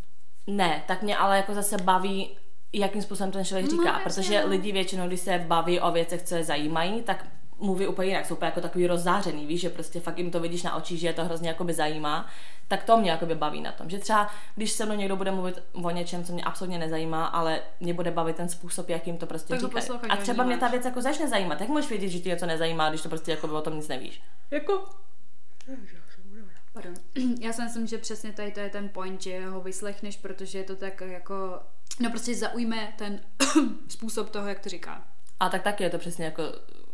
ne, 0.47 0.83
tak 0.87 1.03
mě 1.03 1.17
ale 1.17 1.37
jako 1.37 1.55
zase 1.55 1.77
baví, 1.79 2.37
jakým 2.73 3.03
způsobem 3.03 3.33
ten 3.33 3.45
člověk 3.45 3.65
No, 3.67 3.71
říká, 3.71 3.89
jasně, 3.89 4.05
protože 4.05 4.43
no. 4.43 4.49
lidi 4.51 4.73
většinou, 4.73 5.07
když 5.07 5.21
se 5.21 5.39
baví 5.47 5.81
o 5.81 5.91
věcech, 5.93 6.23
co 6.23 6.35
je 6.35 6.45
zajímají, 6.45 7.03
tak 7.03 7.27
mluví 7.63 7.87
úplně 7.87 8.09
jinak, 8.09 8.27
jsou 8.27 8.35
úplně 8.35 8.47
jako 8.47 8.61
takový 8.61 8.87
rozzářený, 8.87 9.47
víš, 9.47 9.61
že 9.61 9.71
prostě 9.71 10.01
fakt 10.01 10.19
jim 10.19 10.31
to 10.31 10.41
vidíš 10.41 10.63
na 10.63 10.77
očích, 10.77 11.01
že 11.01 11.07
je 11.07 11.13
to 11.13 11.25
hrozně 11.25 11.49
jakoby 11.49 11.75
zajímá, 11.75 12.27
tak 12.69 12.83
to 12.85 12.97
mě 12.97 13.11
jakoby 13.11 13.35
baví 13.35 13.61
na 13.61 13.73
tom, 13.73 13.91
že 13.91 13.99
třeba 13.99 14.31
když 14.55 14.73
se 14.73 14.87
mnou 14.87 14.95
někdo 14.95 15.17
bude 15.17 15.31
mluvit 15.31 15.63
o 15.73 15.91
něčem, 15.91 16.25
co 16.25 16.33
mě 16.33 16.45
absolutně 16.45 16.79
nezajímá, 16.79 17.27
ale 17.27 17.61
mě 17.81 17.95
bude 17.95 18.11
bavit 18.11 18.37
ten 18.37 18.49
způsob, 18.49 18.89
jakým 18.89 19.17
to 19.17 19.27
prostě 19.27 19.59
říkají. 19.59 19.89
A 20.09 20.17
třeba 20.17 20.45
mě 20.45 20.59
ta 20.59 20.69
věc 20.69 20.85
jako 20.85 21.03
začne 21.03 21.29
zajímat, 21.29 21.61
jak 21.61 21.69
můžeš 21.69 21.91
vědět, 21.91 22.09
že 22.09 22.19
ti 22.19 22.29
něco 22.29 22.47
nezajímá, 22.47 22.89
když 22.89 23.03
to 23.03 23.09
prostě 23.09 23.31
jako 23.31 23.49
o 23.49 23.61
tom 23.63 23.77
nic 23.77 23.89
nevíš. 23.89 24.23
Jako? 24.51 24.85
Pardon. 26.73 26.95
Já 27.41 27.53
si 27.53 27.63
myslím, 27.63 27.87
že 27.87 27.99
přesně 27.99 28.33
tady 28.33 28.53
to 28.53 28.61
je 28.61 28.71
ten 28.71 28.89
point, 28.89 29.23
že 29.23 29.47
ho 29.47 29.61
vyslechneš, 29.61 30.17
protože 30.17 30.59
je 30.59 30.65
to 30.65 30.77
tak 30.77 31.01
jako, 31.01 31.61
no 32.01 32.11
prostě 32.11 32.35
zaujme 32.35 32.93
ten 32.99 33.21
způsob 33.89 34.31
toho, 34.31 34.49
jak 34.49 34.61
to 34.61 34.69
říká. 34.69 35.05
A 35.41 35.49
tak 35.49 35.63
taky 35.63 35.85
je 35.85 35.91
to 35.91 35.99
přesně 35.99 36.25
jako 36.25 36.43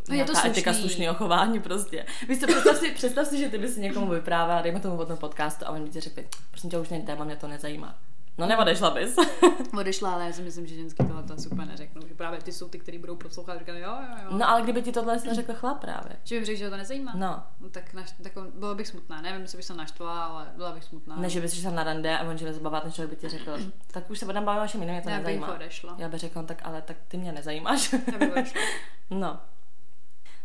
No 0.09 0.15
je 0.15 0.25
to 0.25 0.33
nějaká 0.33 0.49
etika 0.49 0.73
slušný. 0.73 0.89
slušného 0.89 1.15
chování 1.15 1.61
prostě. 1.61 2.07
Víš 2.29 2.41
co, 2.41 2.47
představ 2.47 2.77
si, 2.77 2.91
představ 2.91 3.27
si, 3.27 3.39
že 3.39 3.49
ty 3.49 3.59
bys 3.59 3.75
si 3.75 3.81
někomu 3.81 4.11
vyprávěla, 4.11 4.63
dejme 4.63 4.81
tomu 4.81 4.97
o 4.97 5.07
tom 5.07 5.17
podcastu 5.17 5.65
a 5.67 5.71
oni 5.71 5.85
by 5.85 5.91
ti 5.91 6.01
řekli, 6.01 6.29
prosím 6.51 6.71
tě, 6.71 6.79
už 6.79 6.89
není 6.89 7.03
téma, 7.03 7.25
mě 7.25 7.37
to 7.37 7.49
nezajímá. 7.49 7.95
No 8.39 8.47
neodešla 8.47 8.91
bys. 8.91 9.17
Odešla, 9.79 10.13
ale 10.13 10.27
já 10.27 10.33
si 10.33 10.43
myslím, 10.43 10.67
že 10.67 10.75
ženský 10.75 11.07
tohle 11.07 11.23
to 11.23 11.37
super 11.39 11.67
neřeknou, 11.67 12.03
že 12.09 12.15
právě 12.15 12.41
ty 12.41 12.53
jsou 12.53 12.69
ty, 12.69 12.79
kteří 12.79 12.99
budou 12.99 13.17
poslouchat 13.17 13.53
a 13.53 13.59
říkají, 13.59 13.81
jo, 13.81 13.91
jo, 13.91 14.17
jo. 14.25 14.39
No 14.39 14.49
ale 14.49 14.63
kdyby 14.63 14.83
ti 14.83 14.93
tohle 14.93 15.19
neřekl 15.27 15.55
chlap 15.55 15.81
právě. 15.81 16.17
Že 16.25 16.35
bym 16.35 16.45
řekl, 16.45 16.59
že 16.59 16.65
ho 16.65 16.71
to 16.71 16.77
nezajímá. 16.77 17.13
No. 17.15 17.43
no 17.61 17.69
tak, 17.71 17.95
naš, 17.95 18.15
tak 18.23 18.33
bylo 18.55 18.75
bych 18.75 18.89
smutná. 18.89 19.21
Nevím, 19.21 19.43
jestli 19.43 19.57
bych 19.57 19.65
se 19.65 19.75
naštvala, 19.75 20.25
ale 20.25 20.47
byla 20.57 20.73
bych 20.73 20.85
smutná. 20.85 21.17
Ne, 21.17 21.31
že 21.31 21.41
bys 21.41 21.55
šel 21.55 21.71
na 21.73 21.85
rande 21.85 22.19
a 22.19 22.29
on 22.29 22.39
že 22.39 22.53
zabavat, 22.53 22.83
ten 22.83 22.93
člověk 22.93 23.11
by 23.11 23.17
ti 23.17 23.29
řekl, 23.29 23.59
tak 23.93 24.11
už 24.11 24.19
se 24.19 24.25
budeme 24.25 24.47
bavit 24.47 24.65
o 24.65 24.67
všem 24.67 24.81
jiném, 24.81 24.95
mě 24.95 25.03
to 25.03 25.11
Já 25.11 25.17
bych 25.17 25.25
nezajímá. 25.25 25.55
odešla. 25.55 25.95
Já 25.99 26.09
bych 26.09 26.21
řekla, 26.21 26.43
tak 26.43 26.61
ale 26.65 26.83
tak 26.83 26.97
ty 27.09 27.17
mě 27.17 27.33
nezajímáš. 27.33 27.93
Já 27.93 28.19
bych 28.19 28.33
odešla. 28.33 28.61
no. 29.11 29.41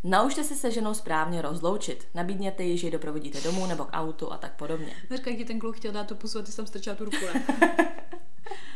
Naučte 0.03 0.43
se 0.43 0.55
se 0.55 0.71
ženou 0.71 0.93
správně 0.93 1.41
rozloučit. 1.41 2.07
Nabídněte 2.13 2.63
jí, 2.63 2.77
že 2.77 2.87
ji 2.87 2.91
doprovodíte 2.91 3.41
domů 3.41 3.65
nebo 3.65 3.85
k 3.85 3.89
autu 3.93 4.33
a 4.33 4.37
tak 4.37 4.53
podobně. 4.55 4.93
Říká, 5.15 5.31
ti 5.31 5.45
ten 5.45 5.59
kluk 5.59 5.75
chtěl 5.75 5.91
dát 5.91 6.07
tu 6.07 6.15
pusu 6.15 6.39
a 6.39 6.41
ty 6.41 6.51
jsi 6.51 6.57
tam 6.57 6.67
strčila 6.67 6.95
tu 6.95 7.05
ruku, 7.05 7.17
ne? 7.33 7.43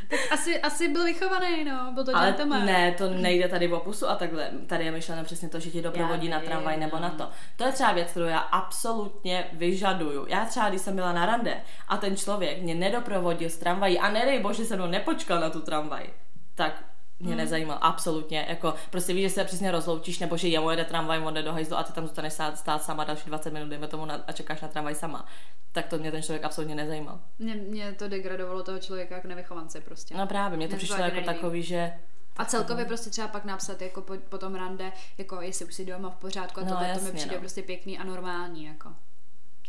tak 0.10 0.20
asi, 0.32 0.62
asi 0.62 0.88
byl 0.88 1.04
vychovaný, 1.04 1.63
no, 1.66 1.92
byl 1.94 2.06
to 2.06 2.16
Ale 2.16 2.28
gentleman. 2.28 2.66
ne, 2.66 2.92
to 2.92 3.10
nejde 3.10 3.48
tady 3.48 3.72
o 3.72 3.80
pusu 3.80 4.10
a 4.10 4.16
takhle. 4.16 4.52
Tady 4.68 4.86
je 4.86 4.92
myšleno 4.92 5.24
přesně 5.24 5.50
to, 5.50 5.60
že 5.60 5.72
ti 5.72 5.82
doprovodí 5.82 6.28
Já 6.28 6.40
na 6.40 6.46
tramvaj 6.46 6.78
nebo 6.78 7.00
na 7.00 7.08
no. 7.08 7.16
to. 7.16 7.30
To 7.58 7.63
je 7.63 7.72
třeba 7.72 7.92
věc, 7.94 8.12
kterou 8.12 8.26
já 8.26 8.40
absolutně 8.40 9.48
vyžaduju. 9.54 10.26
Já 10.30 10.46
třeba, 10.46 10.70
když 10.70 10.82
jsem 10.82 10.96
byla 10.96 11.13
na 11.13 11.26
rande 11.26 11.62
a 11.88 11.98
ten 11.98 12.18
člověk 12.18 12.62
mě 12.62 12.76
nedoprovodil 12.76 13.50
s 13.50 13.58
tramvají 13.58 14.00
a 14.00 14.10
nedej 14.12 14.40
bože 14.40 14.66
se 14.66 14.76
mnou 14.76 14.88
nepočkal 14.88 15.40
na 15.40 15.50
tu 15.50 15.62
tramvaj, 15.62 16.10
tak 16.56 16.84
mě 17.19 17.30
hmm. 17.30 17.38
nezajímal 17.38 17.77
absolutně. 17.82 18.45
Jako, 18.49 18.73
prostě 18.89 19.13
víš, 19.13 19.23
že 19.23 19.30
se 19.30 19.43
přesně 19.43 19.71
rozloučíš, 19.71 20.19
nebo 20.19 20.38
že 20.38 20.47
jemu 20.47 20.69
jede 20.69 20.86
tramvaj, 20.86 21.19
on 21.19 21.34
jde 21.34 21.43
do 21.43 21.53
hajzlu 21.53 21.77
a 21.77 21.84
ty 21.84 21.93
tam 21.93 22.08
zůstaneš 22.08 22.34
stát, 22.34 22.58
stát 22.58 22.84
sama 22.84 23.03
další 23.03 23.30
20 23.30 23.53
minut, 23.53 23.69
dejme 23.69 23.88
tomu, 23.88 24.06
na, 24.06 24.23
a 24.27 24.32
čekáš 24.32 24.62
na 24.62 24.67
tramvaj 24.67 24.95
sama. 24.95 25.25
Tak 25.71 25.88
to 25.88 25.97
mě 25.97 26.12
ten 26.12 26.23
člověk 26.23 26.43
absolutně 26.43 26.75
nezajímal. 26.75 27.19
Mě, 27.39 27.56
mě 27.56 27.93
to 27.93 28.08
degradovalo 28.08 28.63
toho 28.63 28.80
člověka 28.80 29.15
jako 29.15 29.27
nevychovance 29.27 29.82
prostě. 29.82 30.17
No 30.17 30.27
právě, 30.27 30.58
mě 30.58 30.67
to 30.67 30.69
Mě 30.69 30.75
to 30.75 30.77
přišlo 30.77 30.97
taky 30.97 31.15
jako 31.15 31.25
takový, 31.25 31.63
že 31.63 31.93
A 32.38 32.45
celkově 32.45 32.86
prostě 32.86 33.10
třeba 33.10 33.27
pak 33.27 33.45
napsat 33.45 33.82
jako 33.82 34.01
po, 34.01 34.13
po 34.30 34.38
tom 34.38 34.56
rande, 34.56 34.91
jako 35.17 35.41
jestli 35.41 35.65
už 35.65 35.73
si 35.73 35.86
doma 35.86 36.10
v 36.10 36.15
pořádku 36.15 36.60
a 36.60 36.63
No, 36.63 36.69
tohle 36.69 36.86
to 36.86 36.91
jasně, 36.91 37.12
mi 37.12 37.17
přijde 37.17 37.36
no. 37.36 37.39
prostě 37.39 37.62
pěkný 37.62 37.99
a 37.99 38.03
normální, 38.03 38.65
jako. 38.65 38.89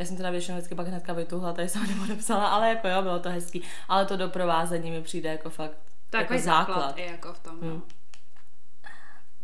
Já 0.01 0.07
jsem 0.07 0.17
teda 0.17 0.31
většinou 0.31 0.57
vždycky 0.57 0.75
pak 0.75 0.87
hnedka 0.87 1.13
vytuhla, 1.13 1.53
tady 1.53 1.69
jsem 1.69 1.87
nepodepsala, 1.87 2.49
ale 2.49 2.69
jako 2.69 2.89
jo, 2.89 3.03
bylo 3.03 3.19
to 3.19 3.31
hezký. 3.31 3.63
Ale 3.89 4.07
to 4.07 4.17
doprovázení 4.17 4.91
mi 4.91 5.03
přijde 5.03 5.29
jako 5.29 5.51
fakt 5.51 5.88
Takový 6.11 6.37
jako 6.37 6.45
základ. 6.45 6.75
základ. 6.75 6.99
i 6.99 7.07
jako 7.07 7.33
v 7.33 7.39
tom, 7.39 7.59
no. 7.61 7.69
Hmm. 7.69 7.83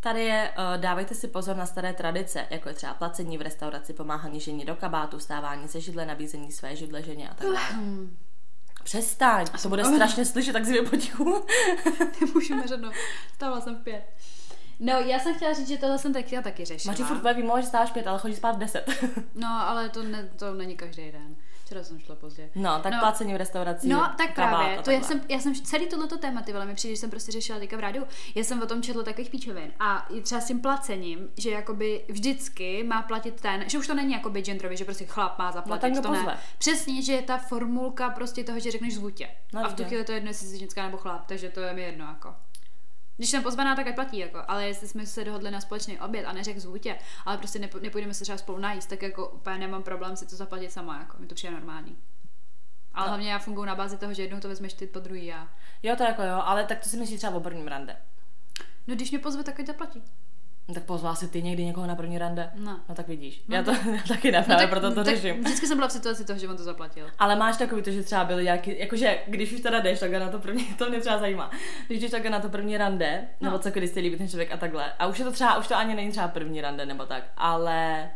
Tady 0.01 0.25
je, 0.25 0.53
uh, 0.59 0.81
dávejte 0.81 1.15
si 1.15 1.29
pozor 1.29 1.57
na 1.57 1.67
staré 1.67 1.93
tradice, 1.93 2.47
jako 2.51 2.69
je 2.69 2.75
třeba 2.75 2.95
placení 2.95 3.39
v 3.39 3.43
restauraci, 3.43 3.93
pomáhání 3.93 4.41
ženě 4.41 4.65
do 4.65 4.77
kabátu, 4.77 5.19
stávání 5.19 5.69
se 5.69 5.81
židle, 5.81 6.07
nabízení 6.07 6.53
své 6.53 6.77
židle 6.77 7.03
ženě 7.03 7.29
a 7.29 7.35
tak 7.35 7.47
dále. 7.47 7.59
Hmm. 7.59 8.17
Přestaň, 8.85 9.47
to 9.63 9.69
bude 9.69 9.85
strašně 9.95 10.25
slyšet, 10.25 10.53
tak 10.53 10.65
si 10.67 10.83
potichu. 10.83 11.47
Nemůžu 12.21 12.55
neřadno. 12.55 12.91
Stávala 13.35 13.61
jsem 13.61 13.77
v 13.77 13.83
pět. 13.83 14.05
No, 14.81 14.93
já 14.93 15.19
jsem 15.19 15.35
chtěla 15.35 15.53
říct, 15.53 15.69
že 15.69 15.79
tohle 15.79 15.99
jsem 15.99 16.13
taky, 16.13 16.43
taky 16.43 16.65
řešila. 16.65 16.95
Máš 16.99 17.09
furt 17.09 17.35
výmluva, 17.35 17.61
že 17.61 17.67
stáváš 17.67 17.91
pět, 17.91 18.07
ale 18.07 18.19
chodíš 18.19 18.37
spát 18.37 18.57
v 18.57 18.59
deset. 18.59 18.91
No, 19.35 19.49
ale 19.49 19.89
to, 19.89 20.03
ne, 20.03 20.29
to 20.37 20.55
není 20.55 20.77
každý 20.77 21.13
den. 21.13 21.37
Včera 21.75 21.85
jsem 21.85 21.99
šla 22.01 22.15
pozdě. 22.15 22.51
No, 22.55 22.81
tak 22.83 22.93
No. 22.93 22.99
placení 23.01 23.35
v 23.35 23.37
restauraci. 23.37 23.89
No, 23.89 24.15
tak 24.19 24.35
právě, 24.35 24.79
to 24.83 24.91
já 24.91 25.01
jsem, 25.03 25.21
já 25.29 25.39
jsem 25.39 25.55
celý 25.55 25.87
tohleto 25.89 26.19
téma, 26.19 26.43
ty 26.43 26.53
mi 26.53 26.75
přijde, 26.75 26.95
že 26.95 27.01
jsem 27.01 27.11
prostě 27.11 27.33
řešila 27.33 27.59
teďka 27.59 27.77
v 27.77 27.81
rádiu. 27.81 28.07
Já 28.35 28.45
jsem 28.45 28.63
o 28.63 28.67
tom 28.67 28.83
četla 28.83 29.03
takových 29.03 29.31
píčovin 29.31 29.73
a 29.81 30.07
i 30.11 30.21
třeba 30.21 30.41
s 30.41 30.47
tím 30.47 30.61
placením, 30.61 31.29
že 31.37 31.51
jakoby 31.51 32.05
vždycky 32.09 32.85
má 32.85 33.03
platit 33.03 33.41
ten, 33.41 33.65
že 33.69 33.79
už 33.79 33.87
to 33.87 33.95
není 33.95 34.13
jakoby 34.13 34.43
genderově, 34.43 34.77
že 34.77 34.85
prostě 34.85 35.07
chlap 35.07 35.39
má 35.39 35.53
zaplatit, 35.53 35.81
tak 35.81 35.93
kdo 35.93 36.03
to 36.03 36.09
pozve? 36.09 36.27
ne. 36.27 36.39
Přesně, 36.59 37.03
že 37.03 37.13
je 37.13 37.23
ta 37.23 37.39
formulka 37.39 38.11
prostě 38.11 38.45
toho, 38.45 38.61
že 38.61 38.71
řekneš 38.71 38.95
zvutě. 38.95 39.29
No, 39.53 39.65
a 39.65 39.69
v 39.69 39.75
tu 39.75 39.85
chvíli 39.85 40.01
je 40.01 40.05
to 40.05 40.13
jedno, 40.13 40.31
jestli 40.31 40.47
jsi 40.47 40.59
ženská 40.59 40.85
nebo 40.85 40.97
chlap, 40.97 41.27
takže 41.27 41.51
to 41.51 41.61
je 41.61 41.73
mi 41.75 41.83
jedno 41.83 42.05
jako. 42.05 42.35
Když 43.17 43.31
jsem 43.31 43.43
pozvaná, 43.43 43.77
tak 43.77 43.87
ať 43.87 43.95
platí, 43.95 44.19
jako. 44.19 44.39
ale 44.49 44.67
jestli 44.67 44.89
jsme 44.89 45.07
se 45.07 45.25
dohodli 45.25 45.51
na 45.51 45.61
společný 45.61 46.01
oběd 46.01 46.27
a 46.27 46.33
neřek 46.33 46.59
zvutě, 46.59 46.99
ale 47.25 47.39
prostě 47.39 47.59
nepo, 47.59 47.79
nepůjdeme 47.79 48.15
se 48.15 48.25
třeba 48.25 48.39
spolu 48.39 48.59
najíst, 48.59 48.89
tak 48.89 49.03
jako 49.03 49.29
úplně 49.29 49.59
nemám 49.59 49.83
problém 49.83 50.17
si 50.17 50.27
to 50.27 50.37
zaplatit 50.37 50.73
sama, 50.73 50.99
jako. 50.99 51.17
mi 51.19 51.27
to 51.27 51.35
přijde 51.35 51.53
normální. 51.53 51.97
Ale 52.95 53.07
No. 53.07 53.09
hlavně 53.11 53.33
já 53.33 53.39
funguji 53.39 53.65
na 53.65 53.75
bázi 53.75 53.99
toho, 53.99 54.15
že 54.15 54.23
jednou 54.23 54.41
to 54.41 54.49
vezmeš 54.49 54.73
ty, 54.73 54.87
po 54.87 55.01
druhý 55.01 55.27
já. 55.27 55.49
Jo, 55.83 55.97
to 55.97 56.03
jako 56.03 56.23
jo, 56.23 56.41
ale 56.45 56.65
tak 56.65 56.79
to 56.81 56.89
si 56.89 56.97
myslíš 56.97 57.19
třeba 57.19 57.37
o 57.37 57.41
prvním 57.41 57.69
rande. 57.69 57.97
No 58.87 58.95
když 58.95 59.11
mě 59.11 59.19
pozve, 59.19 59.45
tak 59.45 59.61
ať 59.61 59.67
zaplatí. 59.67 60.03
No, 60.69 60.75
tak 60.75 60.83
pozval 60.83 61.17
si 61.17 61.29
ty 61.29 61.43
někdy 61.43 61.65
někoho 61.65 61.87
na 61.87 61.95
první 61.97 62.19
rande? 62.19 62.51
No. 62.55 62.81
No 62.89 62.95
tak 62.95 63.09
vidíš. 63.09 63.43
No 63.49 63.57
já 63.57 63.63
to 63.63 63.71
já 63.93 64.03
taky 64.09 64.33
ne, 64.33 64.39
No 64.39 64.45
právě 64.45 64.67
proto 64.67 64.95
to 64.95 65.05
tak 65.05 65.17
řeším. 65.17 65.41
Vždycky 65.45 65.67
jsem 65.67 65.77
byla 65.79 65.89
v 65.89 65.93
situaci 65.93 66.25
toho, 66.25 66.39
že 66.39 66.49
on 66.49 66.57
to 66.57 66.63
zaplatil. 66.63 67.07
Ale 67.19 67.37
máš 67.37 67.57
takový 67.57 67.83
to, 67.83 67.91
že 67.91 68.03
třeba 68.03 68.25
byly 68.25 68.45
nějaký, 68.45 68.79
jakože 68.79 69.19
když 69.27 69.53
už 69.53 69.61
teda 69.61 69.81
jdeš 69.81 70.01
takhle 70.01 70.19
na 70.21 70.29
to 70.29 70.39
první, 70.39 70.65
to 70.79 70.89
mě 70.91 71.01
třeba 71.01 71.19
zajímá, 71.19 71.51
když 71.87 72.01
jdeš 72.01 72.11
takhle 72.11 72.31
na 72.31 72.41
to 72.41 72.49
první 72.49 72.77
rande, 72.77 73.25
No. 73.41 73.51
nebo 73.51 73.59
co 73.63 73.71
když 73.71 73.91
se 73.91 74.01
líbí 74.01 74.17
ten 74.17 74.29
člověk 74.29 74.53
a 74.53 74.57
takhle, 74.57 74.93
a 74.99 75.07
už 75.07 75.19
je 75.19 75.25
to 75.25 75.33
třeba, 75.33 75.59
už 75.59 75.69
to 75.69 75.77
ani 75.77 75.95
není 75.95 76.11
třeba 76.11 76.29
první 76.29 76.61
rande 76.61 76.87
nebo 76.87 77.07
tak, 77.07 77.23
ale 77.37 78.11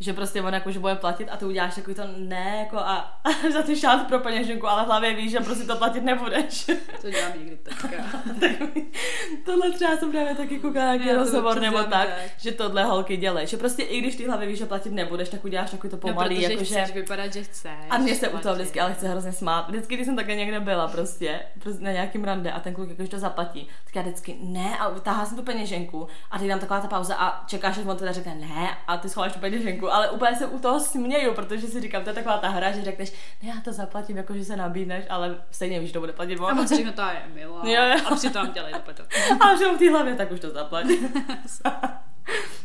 že 0.00 0.12
prostě 0.12 0.42
on 0.42 0.54
jako, 0.54 0.70
že 0.70 0.78
bude 0.78 0.94
platit 0.94 1.28
a 1.28 1.36
ty 1.36 1.44
uděláš 1.44 1.74
takový 1.74 1.96
to 1.96 2.02
ne, 2.16 2.56
jako 2.58 2.76
a, 2.78 3.20
a 3.24 3.50
za 3.52 3.62
ty 3.62 3.76
šát 3.76 4.08
pro 4.08 4.18
peněženku, 4.18 4.68
ale 4.68 4.82
v 4.82 4.86
hlavě 4.86 5.14
víš, 5.14 5.30
že 5.30 5.40
prostě 5.40 5.64
to 5.64 5.76
platit 5.76 6.04
nebudeš. 6.04 6.70
To 7.02 7.10
dělám 7.10 7.32
někdy 7.38 7.56
teďka. 7.56 7.96
Tohle 9.44 9.70
třeba 9.70 9.96
jsem 9.96 10.10
právě 10.10 10.34
taky 10.34 10.58
koukala 10.58 10.84
nějaký 10.84 11.08
Já 11.08 11.14
rozhovor 11.16 11.60
nebo 11.60 11.78
tak, 11.78 11.90
tak. 12.08 12.18
že 12.38 12.52
tohle 12.52 12.84
holky 12.84 13.16
dělají, 13.16 13.46
že 13.46 13.56
prostě 13.56 13.82
i 13.82 14.00
když 14.00 14.16
ty 14.16 14.26
hlavě 14.26 14.48
víš, 14.48 14.58
že 14.58 14.66
platit 14.66 14.92
nebudeš, 14.92 15.28
tak 15.28 15.44
uděláš 15.44 15.70
takový 15.70 15.90
to 15.90 15.96
No, 15.96 16.00
pomalý, 16.00 16.36
protože 16.36 16.52
jakože... 16.52 16.74
chceš 16.82 16.94
vypadat, 16.94 17.32
že 17.32 17.42
chceš. 17.42 17.72
A 17.90 17.98
mě 17.98 18.14
se 18.14 18.28
u 18.28 18.38
toho 18.38 18.54
vždycky 18.54 18.80
ale 18.80 18.94
chce 18.94 19.08
hrozně 19.08 19.32
smát. 19.32 19.68
Vždycky, 19.68 19.94
když 19.94 20.06
jsem 20.06 20.16
takhle 20.16 20.34
někde 20.34 20.60
byla 20.60 20.88
prostě, 20.88 21.40
prostě 21.58 21.84
na 21.84 21.92
nějakým 21.92 22.24
rande 22.24 22.52
a 22.52 22.60
ten 22.60 22.74
kluk 22.74 22.88
jakož 22.88 23.08
to 23.08 23.18
zaplatí, 23.18 23.68
tak 23.84 23.96
já 23.96 24.02
vždycky 24.02 24.36
ne 24.40 24.78
a 24.78 24.88
utáhla 24.88 25.26
jsem 25.26 25.36
tu 25.36 25.42
peněženku 25.42 26.08
a 26.30 26.38
teď 26.38 26.48
tam 26.48 26.58
taková 26.58 26.80
ta 26.80 26.88
pauza 26.88 27.14
a 27.14 27.46
čekáš, 27.46 27.74
že 27.74 27.82
on 27.82 27.96
teda 27.96 28.12
řekne 28.12 28.34
ne 28.34 28.76
a 28.86 28.96
ty 28.96 29.08
schováš 29.08 29.32
tu 29.32 29.38
peněženku, 29.38 29.89
ale 29.92 30.10
úplně 30.10 30.36
se 30.36 30.46
u 30.46 30.58
toho 30.58 30.80
směju, 30.80 31.34
protože 31.34 31.66
si 31.66 31.80
říkám, 31.80 32.02
to 32.04 32.10
je 32.10 32.14
taková 32.14 32.38
ta 32.38 32.48
hra, 32.48 32.70
že 32.70 32.84
řekneš, 32.84 33.12
ne, 33.42 33.48
já 33.48 33.60
to 33.64 33.72
zaplatím, 33.72 34.16
jakože 34.16 34.44
se 34.44 34.56
nabídneš, 34.56 35.04
ale 35.10 35.42
stejně 35.50 35.80
víš, 35.80 35.88
že 35.88 35.92
to 35.92 36.00
bude 36.00 36.12
platit 36.12 36.40
A 36.40 36.46
on. 36.46 36.58
on 36.58 36.68
si 36.68 36.76
řekne, 36.76 36.92
to 36.92 37.02
je 37.02 37.22
milá. 37.34 37.62
Jo, 37.64 37.82
jo. 37.84 37.96
A 38.06 38.14
přitom 38.14 38.52
dělej 38.52 38.72
to 38.72 38.94
to. 38.94 39.02
A 39.40 39.46
mám 39.46 39.76
v 39.76 39.78
té 39.78 39.90
hlavě, 39.90 40.14
tak 40.14 40.30
už 40.30 40.40
to 40.40 40.50
zaplatí. 40.50 40.98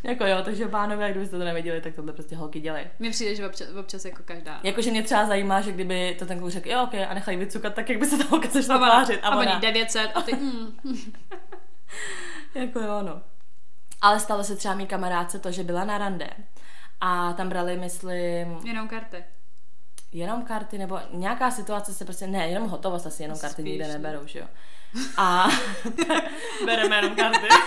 jako 0.04 0.26
jo, 0.26 0.38
takže 0.46 0.68
pánové, 0.68 1.12
kdybyste 1.12 1.38
to 1.38 1.44
nevěděli, 1.44 1.82
tak 1.82 1.96
tohle 1.96 2.14
prostě 2.14 2.36
holky 2.36 2.60
dělají. 2.60 2.86
Mně 3.00 3.12
přijde, 3.12 3.36
že 3.36 3.48
občas, 3.48 3.68
občas 3.80 4.06
jako 4.06 4.24
každá. 4.26 4.60
Jakože 4.64 4.92
mě 4.92 5.04
třeba 5.04 5.26
zajímá, 5.26 5.62
že 5.62 5.72
kdyby 5.72 6.16
to 6.20 6.26
ten 6.26 6.40
kluk 6.40 6.52
řekl, 6.52 6.70
jo, 6.70 6.84
ok, 6.84 6.94
a 7.10 7.14
nechají 7.14 7.38
vycukat, 7.38 7.74
tak 7.74 7.90
jak 7.90 8.00
by 8.00 8.06
se 8.06 8.18
ta 8.18 8.24
holka 8.30 8.48
A 8.48 8.52
začala 8.52 8.80
tvářit. 8.80 9.20
a 9.24 9.36
ona 9.38 9.60
900 9.60 10.12
a 10.16 10.22
ty, 10.22 10.36
mm. 10.36 10.78
Jako 12.56 12.80
jo, 12.80 13.02
no. 13.02 13.22
Ale 14.02 14.20
stalo 14.20 14.44
se 14.44 14.56
třeba 14.56 14.76
mý 14.76 14.88
kamarádce 14.88 15.40
to, 15.40 15.52
že 15.52 15.64
byla 15.64 15.84
na 15.84 15.98
rande 15.98 16.30
a 17.06 17.34
tam 17.34 17.50
brali, 17.50 17.78
myslím, 17.78 18.60
jenom 18.64 18.88
karty. 18.88 19.24
jenom 20.12 20.42
karty, 20.46 20.78
nebo 20.78 21.00
nějaká 21.12 21.52
situace 21.52 21.94
se 21.94 22.06
prostě, 22.06 22.28
ne, 22.28 22.48
jenom 22.48 22.70
hotovost 22.70 23.08
asi, 23.08 23.24
jenom 23.24 23.40
karty 23.40 23.62
Spíš, 23.62 23.66
nikde 23.66 23.88
no. 23.88 23.94
neberou, 23.94 24.28
že 24.28 24.40
jo. 24.40 24.46
A 25.18 25.48
bereme 26.66 26.96
jenom 26.96 27.16
karty. 27.16 27.48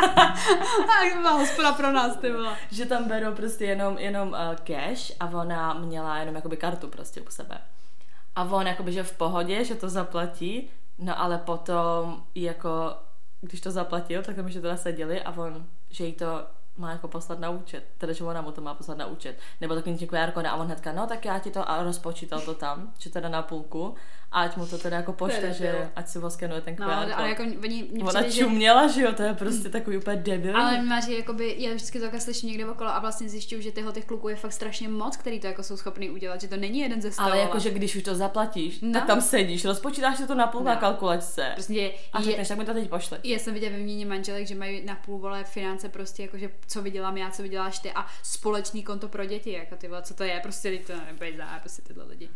A 0.00 1.10
to 1.12 1.16
byla 1.16 1.30
hospoda 1.30 1.72
pro 1.72 1.92
nás, 1.92 2.16
ty 2.16 2.32
vole. 2.32 2.56
že 2.70 2.86
tam 2.86 3.08
berou 3.08 3.34
prostě 3.34 3.64
jenom, 3.64 3.98
jenom 3.98 4.28
uh, 4.28 4.36
cash 4.54 5.12
a 5.20 5.26
ona 5.26 5.74
měla 5.74 6.18
jenom 6.18 6.34
jakoby 6.34 6.56
kartu 6.56 6.88
prostě 6.88 7.20
u 7.20 7.30
sebe. 7.30 7.58
A 8.36 8.44
on 8.44 8.66
jakoby, 8.66 8.92
že 8.92 9.02
v 9.02 9.16
pohodě, 9.16 9.64
že 9.64 9.74
to 9.74 9.88
zaplatí, 9.88 10.70
no 10.98 11.20
ale 11.20 11.38
potom 11.38 12.22
jako, 12.34 12.94
když 13.40 13.60
to 13.60 13.70
zaplatil, 13.70 14.22
tak 14.22 14.36
tam 14.36 14.44
ještě 14.44 14.60
teda 14.60 14.76
seděli 14.76 15.22
a 15.22 15.30
on, 15.30 15.66
že 15.90 16.04
jí 16.06 16.12
to 16.12 16.46
má 16.80 16.90
jako 16.92 17.08
poslat 17.08 17.38
na 17.40 17.50
účet, 17.50 17.84
teda 17.98 18.12
že 18.12 18.24
ona 18.24 18.40
mu 18.40 18.52
to 18.52 18.60
má 18.60 18.74
poslat 18.74 18.98
na 18.98 19.06
účet, 19.06 19.36
nebo 19.60 19.74
takový 19.74 19.96
ti 19.98 20.06
QR 20.06 20.30
kód 20.30 20.44
a 20.46 20.54
on 20.54 20.66
hnedka, 20.66 20.92
no 20.92 21.06
tak 21.06 21.24
já 21.24 21.38
ti 21.38 21.50
to 21.50 21.70
a 21.70 21.82
rozpočítal 21.82 22.40
to 22.40 22.54
tam, 22.54 22.92
že 22.98 23.10
teda 23.10 23.28
na 23.28 23.42
půlku, 23.42 23.94
a 24.32 24.40
ať 24.42 24.56
mu 24.56 24.66
to 24.66 24.78
teda 24.78 24.96
jako 24.96 25.12
pošle, 25.12 25.52
že 25.52 25.90
ať 25.96 26.08
si 26.08 26.18
voskenuje 26.18 26.60
ten 26.60 26.76
QR 26.76 26.86
No, 26.86 27.02
kód. 27.04 27.12
ale 27.16 27.28
jako 27.28 27.42
oni, 27.42 27.88
mně 27.90 28.02
Ona 28.04 28.08
přijde, 28.20 28.30
že... 28.30 28.38
čuměla, 28.40 28.86
že 28.86 29.02
jo, 29.02 29.12
to 29.12 29.22
je 29.22 29.34
prostě 29.34 29.68
takový 29.68 29.96
úplně 29.96 30.16
debil. 30.16 30.56
Ale 30.56 30.82
Maří, 30.82 31.16
jakoby, 31.16 31.54
já 31.58 31.74
vždycky 31.74 32.00
to 32.00 32.06
slyším 32.20 32.48
někde 32.48 32.66
okolo 32.70 32.90
a 32.90 32.98
vlastně 32.98 33.28
zjišťuju, 33.28 33.60
že 33.62 33.72
tyhle 33.72 33.92
těch 33.92 34.04
kluků 34.04 34.28
je 34.28 34.36
fakt 34.36 34.52
strašně 34.52 34.88
moc, 34.88 35.16
který 35.16 35.40
to 35.40 35.46
jako 35.46 35.62
jsou 35.62 35.76
schopný 35.76 36.10
udělat, 36.10 36.40
že 36.40 36.48
to 36.48 36.56
není 36.56 36.78
jeden 36.80 37.02
ze 37.02 37.12
sto. 37.12 37.22
Ale 37.22 37.38
jakože 37.38 37.70
když 37.70 37.96
už 37.96 38.02
to 38.02 38.14
zaplatíš, 38.14 38.80
No. 38.80 38.92
tak 38.92 39.06
tam 39.06 39.20
sedíš, 39.20 39.64
rozpočítáš 39.64 40.16
si 40.16 40.26
to 40.26 40.34
na 40.34 40.46
půl 40.46 40.62
na 40.64 40.74
No. 40.74 40.80
kalkulačce 40.80 41.50
Prostě 41.54 41.90
a 42.12 42.18
je, 42.18 42.24
řekneš, 42.24 42.48
tak 42.48 42.58
mi 42.58 42.64
to 42.64 42.74
teď 42.74 42.90
pošli. 42.90 43.18
já 43.24 43.38
jsem 43.38 43.54
viděla 43.54 43.72
ve 43.72 43.78
měně 43.78 44.06
manželek, 44.06 44.46
že 44.46 44.54
mají 44.54 44.84
na 44.84 44.94
půl 44.94 45.18
vole 45.18 45.44
finance 45.44 45.88
prostě 45.88 46.22
jakože 46.22 46.50
co 46.70 46.82
vydělám 46.82 47.16
já, 47.16 47.30
co 47.30 47.42
vyděláš 47.42 47.78
ty 47.78 47.92
a 47.92 48.06
společný 48.22 48.82
konto 48.82 49.08
pro 49.08 49.24
děti, 49.24 49.52
jako 49.52 49.76
ty 49.76 49.88
vole, 49.88 50.02
co 50.02 50.14
to 50.14 50.24
je, 50.24 50.40
prostě 50.40 50.78
to 50.78 50.92
nebejzá, 51.06 51.58
prostě 51.60 51.82
tyhle 51.82 52.04
lidi. 52.04 52.28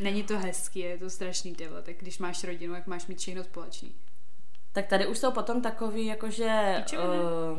Není 0.00 0.22
to 0.22 0.38
hezký, 0.38 0.78
je 0.78 0.98
to 0.98 1.10
strašný 1.10 1.54
ty 1.54 1.68
vole, 1.68 1.82
tak 1.82 1.96
když 1.96 2.18
máš 2.18 2.44
rodinu, 2.44 2.74
jak 2.74 2.86
máš 2.86 3.06
mít 3.06 3.18
všechno 3.18 3.44
společný. 3.44 3.94
Tak 4.72 4.86
tady 4.86 5.06
už 5.06 5.18
jsou 5.18 5.32
potom 5.32 5.62
takový, 5.62 6.06
jakože 6.06 6.84
uh, 6.92 7.02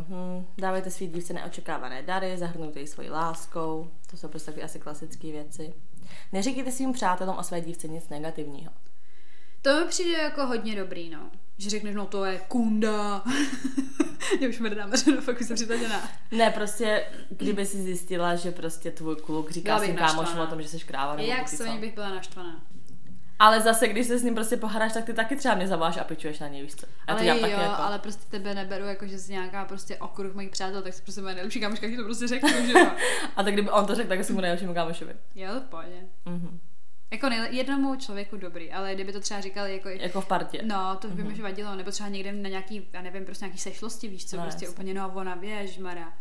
hm, 0.07 0.47
dávejte 0.57 0.91
svý 0.91 1.07
dívce 1.07 1.33
neočekávané 1.33 2.03
dary, 2.03 2.37
zahrnujte 2.37 2.79
ji 2.79 2.87
svojí 2.87 3.09
láskou, 3.09 3.91
to 4.11 4.17
jsou 4.17 4.27
prostě 4.27 4.45
takové 4.45 4.65
asi 4.65 4.79
klasické 4.79 5.31
věci. 5.31 5.73
Neříkejte 6.31 6.71
svým 6.71 6.93
přátelům 6.93 7.37
o 7.37 7.43
své 7.43 7.61
dívce 7.61 7.87
nic 7.87 8.09
negativního. 8.09 8.71
To 9.61 9.79
mi 9.79 9.85
přijde 9.85 10.17
jako 10.17 10.45
hodně 10.45 10.75
dobrý, 10.75 11.09
no. 11.09 11.31
Že 11.59 11.69
řekneš, 11.69 11.95
no 11.95 12.05
to 12.05 12.25
je 12.25 12.41
kunda. 12.47 13.23
Já 14.41 14.49
už 14.49 14.59
mrdám, 14.59 14.91
no 15.15 15.21
fakt 15.21 15.41
už 15.41 15.47
jsem 15.47 15.55
přitažená. 15.55 16.09
Ne, 16.31 16.49
prostě, 16.49 17.05
kdyby 17.29 17.65
si 17.65 17.77
zjistila, 17.77 18.35
že 18.35 18.51
prostě 18.51 18.91
tvůj 18.91 19.15
kluk 19.15 19.51
říká 19.51 19.79
svým 19.79 19.95
kámošům 19.95 20.39
o 20.39 20.47
tom, 20.47 20.61
že 20.61 20.67
jsi 20.67 20.79
kráva 20.79 21.15
nebo 21.15 21.29
Jak 21.29 21.49
se 21.49 21.69
bych 21.69 21.93
byla 21.93 22.09
naštvaná. 22.09 22.61
Ale 23.39 23.61
zase, 23.61 23.87
když 23.87 24.07
se 24.07 24.19
s 24.19 24.23
ním 24.23 24.35
prostě 24.35 24.57
pohádáš, 24.57 24.93
tak 24.93 25.05
ty 25.05 25.13
taky 25.13 25.35
třeba 25.35 25.55
mě 25.55 25.67
zaváš 25.67 25.97
a 25.97 26.03
pičuješ 26.03 26.39
na 26.39 26.47
něj, 26.47 26.61
víš 26.61 26.75
co? 26.75 26.85
Já 27.07 27.13
to 27.15 27.19
ale 27.19 27.23
dělám 27.23 27.37
jo, 27.37 27.41
taky 27.41 27.63
jako. 27.63 27.81
ale 27.81 27.99
prostě 27.99 28.23
tebe 28.29 28.55
neberu 28.55 28.85
jako, 28.85 29.07
že 29.07 29.19
jsi 29.19 29.31
nějaká 29.31 29.65
prostě 29.65 29.97
okruh 29.97 30.35
mých 30.35 30.49
přátel, 30.49 30.81
tak 30.81 30.93
si 30.93 31.01
prostě 31.01 31.21
moje 31.21 31.35
nejlepší 31.35 31.59
kamoška 31.59 31.87
ti 31.87 31.97
to 31.97 32.03
prostě 32.03 32.27
řeknu, 32.27 32.49
že 32.65 32.71
jo. 32.71 32.91
A 33.35 33.43
tak 33.43 33.53
kdyby 33.53 33.69
on 33.69 33.85
to 33.85 33.95
řekl, 33.95 34.09
tak 34.09 34.19
asi 34.19 34.33
mu 34.33 34.41
nejlepšímu 34.41 34.73
kámošovi. 34.73 35.15
Jo, 35.35 35.53
to 35.53 35.59
v 35.59 35.63
pohodě. 35.63 36.07
Mhm. 37.11 37.15
Jako 37.17 37.29
nejle- 37.29 37.49
jednomu 37.55 37.95
člověku 37.95 38.37
dobrý, 38.37 38.71
ale 38.71 38.95
kdyby 38.95 39.13
to 39.13 39.19
třeba 39.19 39.41
říkali 39.41 39.73
jako... 39.73 39.89
Jako 39.89 40.21
v 40.21 40.25
partě. 40.27 40.61
No, 40.63 40.95
to 41.01 41.07
by 41.07 41.23
mi 41.23 41.33
už 41.33 41.39
vadilo, 41.39 41.75
nebo 41.75 41.91
třeba 41.91 42.09
někde 42.09 42.31
na 42.31 42.49
nějaký, 42.49 42.87
já 42.93 43.01
nevím, 43.01 43.25
prostě 43.25 43.45
nějaký 43.45 43.59
sešlosti, 43.59 44.07
víš 44.07 44.25
co, 44.25 44.37
No, 44.37 44.43
prostě 44.43 44.65
jasně. 44.65 44.73
úplně, 44.73 44.93
no, 44.93 45.11
ona, 45.15 45.35
věž, 45.35 45.77
Mara. 45.77 46.13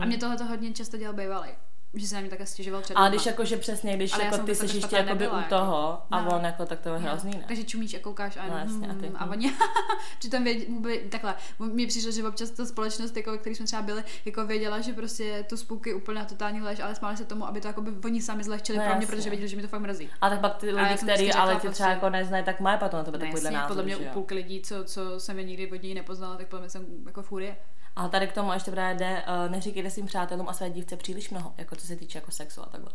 A 0.00 0.04
mě 0.04 0.18
tohle 0.18 0.36
to 0.36 0.44
hodně 0.44 0.72
často 0.72 0.96
dělal 0.96 1.14
bývalý, 1.14 1.48
že 1.94 2.06
se 2.06 2.14
na 2.14 2.20
mě 2.20 2.30
takhle 2.30 2.46
stěžoval 2.46 2.82
před 2.82 2.94
Ale 2.94 3.10
když 3.10 3.26
jakože 3.26 3.56
přesně, 3.56 3.96
když 3.96 4.12
Ale 4.12 4.24
jako 4.24 4.38
ty 4.38 4.56
to 4.56 4.66
jsi 4.68 4.76
ještě 4.76 4.96
jakoby 4.96 5.28
u 5.28 5.36
jako. 5.36 5.48
toho 5.48 6.02
a 6.10 6.22
No. 6.22 6.36
on 6.36 6.44
jako 6.44 6.66
tak 6.66 6.80
to 6.80 6.88
je 6.88 6.98
hrozný, 6.98 7.30
ne? 7.30 7.44
Takže 7.48 7.64
čumíš 7.64 7.94
a 7.94 7.98
koukáš 7.98 8.36
a, 8.36 8.46
No, 8.46 8.58
jasně, 8.58 8.88
a 8.88 8.94
ty, 8.94 9.08
mm, 9.08 9.16
a 9.18 9.24
hm. 9.24 9.30
oni, 9.30 9.52
přitom 10.18 10.44
věd, 10.44 10.68
vůbec, 10.68 11.00
takhle, 11.10 11.34
mně 11.58 11.86
přišlo, 11.86 12.10
že 12.12 12.28
občas 12.28 12.50
ta 12.50 12.66
společnost, 12.66 13.16
jako, 13.16 13.30
ve 13.30 13.38
které 13.38 13.56
jsme 13.56 13.66
třeba 13.66 13.82
byli, 13.82 14.04
jako 14.24 14.46
věděla, 14.46 14.80
že 14.80 14.92
prostě 14.92 15.44
tu 15.48 15.56
spůky 15.56 15.94
úplně 15.94 16.18
na 16.18 16.24
totální 16.24 16.60
lež, 16.60 16.80
ale 16.80 16.94
smáli 16.94 17.16
se 17.16 17.24
tomu, 17.24 17.46
aby 17.46 17.60
to 17.60 17.66
jako 17.66 17.80
by 17.82 17.90
oni 18.08 18.22
sami 18.22 18.44
zlehčili 18.44 18.78
No, 18.78 18.84
pro 18.84 18.94
mě, 18.94 19.02
jasně. 19.04 19.16
protože 19.16 19.30
věděli, 19.30 19.48
že 19.48 19.56
mi 19.56 19.62
to 19.62 19.68
fakt 19.68 19.80
mrazí. 19.80 20.10
A 20.20 20.30
tak 20.30 20.40
pak 20.40 20.56
ty 20.56 20.66
lidi, 20.70 20.94
který 20.96 21.12
vždycky 21.14 21.32
ale 21.32 21.52
řekla 21.54 21.70
tě 21.70 21.74
třeba 21.74 21.88
prostě- 21.88 21.94
jako 22.04 22.10
neznají, 22.10 22.44
tak 22.44 22.60
mají 22.60 22.78
potom 22.78 22.98
na 22.98 23.04
tebe 23.04 23.18
Ne, 23.18 23.24
takovýhle 23.26 23.50
názor, 23.50 23.68
podle 23.68 23.82
mě 23.82 23.96
že 23.96 24.10
půlky 24.12 24.34
lidí, 24.34 24.62
co, 24.62 24.84
co 24.84 25.20
jsem 25.20 25.38
je 25.38 25.44
nikdy 25.44 25.70
od 25.70 25.82
ní 25.82 25.94
nepoznala, 25.94 26.36
tak 26.36 26.46
podle 26.46 26.60
mě 26.60 26.70
jsem 26.70 26.86
jako 27.06 27.22
furie. 27.22 27.56
A 27.98 28.08
tady 28.08 28.26
k 28.26 28.32
tomu 28.32 28.52
ještě 28.52 28.70
právě 28.70 28.94
jde, 28.94 29.22
uh, 29.44 29.50
neříkejte 29.52 29.90
svým 29.90 30.06
přátelům 30.06 30.48
a 30.48 30.52
své 30.52 30.70
dívce 30.70 30.96
příliš 30.96 31.30
mnoho, 31.30 31.54
jako 31.56 31.76
co 31.76 31.86
se 31.86 31.96
týče 31.96 32.18
jako 32.18 32.30
sexu 32.30 32.62
a 32.62 32.66
takhle. 32.66 32.90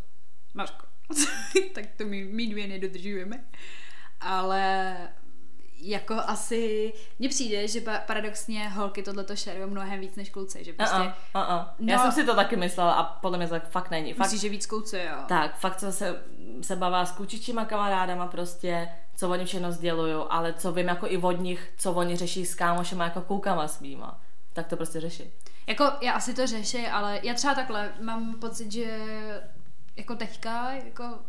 Mařko. 0.53 0.85
tak 1.75 1.85
to 1.97 2.03
my, 2.05 2.23
my 2.23 2.47
dvě 2.47 2.67
nedodržujeme. 2.67 3.43
Ale 4.21 4.95
jako 5.81 6.13
asi, 6.27 6.93
mně 7.19 7.29
přijde, 7.29 7.67
že 7.67 7.81
pa- 7.81 7.97
paradoxně 7.97 8.69
holky 8.69 9.03
tohleto 9.03 9.35
šerují 9.35 9.69
mnohem 9.69 9.99
víc 9.99 10.15
než 10.15 10.29
kluci, 10.29 10.63
že 10.63 10.73
prostě, 10.73 10.95
Uh-uh, 10.95 11.11
uh-uh. 11.35 11.65
Já 11.79 11.95
No. 11.97 12.01
jsem 12.03 12.11
si 12.11 12.25
to 12.25 12.35
taky 12.35 12.55
myslela 12.55 12.93
a 12.93 13.03
podle 13.03 13.37
mě 13.37 13.47
to 13.47 13.53
tak 13.53 13.69
fakt 13.69 13.91
není. 13.91 14.13
Fakt, 14.13 14.25
myslíš, 14.25 14.41
že 14.41 14.49
víc 14.49 14.65
kluci, 14.65 14.97
jo. 14.97 15.17
tak, 15.27 15.57
fakt 15.59 15.77
co 15.77 15.91
se, 15.91 16.23
se 16.61 16.75
bavá 16.75 17.05
s 17.05 17.11
klučičíma 17.11 17.65
kamarádama 17.65 18.27
prostě, 18.27 18.89
co 19.15 19.29
oni 19.29 19.45
všechno 19.45 19.71
sdělují, 19.71 20.13
ale 20.29 20.53
co 20.53 20.71
vím 20.71 20.87
jako 20.87 21.07
i 21.07 21.17
od 21.17 21.31
nich, 21.39 21.73
co 21.77 21.91
oni 21.93 22.15
řeší 22.15 22.45
s 22.45 22.55
kámošema 22.55 23.03
jako 23.03 23.21
koukama 23.21 23.67
svýma. 23.67 24.21
Tak 24.53 24.67
to 24.67 24.77
prostě 24.77 24.99
řeší. 24.99 25.23
Jako 25.67 25.91
já 26.01 26.13
asi 26.13 26.33
to 26.33 26.47
řeší, 26.47 26.87
ale 26.87 27.19
já 27.23 27.33
třeba 27.33 27.55
takhle 27.55 27.93
mám 28.01 28.33
pocit, 28.39 28.71
že 28.71 28.99
jako 29.95 30.15
teďka, 30.15 30.71
jako 30.71 31.19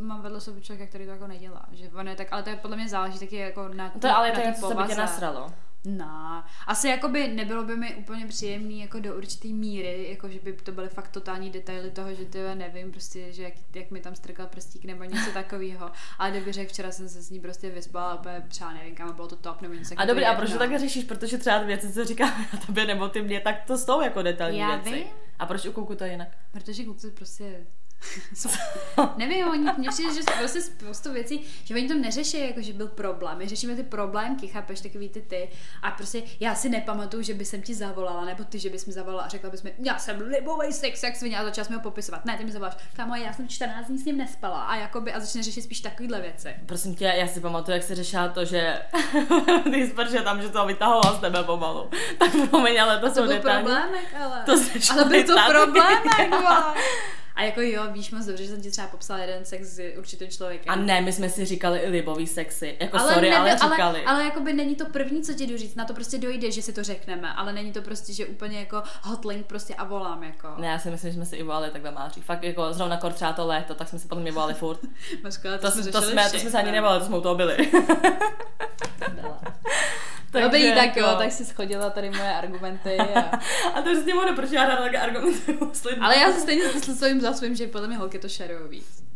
mám 0.00 0.22
vedle 0.22 0.40
sebe 0.40 0.60
člověka, 0.60 0.88
který 0.88 1.04
to 1.04 1.10
jako 1.10 1.26
nedělá. 1.26 1.66
Že 1.72 1.90
on 1.94 2.08
je 2.08 2.16
tak, 2.16 2.28
ale 2.30 2.42
to 2.42 2.50
je 2.50 2.56
podle 2.56 2.76
mě 2.76 2.88
záleží 2.88 3.18
taky 3.18 3.36
jako 3.36 3.68
na 3.68 3.90
To 3.90 4.16
ale 4.16 4.28
na 4.28 4.34
to 4.34 4.40
je 4.40 4.54
co 4.54 4.74
by 4.74 4.82
tě 4.88 4.94
nasralo. 4.94 5.52
No, 5.88 6.44
asi 6.66 6.88
jakoby 6.88 7.28
nebylo 7.28 7.64
by 7.64 7.76
mi 7.76 7.94
úplně 7.94 8.26
příjemný 8.26 8.80
jako 8.80 9.00
do 9.00 9.16
určitý 9.16 9.52
míry, 9.54 10.06
jako 10.10 10.28
že 10.28 10.38
by 10.42 10.52
to 10.52 10.72
byly 10.72 10.88
fakt 10.88 11.08
totální 11.08 11.50
detaily 11.50 11.90
toho, 11.90 12.14
že 12.14 12.24
ty 12.24 12.38
nevím 12.54 12.92
prostě, 12.92 13.32
že 13.32 13.42
jak, 13.42 13.52
jak 13.74 13.90
mi 13.90 14.00
tam 14.00 14.14
strkal 14.14 14.46
prstík 14.46 14.84
nebo 14.84 15.04
něco 15.04 15.30
takového. 15.34 15.90
Ale 16.18 16.30
kdyby 16.30 16.52
řekl, 16.52 16.72
včera 16.72 16.90
jsem 16.92 17.08
se 17.08 17.22
s 17.22 17.30
ní 17.30 17.40
prostě 17.40 17.70
vyspala 17.70 18.10
a 18.12 18.14
úplně 18.14 18.44
třeba 18.48 18.72
nevím, 18.72 18.94
kam 18.94 19.14
bylo 19.14 19.28
to 19.28 19.36
top 19.36 19.60
nebo 19.62 19.74
něco 19.74 19.94
A 19.96 20.04
dobrý, 20.04 20.24
a 20.24 20.34
proč 20.34 20.48
to 20.48 20.52
jedno. 20.52 20.58
takhle 20.58 20.78
řešíš? 20.78 21.04
Protože 21.04 21.38
třeba 21.38 21.62
věci, 21.62 21.92
co 21.92 22.04
říkám 22.04 22.46
já 22.52 22.58
tobě 22.66 22.86
nebo 22.86 23.08
ty 23.08 23.22
mě, 23.22 23.40
tak 23.40 23.64
to 23.66 23.78
jsou 23.78 24.00
jako 24.00 24.22
detailní 24.22 24.58
Já 24.58 24.76
věci. 24.76 24.98
vím. 24.98 25.06
A 25.38 25.46
proč 25.46 25.66
u 25.66 25.72
kluku 25.72 25.94
to 25.94 26.04
je 26.04 26.10
jinak? 26.10 26.28
Protože 26.52 26.84
kluci 26.84 27.10
prostě 27.10 27.66
nevím, 29.16 29.48
oni, 29.48 29.66
mně 29.78 29.88
přijde, 29.88 30.14
že 30.14 30.20
prostě 30.38 30.62
spoustu 30.62 31.12
věcí, 31.12 31.40
že 31.64 31.74
oni 31.74 31.88
to 31.88 31.94
neřeší, 31.94 32.40
jako 32.40 32.62
že 32.62 32.72
byl 32.72 32.88
problém. 32.88 33.38
My 33.38 33.48
řešíme 33.48 33.76
ty 33.76 33.82
problémky, 33.82 34.48
chápeš, 34.48 34.80
takový 34.80 35.08
ty 35.08 35.20
ty. 35.20 35.48
A 35.82 35.90
prostě 35.90 36.22
já 36.40 36.54
si 36.54 36.68
nepamatuju, 36.68 37.22
že 37.22 37.34
by 37.34 37.44
jsem 37.44 37.62
ti 37.62 37.74
zavolala, 37.74 38.24
nebo 38.24 38.44
ty, 38.44 38.58
že 38.58 38.70
bys 38.70 38.86
mi 38.86 38.92
zavolala 38.92 39.22
a 39.22 39.28
řekla 39.28 39.50
bys 39.50 39.62
mi, 39.62 39.74
já 39.78 39.98
jsem 39.98 40.20
libový 40.20 40.72
sex, 40.72 41.02
jak 41.02 41.16
svině 41.16 41.38
a 41.38 41.44
začala 41.44 41.64
jsme 41.64 41.76
ho 41.76 41.82
popisovat. 41.82 42.24
Ne, 42.24 42.36
ty 42.36 42.44
mi 42.44 42.52
zavoláš, 42.52 42.76
kámo, 42.92 43.14
já 43.14 43.32
jsem 43.32 43.48
14 43.48 43.86
dní 43.86 43.98
s 43.98 44.04
ním 44.04 44.18
nespala 44.18 44.62
a 44.62 44.76
jakoby, 44.76 45.12
a 45.12 45.20
začne 45.20 45.42
řešit 45.42 45.62
spíš 45.62 45.80
takovýhle 45.80 46.20
věci. 46.20 46.54
Prosím 46.66 46.94
tě, 46.94 47.04
já 47.04 47.26
si 47.26 47.40
pamatuju, 47.40 47.74
jak 47.74 47.82
se 47.82 47.94
řešila 47.94 48.28
to, 48.28 48.44
že 48.44 48.82
ty 49.72 49.90
sprže 49.90 50.22
tam, 50.22 50.42
že 50.42 50.48
to 50.48 50.66
vytahoval 50.66 51.16
z 51.16 51.20
tebe 51.20 51.44
pomalu. 51.44 51.90
Tak 52.18 52.30
promiň, 52.50 52.80
ale 52.80 52.98
to, 52.98 53.08
To 53.08 53.14
jsou 53.14 53.26
byl 53.26 53.40
problémek, 53.40 54.14
ale. 54.20 54.42
To 54.46 54.52
ale 54.92 55.04
byl 55.04 55.24
to 55.24 55.34
problémek. 55.50 56.06
A 57.36 57.42
jako 57.42 57.60
jo, 57.60 57.82
víš 57.92 58.10
moc 58.10 58.26
dobře, 58.26 58.44
že 58.44 58.50
jsem 58.50 58.60
ti 58.62 58.70
třeba 58.70 58.86
popsala 58.88 59.20
jeden 59.20 59.44
sex 59.44 59.68
s 59.68 59.80
určitým 59.98 60.28
člověkem. 60.28 60.72
A 60.72 60.76
ne, 60.76 61.00
my 61.00 61.12
jsme 61.12 61.30
si 61.30 61.44
říkali 61.44 61.78
i 61.78 61.88
libový 61.90 62.26
sexy. 62.26 62.76
Jako 62.80 62.98
ale 62.98 63.14
sorry, 63.14 63.34
ale 63.34 63.50
nebyl- 63.50 63.70
říkali. 63.70 64.04
Ale, 64.04 64.16
ale 64.16 64.24
jakoby 64.24 64.52
není 64.52 64.74
to 64.76 64.84
první, 64.86 65.22
co 65.22 65.34
ti 65.34 65.46
jdu 65.46 65.56
říct, 65.56 65.74
na 65.74 65.84
to 65.84 65.94
prostě 65.94 66.18
dojde, 66.18 66.50
že 66.50 66.62
si 66.62 66.72
to 66.72 66.84
řekneme, 66.84 67.32
ale 67.32 67.52
není 67.52 67.72
to 67.72 67.82
prostě, 67.82 68.12
že 68.12 68.26
úplně 68.26 68.58
jako 68.58 68.82
hotlink 69.02 69.46
prostě 69.46 69.74
a 69.74 69.84
volám 69.84 70.22
jako. 70.22 70.48
Ne, 70.58 70.66
já 70.68 70.78
si 70.78 70.90
myslím, 70.90 71.10
že 71.10 71.14
jsme 71.16 71.26
si 71.26 71.36
i 71.36 71.42
volali 71.42 71.70
takhle 71.70 71.90
máří. 71.90 72.20
Fakt 72.22 72.42
jako 72.42 72.72
zrovna 72.72 72.96
kor 72.96 73.12
třeba 73.12 73.32
to 73.32 73.46
léto, 73.46 73.74
tak 73.74 73.88
jsme 73.88 73.98
si 73.98 74.08
potom 74.08 74.22
mě 74.22 74.32
volali 74.32 74.54
furt. 74.54 74.80
Mařko, 75.22 75.48
ale 75.48 75.58
To, 75.58 75.70
jsme 75.70 75.82
to, 75.82 75.90
to, 75.92 76.02
jsme, 76.02 76.30
to 76.30 76.38
jsme 76.38 76.50
se 76.50 76.56
ani 76.58 76.64
všechno. 76.64 76.72
nevolali, 76.72 77.00
to 77.00 77.06
jsme 77.06 77.16
u 77.18 77.20
toho 77.20 77.34
byli. 77.34 77.70
Dobrý, 80.42 80.74
tak 80.74 80.96
jo, 80.96 81.06
jako- 81.06 81.18
tak 81.18 81.32
si 81.32 81.44
schodila 81.44 81.90
tady 81.90 82.10
moje 82.10 82.32
argumenty. 82.32 82.96
A... 82.98 83.20
A 83.74 83.82
to 83.82 83.88
je 83.88 83.94
přesně 83.94 84.14
ono, 84.14 84.34
proč 84.34 84.50
já 84.50 84.66
ráda 84.68 85.00
argumentuju 85.02 85.70
s 85.72 85.84
lidmi. 85.84 86.04
Ale 86.04 86.18
já 86.18 86.32
se 86.32 86.40
stejně 86.40 86.62
s 86.62 86.98
svým 86.98 87.20
za 87.20 87.32
svým, 87.32 87.54
že 87.54 87.66
podle 87.66 87.88
mě 87.88 87.96
holky 87.96 88.18
to 88.18 88.28
šerujou 88.28 88.68
víc. 88.68 89.06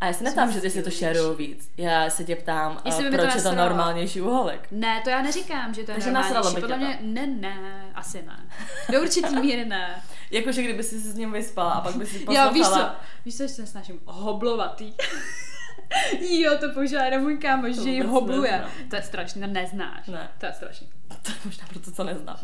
A 0.00 0.06
já 0.06 0.12
se 0.12 0.24
neptám, 0.24 0.52
že 0.52 0.60
ty 0.60 0.70
si 0.70 0.82
to 0.82 0.90
šerují 0.90 1.36
víc. 1.36 1.70
Já 1.76 2.10
se 2.10 2.24
tě 2.24 2.36
ptám, 2.36 2.80
Jestli 2.84 3.04
uh, 3.04 3.10
by 3.10 3.10
mi 3.10 3.16
to 3.16 3.22
proč 3.22 3.34
je 3.34 3.42
to 3.42 3.54
normálnější 3.54 4.20
u 4.20 4.30
holek. 4.30 4.68
Ne, 4.70 5.00
to 5.04 5.10
já 5.10 5.22
neříkám, 5.22 5.74
že 5.74 5.84
to 5.84 5.90
je 5.90 5.94
Takže 5.94 6.12
normálnější. 6.12 6.60
Podle 6.60 6.76
mě, 6.76 6.98
ne, 7.02 7.26
ne, 7.26 7.84
asi 7.94 8.22
ne. 8.22 8.46
Do 8.92 9.00
určitý 9.00 9.36
míry 9.36 9.64
ne. 9.64 10.02
Jakože 10.30 10.62
kdyby 10.62 10.82
si 10.82 11.00
se 11.00 11.10
s 11.10 11.14
ním 11.14 11.32
vyspala 11.32 11.70
a 11.70 11.80
pak 11.80 11.96
by 11.96 12.06
si 12.06 12.18
Jo, 12.18 12.24
poslouchala. 12.26 12.50
víš 12.52 12.66
co, 12.66 12.80
víš 13.24 13.36
co, 13.36 13.42
že 13.42 13.48
se 13.48 13.66
snažím 13.66 14.00
hoblovatý. 14.04 14.92
jo, 16.30 16.58
to 16.60 16.68
používá 16.72 17.02
jenom 17.04 17.22
můj 17.22 17.38
kámoš, 17.38 17.74
že 17.76 17.90
ji 17.90 18.00
hobluje. 18.02 18.52
neznám. 18.52 18.70
To 18.90 18.96
je 18.96 19.02
strašný, 19.02 19.40
to 19.40 19.46
neznáš. 19.46 20.06
Ne. 20.06 20.28
To 20.38 20.46
je 20.46 20.52
strašný. 20.52 20.88
To 21.22 21.30
je 21.30 21.36
možná 21.44 21.66
proto, 21.68 21.90
co 21.90 22.04
neznám. 22.04 22.36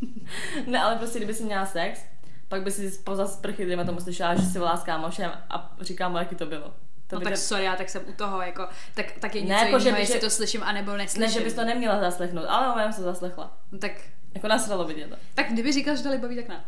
ne, 0.66 0.80
ale 0.82 0.96
prostě 0.96 1.18
kdyby 1.18 1.34
si 1.34 1.42
měla 1.44 1.66
sex, 1.66 2.00
pak 2.48 2.62
by 2.62 2.70
si 2.70 2.90
poza 3.04 3.26
sprchy, 3.26 3.66
dejme 3.66 3.84
tomu 3.84 4.00
slyšela, 4.00 4.34
že 4.34 4.42
si 4.42 4.58
volá 4.58 4.76
s 4.76 4.82
kámošem 4.82 5.30
a 5.50 5.76
říká 5.80 6.08
mu, 6.08 6.16
jaký 6.18 6.34
to 6.34 6.46
bylo. 6.46 6.74
To 7.06 7.16
No 7.16 7.20
tak 7.20 7.32
tě- 7.32 7.36
sorry, 7.36 7.64
já 7.64 7.76
tak 7.76 7.88
jsem 7.88 8.02
u 8.08 8.12
toho, 8.12 8.42
jako, 8.42 8.68
tak, 8.94 9.12
tak 9.20 9.34
je 9.34 9.42
Ne, 9.42 9.48
něco 9.48 9.64
jako, 9.64 9.78
že 9.78 9.84
jiného, 9.88 9.96
by- 9.96 10.02
jestli 10.02 10.14
že- 10.14 10.20
to 10.20 10.30
slyším, 10.30 10.62
anebo 10.62 10.96
neslyším. 10.96 11.20
ne, 11.20 11.28
že 11.28 11.40
bys 11.40 11.54
to 11.54 11.64
neměla 11.64 12.00
zaslechnout, 12.00 12.44
ale 12.48 12.74
ona 12.84 12.92
se 12.92 13.02
zaslechla. 13.02 13.56
No 13.72 13.78
tak, 13.78 13.92
Jako 14.36 14.48
nasralo 14.48 14.84
by 14.84 14.94
tě 14.94 15.06
to. 15.06 15.16
tak 15.34 15.46
kdyby 15.52 15.72
říkal, 15.72 15.96
že 15.96 16.02
to 16.02 16.10
libový, 16.10 16.36
tak 16.36 16.48
ne. 16.48 16.64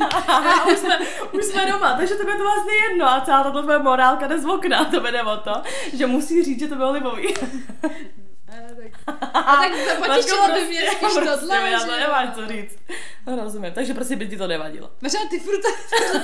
Aha, 0.10 0.66
už 0.66 0.78
jsme, 0.78 0.98
už 1.32 1.44
jsme 1.44 1.66
doma, 1.66 1.96
takže 1.96 2.14
to 2.14 2.30
je 2.30 2.36
to 2.36 2.42
vlastně 2.42 2.74
jedno 2.88 3.06
a 3.06 3.20
celá 3.20 3.42
tato 3.42 3.62
tvoje 3.62 3.78
morálka 3.78 4.26
jde 4.26 4.38
z 4.38 4.46
okna, 4.46 4.84
to 4.84 5.00
jde 5.00 5.22
o 5.22 5.36
to, 5.36 5.62
že 5.92 6.06
musí 6.06 6.44
říct, 6.44 6.60
že 6.60 6.68
to 6.68 6.74
bylo 6.74 6.92
libový. 6.92 7.34
Tak, 7.34 9.16
a 9.34 9.56
tak 9.56 9.72
to 9.72 10.04
potěšilo 10.06 10.48
by 10.54 10.64
mě 10.64 10.80
spíš 10.80 10.98
prostě, 10.98 11.40
tohle, 11.40 11.70
já 11.70 11.78
že 11.78 11.84
to 11.84 11.96
nemáš 11.96 12.28
co 12.34 12.48
říct. 12.48 12.78
No, 13.26 13.36
rozumím, 13.36 13.72
takže 13.72 13.94
prostě 13.94 14.16
by 14.16 14.28
ti 14.28 14.36
to 14.36 14.46
nevadilo. 14.46 14.90
Možná 15.00 15.20
ty 15.30 15.38
furt, 15.40 15.60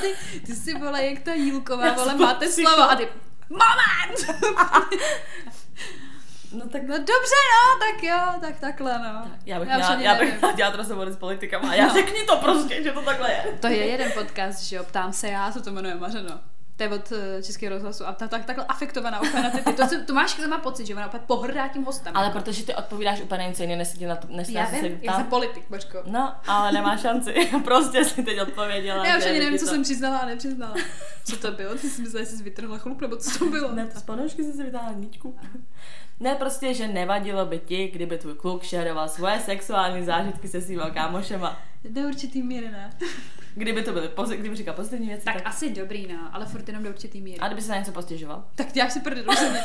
ty, 0.00 0.14
ty 0.46 0.54
si 0.54 0.74
vole, 0.74 1.04
jak 1.04 1.18
ta 1.18 1.32
Jílková, 1.32 1.92
vole, 1.92 2.14
máte 2.14 2.48
slovo 2.48 2.82
a 2.82 2.96
ty, 2.96 3.08
moment! 3.50 4.48
No 6.52 6.68
tak 6.68 6.82
No 6.82 6.98
dobře, 6.98 7.38
no, 7.54 7.78
tak 7.86 8.02
jo, 8.02 8.40
tak 8.40 8.60
takhle, 8.60 8.98
no. 8.98 9.30
já 9.46 9.60
bych, 9.60 9.68
Já 9.68 9.76
měla, 9.76 10.00
já 10.00 10.14
bych 10.14 10.38
měla 10.38 10.52
dělat 10.54 10.74
rozhovory 10.74 11.12
s 11.12 11.16
politikama 11.16 11.70
a 11.70 11.74
já 11.74 11.86
No. 11.86 11.94
řekni 11.94 12.24
to 12.24 12.36
prostě, 12.36 12.82
že 12.82 12.92
to 12.92 13.02
takhle 13.02 13.30
je. 13.32 13.44
To 13.60 13.66
je 13.66 13.86
jeden 13.86 14.12
podcast, 14.12 14.62
že 14.62 14.76
jo, 14.76 14.84
ptám 14.84 15.12
se 15.12 15.28
já, 15.28 15.52
co 15.52 15.62
to 15.62 15.70
jmenuje 15.70 15.94
Mařeno. 15.94 16.40
To 16.78 16.84
je 16.84 16.90
od 16.90 17.12
eh, 17.12 17.42
Českého 17.42 17.74
rozhlasu 17.74 18.06
a 18.06 18.12
ta 18.12 18.28
tak, 18.28 18.44
takhle 18.44 18.64
afektovaná 18.64 19.20
úplně 19.20 19.42
na 19.42 19.50
ty, 19.50 19.58
ty. 19.58 19.72
To, 19.72 19.86
co- 19.86 20.04
to 20.06 20.14
máš, 20.14 20.34
to 20.34 20.48
má 20.48 20.58
pocit, 20.58 20.86
že 20.86 20.94
ona 20.94 21.06
úplně 21.06 21.22
pohrdá 21.26 21.68
tím 21.68 21.84
hostem. 21.84 22.16
Ale 22.16 22.26
jako. 22.26 22.38
protože 22.38 22.64
ty 22.64 22.74
odpovídáš 22.74 23.20
úplně 23.20 23.44
něco 23.44 23.62
jiného, 23.62 23.78
než 23.78 23.88
se 23.88 23.98
tě 23.98 24.06
na 24.06 24.16
to, 24.16 24.28
než 24.30 24.48
já 24.48 24.64
vím, 24.64 24.98
já 25.02 25.16
jsem 25.16 25.26
politik, 25.26 25.64
Božko. 25.70 25.98
No, 26.06 26.34
ale 26.46 26.72
nemá 26.72 26.96
šanci. 26.96 27.34
prostě 27.64 28.04
si 28.04 28.22
teď 28.22 28.40
odpověděla. 28.40 29.06
Já 29.06 29.18
už 29.18 29.26
ani 29.26 29.38
nevím, 29.38 29.58
co 29.58 29.64
to... 29.64 29.70
jsem 29.70 29.82
přiznala 29.82 30.18
a 30.18 30.26
nepřiznala. 30.26 30.74
Co 31.24 31.36
to 31.36 31.52
bylo? 31.52 31.74
Ty 31.74 31.90
jsi 31.90 32.02
myslela, 32.02 32.24
že 32.24 32.30
jsi 32.30 32.42
vytrhla 32.42 32.78
chlup, 32.78 33.00
nebo 33.00 33.16
co 33.16 33.38
to 33.38 33.44
bylo? 33.44 33.74
Ne, 33.74 33.86
to 33.86 34.00
z 34.00 34.02
ponožky 34.02 34.44
jsem 34.44 34.52
si 34.52 34.62
vytáhla 34.62 34.92
ničku. 34.92 35.36
Ne, 36.20 36.34
prostě, 36.34 36.74
že 36.74 36.88
nevadilo 36.88 37.46
by 37.46 37.58
ti, 37.58 37.88
kdyby 37.88 38.18
tvůj 38.18 38.34
kluk 38.34 38.62
šeroval 38.62 39.08
svoje 39.08 39.40
sexuální 39.40 40.04
zážitky 40.04 40.48
se 40.48 40.60
svýma 40.60 40.90
kámošema. 40.90 41.58
Do 41.84 42.00
určitý 42.00 42.42
míry 42.42 42.70
ne. 42.70 42.90
Kdyby 43.58 43.82
to 43.82 43.92
byly, 43.92 44.08
pozi- 44.08 44.36
kdyby 44.36 44.56
říkal 44.56 44.74
pozitivní 44.74 45.06
věci, 45.08 45.24
Tak, 45.24 45.34
tak... 45.34 45.46
asi 45.46 45.70
dobrý, 45.70 46.06
no, 46.06 46.30
ale 46.32 46.46
furt 46.46 46.68
jenom 46.68 46.84
do 46.84 46.90
určitý 46.90 47.20
míry. 47.20 47.40
A 47.40 47.46
kdyby 47.46 47.62
se 47.62 47.70
na 47.72 47.78
něco 47.78 47.92
postěžoval? 47.92 48.44
Tak 48.54 48.76
já 48.76 48.90
si 48.90 49.00
prdelu 49.00 49.36
se 49.36 49.64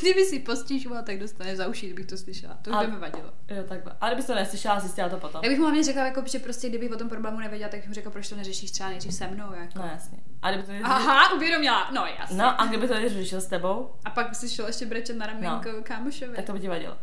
Kdyby 0.00 0.24
si 0.24 0.38
postěžovala, 0.38 1.02
tak 1.02 1.18
dostane 1.18 1.56
za 1.56 1.66
uši, 1.66 1.86
kdybych 1.86 2.06
to 2.06 2.16
slyšela. 2.16 2.58
To 2.62 2.70
už 2.70 2.76
by 2.86 2.92
mi 2.92 2.98
vadilo. 2.98 3.32
Jo, 3.48 3.62
takhle. 3.68 3.92
A 4.00 4.08
kdyby 4.08 4.22
to 4.22 4.34
neslyšela, 4.34 4.80
zjistila 4.80 5.08
to 5.08 5.16
potom. 5.16 5.40
Já 5.44 5.48
bych 5.48 5.58
mu 5.58 5.64
hlavně 5.64 5.84
řekla, 5.84 6.04
jako, 6.04 6.22
že 6.26 6.38
prostě 6.38 6.68
kdybych 6.68 6.92
o 6.92 6.96
tom 6.96 7.08
problému 7.08 7.40
nevěděla, 7.40 7.70
tak 7.70 7.80
bych 7.80 7.88
mu 7.88 7.94
řekla, 7.94 8.10
proč 8.10 8.28
to 8.28 8.36
neřešíš 8.36 8.70
třeba 8.70 8.88
nejdřív 8.88 9.14
se 9.14 9.26
mnou. 9.26 9.52
Jako. 9.52 9.78
No 9.78 9.84
jasně. 9.92 10.18
A 10.42 10.50
kdyby 10.50 10.66
to 10.66 10.72
Aha, 10.84 11.34
uvědomila. 11.34 11.90
No 11.94 12.06
jasně. 12.18 12.36
No 12.36 12.60
a 12.60 12.66
kdyby 12.66 12.88
to 12.88 12.94
řešil 13.08 13.40
s 13.40 13.46
tebou, 13.46 13.90
A 14.04 14.10
pak 14.10 14.28
by 14.28 14.34
si 14.34 14.48
šel 14.48 14.66
ještě 14.66 14.86
brečet 14.86 15.16
na 15.16 15.26
ramínko 15.26 15.72
no. 15.76 15.82
kámošovi. 15.82 16.36
tak 16.36 16.44
to 16.44 16.52
by 16.52 16.60
ti 16.60 16.68
vadilo. 16.68 16.96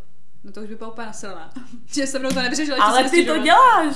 No 0.43 0.51
to 0.51 0.61
už 0.61 0.67
by 0.67 0.75
byla 0.75 0.91
úplně 0.91 1.07
nasraná. 1.07 1.49
že 1.93 2.07
se 2.07 2.19
mnou 2.19 2.29
to 2.29 2.41
nevyřešila. 2.41 2.85
Ale 2.85 3.09
ty 3.09 3.25
to 3.25 3.37
děláš! 3.37 3.95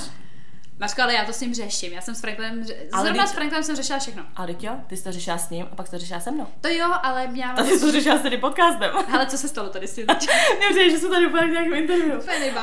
Mařko, 0.78 1.02
ale 1.02 1.14
já 1.14 1.24
to 1.24 1.32
s 1.32 1.40
ním 1.40 1.54
řeším. 1.54 1.92
Já 1.92 2.00
jsem 2.00 2.14
s 2.14 2.24
Ale 2.24 3.04
zrovna 3.04 3.22
teď- 3.22 3.32
s 3.32 3.34
Franklinem 3.34 3.64
jsem 3.64 3.76
řešila 3.76 3.98
všechno. 3.98 4.22
A 4.36 4.46
teď 4.46 4.64
jo, 4.64 4.72
ty 4.86 4.96
jsi 4.96 5.04
to 5.04 5.12
řešila 5.12 5.38
s 5.38 5.50
ním 5.50 5.66
a 5.72 5.76
pak 5.76 5.86
jsi 5.86 5.90
to 5.90 5.98
řešila 5.98 6.20
se 6.20 6.30
mnou. 6.30 6.46
To 6.60 6.68
jo, 6.68 6.92
ale 7.02 7.28
já 7.34 7.50
A 7.50 7.62
ty 7.62 7.68
jsi 7.70 7.80
to 7.80 7.92
řešila 7.92 8.18
s 8.18 8.22
tady 8.22 8.38
podcastem. 8.38 8.90
Hele, 9.08 9.26
co 9.26 9.38
se 9.38 9.48
stalo 9.48 9.68
tady 9.68 9.88
s 9.88 9.94
tím? 9.94 10.06
Přijde, 10.70 10.90
že 10.90 10.98
jsou 10.98 11.10
tady 11.10 11.26
úplně 11.26 11.46
v 11.46 11.50
nějakém 11.50 11.74
interview. 11.74 12.20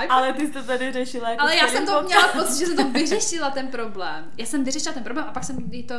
Ale 0.09 0.33
ty 0.33 0.47
jsi 0.47 0.53
to 0.53 0.63
tady 0.63 0.91
řešila 0.93 1.29
jako 1.29 1.41
Ale 1.41 1.55
já 1.55 1.67
jsem 1.67 1.85
to 1.85 1.91
podcast. 1.91 2.07
měla 2.07 2.27
pocit, 2.27 2.59
že 2.59 2.65
jsem 2.65 2.75
to 2.77 2.83
vyřešila 2.99 3.49
ten 3.49 3.67
problém. 3.67 4.25
Já 4.37 4.45
jsem 4.45 4.63
vyřešila 4.63 4.93
ten 4.93 5.03
problém 5.03 5.25
a 5.29 5.31
pak 5.31 5.43
jsem 5.43 5.57
jí 5.71 5.83
to... 5.83 5.95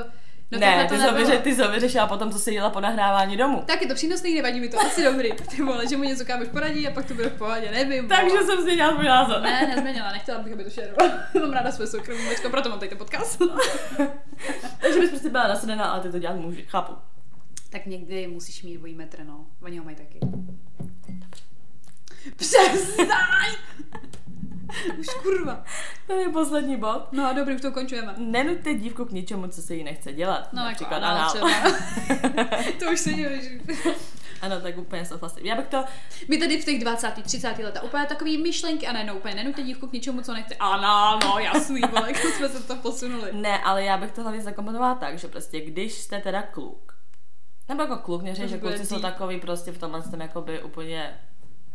No 0.50 0.58
ne, 0.58 0.86
ty 0.88 0.96
to 0.96 1.02
nebylo. 1.02 1.40
ty 1.40 1.54
jsi 1.54 1.62
ho 1.62 1.70
vyřešila 1.70 2.06
potom, 2.06 2.32
co 2.32 2.38
jsi 2.38 2.54
jela 2.54 2.70
po 2.70 2.80
nahrávání 2.80 3.36
domů. 3.36 3.62
Tak 3.66 3.82
je 3.82 3.88
to 3.88 3.94
přínosný, 3.94 4.34
nevadí 4.34 4.60
mi 4.60 4.68
to, 4.68 4.80
asi 4.80 5.04
dobrý. 5.04 5.32
Ty 5.32 5.62
vole, 5.62 5.88
že 5.88 5.96
mu 5.96 6.02
něco 6.02 6.24
kámoš 6.24 6.48
poradí 6.48 6.88
a 6.88 6.90
pak 6.90 7.04
to 7.06 7.14
bude 7.14 7.28
v 7.28 7.38
pohodě, 7.38 7.70
nevím. 7.70 8.08
Takže 8.08 8.36
jsem 8.36 8.62
změnila 8.62 8.92
tvůj 8.92 9.04
názor. 9.04 9.40
Ne, 9.40 9.72
nezměnila, 9.74 10.12
nechtěla 10.12 10.38
bych, 10.38 10.52
aby 10.52 10.64
to 10.64 10.70
šerovala. 10.70 11.12
mám 11.40 11.52
ráda 11.52 11.72
své 11.72 11.86
soukromí 11.86 12.20
proto 12.50 12.68
mám 12.68 12.78
tady 12.78 12.88
ten 12.88 12.98
podcast. 12.98 13.38
Takže 14.80 15.00
bys 15.00 15.10
prostě 15.10 15.28
byla 15.28 15.48
nasedená, 15.48 15.84
ale 15.84 16.02
ty 16.02 16.10
to 16.10 16.18
dělat 16.18 16.36
můžeš. 16.36 16.64
Chápu. 16.68 16.94
tak 17.70 17.86
někdy 17.86 18.26
musíš 18.26 18.62
mít 18.62 18.76
dvojí 18.76 18.94
metr, 18.94 19.24
no. 19.24 19.46
Oni 19.62 19.78
ho 19.78 19.84
mají 19.84 19.96
taky. 19.96 20.18
Přestaň! 22.36 23.54
Už 24.98 25.06
kurva. 25.22 25.64
To 26.06 26.12
je 26.12 26.28
poslední 26.28 26.76
bod. 26.76 27.12
No 27.12 27.34
dobrý, 27.34 27.54
už 27.54 27.60
to 27.60 27.68
ukončujeme. 27.68 28.14
Nenuďte 28.16 28.74
dívku 28.74 29.04
k 29.04 29.10
něčemu, 29.12 29.48
co 29.48 29.62
se 29.62 29.74
jí 29.74 29.84
nechce 29.84 30.12
dělat. 30.12 30.52
No, 30.52 30.64
Například 30.64 31.02
jako, 31.02 31.06
ano, 31.06 31.16
anál. 31.16 31.30
třeba. 31.30 31.48
to 32.78 32.92
už 32.92 33.00
se 33.00 33.10
nevěří. 33.10 33.60
ano, 34.42 34.60
tak 34.60 34.78
úplně 34.78 35.04
souhlasím. 35.04 35.46
Já 35.46 35.54
bych 35.56 35.66
to, 35.66 35.84
My 36.28 36.38
tady 36.38 36.60
v 36.62 36.64
těch 36.64 36.80
20. 36.80 37.12
30. 37.22 37.58
leta 37.58 37.82
úplně 37.82 38.06
takový 38.06 38.42
myšlenky 38.42 38.86
a 38.86 38.92
najednou 38.92 39.14
úplně 39.14 39.34
nenuďte 39.34 39.62
dívku 39.62 39.86
k 39.86 39.92
něčemu, 39.92 40.22
co 40.22 40.32
nechce. 40.34 40.54
Ano, 40.54 41.18
no 41.24 41.38
jasný, 41.38 41.80
vole, 41.80 42.08
jak 42.08 42.16
jsme 42.16 42.48
se 42.48 42.62
to 42.62 42.76
posunuli. 42.76 43.30
ne, 43.32 43.58
ale 43.58 43.84
já 43.84 43.96
bych 43.96 44.12
to 44.12 44.22
hlavně 44.22 44.40
zakomponovala 44.42 44.94
tak, 44.94 45.18
že 45.18 45.28
prostě 45.28 45.60
když 45.60 45.92
jste 45.92 46.20
teda 46.20 46.42
kluk, 46.42 46.94
nebo 47.68 47.82
jako 47.82 47.96
kluk, 47.96 48.22
neřeš, 48.22 48.44
To 48.44 48.48
že 48.48 48.58
kluci 48.58 48.86
jsou 48.86 48.98
takový 49.00 49.40
prostě 49.40 49.72
v 49.72 49.78
tomhle 49.78 50.02
tom 50.02 50.20
jakoby 50.20 50.62
úplně 50.62 51.20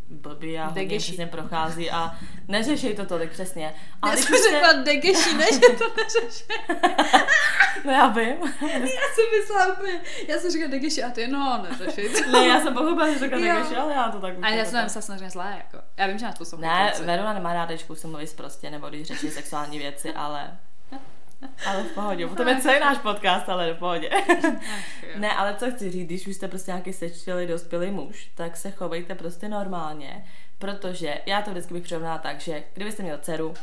blbý 0.09 0.59
a 0.59 0.65
hodně 0.65 0.97
přesně 0.99 1.27
prochází 1.27 1.91
a 1.91 2.15
neřešej 2.47 2.95
to 2.95 3.05
tolik 3.05 3.31
přesně. 3.31 3.73
Ale 4.01 4.11
Já 4.11 4.17
jsem 4.17 4.37
se- 4.37 4.49
řekla 4.51 4.73
degeši, 4.73 5.33
ne, 5.33 5.45
že 5.53 5.59
to 5.59 5.85
neřeší. 5.97 6.43
No 7.85 7.91
já 7.91 8.07
vím. 8.07 8.27
Já 8.61 8.87
jsem 9.13 9.25
myslela 9.39 9.73
úplně, 9.73 10.01
já 10.27 10.39
jsem 10.39 10.51
říkala 10.51 10.71
degeši 10.71 11.03
a 11.03 11.09
ty 11.09 11.27
no, 11.27 11.65
neřešej 11.69 12.09
to. 12.09 12.31
ne, 12.31 12.47
já 12.47 12.61
jsem 12.61 12.73
pochopila, 12.73 13.09
že 13.13 13.19
řekla 13.19 13.37
degeši, 13.39 13.75
ale 13.75 13.93
já 13.93 14.09
to 14.11 14.19
tak 14.19 14.33
Ale 14.41 14.55
já 14.55 14.63
to 14.63 14.69
jsem 14.69 14.77
tak- 14.79 14.83
myslela 14.83 15.01
samozřejmě 15.01 15.29
zlé, 15.29 15.53
jako. 15.57 15.85
Já 15.97 16.07
vím, 16.07 16.17
že 16.19 16.25
nás 16.25 16.37
poslouchají. 16.37 16.71
Ne, 16.83 16.89
kluci. 16.91 17.05
Verona 17.05 17.33
nemá 17.33 17.53
ráda, 17.53 17.65
když 17.65 17.85
se 17.93 18.07
mluví 18.07 18.25
prostě, 18.35 18.69
nebo 18.71 18.89
když 18.89 19.07
řeší 19.07 19.29
sexuální 19.29 19.79
věci, 19.79 20.13
ale... 20.13 20.57
Ale 21.65 21.83
v 21.83 21.91
pohodě. 21.91 22.27
To 22.27 22.49
je 22.49 22.61
celý 22.61 22.79
náš 22.79 22.97
podcast, 22.97 23.49
ale 23.49 23.73
v 23.73 23.77
pohodě. 23.77 24.09
Ne, 25.15 25.35
ale 25.35 25.55
co 25.55 25.71
chci 25.71 25.91
říct, 25.91 26.05
když 26.05 26.27
už 26.27 26.35
jste 26.35 26.47
prostě 26.47 26.71
nějaký 26.71 26.93
sečtělý 26.93 27.47
dospělý 27.47 27.91
muž, 27.91 28.31
tak 28.35 28.57
se 28.57 28.71
chovejte 28.71 29.15
prostě 29.15 29.49
normálně, 29.49 30.25
protože 30.59 31.21
já 31.25 31.41
to 31.41 31.51
vždycky 31.51 31.73
bych 31.73 31.83
přirovnala 31.83 32.17
tak, 32.17 32.39
že 32.39 32.63
kdybyste 32.73 33.03
měl 33.03 33.17
dceru 33.17 33.53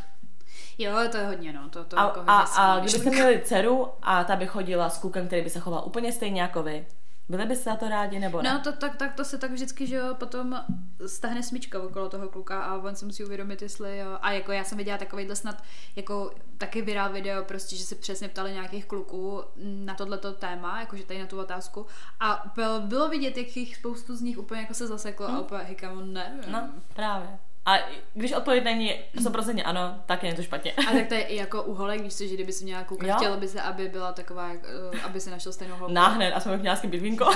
Jo, 0.79 0.93
to 1.11 1.16
je 1.16 1.27
hodně, 1.27 1.53
no. 1.53 1.68
To, 1.68 1.85
to 1.85 1.99
a, 1.99 2.05
jako 2.05 2.20
a, 2.27 2.39
hodně 2.39 2.53
a 2.57 2.79
kdybyste 2.81 3.11
měli 3.11 3.41
dceru 3.45 3.89
a 4.03 4.24
ta 4.24 4.37
by 4.37 4.47
chodila 4.47 4.91
s 4.91 4.99
klukem, 4.99 5.27
který 5.27 5.43
by 5.43 5.51
se 5.51 5.61
choval 5.61 5.83
úplně 5.87 6.12
stejně 6.12 6.41
jako 6.41 6.62
vy, 6.62 6.87
byli 7.29 7.47
byste 7.47 7.70
za 7.70 7.77
to 7.77 7.89
rádi 7.89 8.18
nebo 8.18 8.43
ne? 8.43 8.53
No 8.53 8.61
to, 8.61 8.72
tak, 8.72 8.97
tak 8.97 9.14
to 9.14 9.24
se 9.24 9.39
tak 9.39 9.51
vždycky, 9.51 9.87
že 9.87 9.97
jo, 9.97 10.14
potom 10.14 10.64
stahne 11.07 11.43
smyčka 11.43 11.83
okolo 11.83 12.09
toho 12.09 12.29
kluka 12.29 12.62
a 12.62 12.77
on 12.77 12.97
se 12.97 13.05
musí 13.07 13.24
uvědomit, 13.24 13.62
jestli 13.62 13.99
jo. 13.99 14.18
A 14.22 14.33
jako 14.33 14.53
já 14.53 14.64
jsem 14.64 14.79
viděla 14.79 14.99
takovýhle 14.99 15.37
snad, 15.37 15.62
jako 15.97 16.35
taky 16.59 16.83
virál 16.83 17.12
video, 17.12 17.45
prostě, 17.45 17.77
že 17.77 17.85
se 17.85 17.95
přesně 17.95 18.29
ptali 18.29 18.53
nějakých 18.53 18.87
kluků 18.87 19.43
na 19.57 19.95
tohleto 19.95 20.33
téma, 20.33 20.81
jakože 20.81 21.05
tady 21.05 21.20
na 21.20 21.27
tu 21.27 21.39
otázku. 21.39 21.87
A 22.20 22.53
bylo, 22.55 22.81
bylo 22.81 23.09
vidět, 23.09 23.37
jak 23.37 23.57
jich 23.57 23.77
spoustu 23.77 24.16
z 24.16 24.20
nich 24.20 24.39
úplně 24.39 24.61
jako 24.61 24.74
se 24.74 24.87
zaseklo 24.87 25.29
a 25.29 25.41
úplně 25.41 25.62
hikám, 25.64 26.12
nevím. 26.12 26.53
no, 26.53 26.70
právě. 26.95 27.39
A 27.67 27.79
když 28.14 28.33
odpověď 28.33 28.64
není 28.64 28.95
100% 29.17 29.62
ano, 29.64 29.95
tak 30.07 30.23
je 30.23 30.35
to 30.35 30.43
špatně. 30.43 30.73
A 30.73 30.93
tak 30.93 31.07
to 31.09 31.14
je 31.14 31.23
i 31.23 31.37
jako 31.37 31.62
u 31.62 31.75
holek, 31.75 32.01
víš 32.01 32.14
co, 32.14 32.25
že 32.25 32.35
kdyby 32.35 32.53
si 32.53 32.64
měla 32.64 32.85
kluka, 32.85 33.07
Jo. 33.07 33.14
chtěla 33.17 33.37
by 33.37 33.49
se, 33.49 33.62
aby 33.62 33.89
byla 33.89 34.12
taková, 34.12 34.51
eh, 34.53 35.01
aby 35.05 35.21
si 35.21 35.31
našel 35.31 35.53
stejnou 35.53 35.77
holku. 35.77 35.95
Náhned, 35.95 36.33
aspoň 36.33 36.53
bych 36.53 36.61
měla 36.61 36.77
s 36.77 36.81
kým 36.81 36.91
být 36.91 37.03
vínko. 37.03 37.31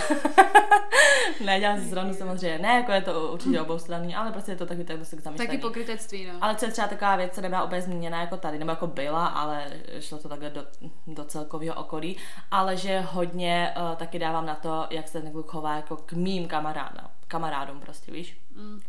ne, 1.45 1.61
dělám 1.61 1.81
si 1.81 1.89
zrovna 1.89 2.13
samozřejmě. 2.13 2.59
Ne, 2.59 2.69
jako 2.69 2.93
je 2.93 3.03
to 3.03 3.33
určitě 3.33 3.61
oboustranný, 3.61 4.15
ale 4.15 4.33
prostě 4.33 4.53
je 4.53 4.57
to 4.57 4.67
takový 4.67 4.87
tak 4.87 4.99
dost 4.99 5.15
k 5.15 5.21
zamyšlení. 5.21 5.49
Taky 5.49 5.59
pokrytectví, 5.59 6.27
no. 6.27 6.33
Ale 6.41 6.55
co 6.55 6.65
je 6.67 6.73
třeba 6.73 6.89
taková 6.89 7.17
věc, 7.17 7.35
co 7.35 7.41
nebyla 7.41 7.65
úplně 7.65 7.83
zmíněna 7.83 8.21
jako 8.21 8.37
tady, 8.37 8.59
nebo 8.59 8.71
jako 8.71 8.87
byla, 8.87 9.27
ale 9.27 9.67
šlo 10.01 10.19
to 10.19 10.29
takhle 10.29 10.51
do, 10.51 10.67
do 11.07 11.25
celkového 11.25 11.75
okolí, 11.75 12.17
ale 12.51 12.77
že 12.77 13.01
hodně 13.01 13.75
uh, 13.77 13.97
taky 13.97 14.19
dávám 14.19 14.47
na 14.47 14.55
to, 14.55 14.87
jak 14.91 15.09
se 15.09 15.23
ten 15.23 15.33
kluk 15.33 15.51
chová 15.51 15.77
jako 15.77 15.97
k 15.97 16.13
mým 16.13 16.49
kamarádům, 16.49 17.09
kamarádům 17.29 17.81
prostě, 17.81 18.13
víš. 18.13 18.37
Mm. 18.57 18.81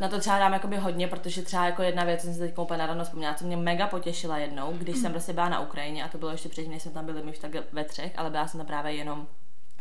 Na 0.00 0.08
to 0.08 0.20
třeba 0.20 0.38
dám 0.38 0.52
jakoby 0.52 0.76
hodně, 0.76 1.08
protože 1.08 1.42
třeba 1.42 1.64
jako 1.64 1.82
jedna 1.82 2.04
věc, 2.04 2.22
jsem 2.22 2.34
se 2.34 2.38
teď 2.38 2.58
úplně 2.58 2.78
naravno 2.78 3.04
vzpomněla, 3.04 3.34
co 3.34 3.44
mě 3.44 3.56
mega 3.56 3.86
potěšila 3.86 4.38
jednou, 4.38 4.72
když 4.72 4.96
jsem 4.96 5.12
prostě 5.12 5.32
byla 5.32 5.48
na 5.48 5.60
Ukrajině 5.60 6.04
a 6.04 6.08
to 6.08 6.18
bylo 6.18 6.30
ještě 6.30 6.48
předtím, 6.48 6.72
než 6.72 6.82
jsme 6.82 6.90
tam 6.90 7.06
byli 7.06 7.22
my 7.22 7.30
už 7.30 7.38
tak 7.38 7.50
ve 7.72 7.84
třech, 7.84 8.12
ale 8.16 8.30
byla 8.30 8.48
jsem 8.48 8.58
tam 8.58 8.66
právě 8.66 8.92
jenom 8.92 9.26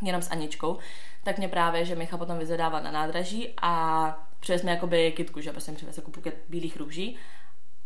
jenom 0.01 0.21
s 0.21 0.31
Aničkou, 0.31 0.77
tak 1.23 1.37
mě 1.37 1.47
právě, 1.47 1.85
že 1.85 1.95
Michal 1.95 2.19
potom 2.19 2.39
vyzvedával 2.39 2.83
na 2.83 2.91
nádraží 2.91 3.53
a 3.61 4.27
přivez 4.39 4.63
mi 4.63 4.71
jakoby 4.71 5.11
kitku, 5.11 5.41
že 5.41 5.51
prostě 5.51 5.71
přivez 5.71 5.97
jako 5.97 6.11
bílých 6.49 6.77
růží 6.77 7.17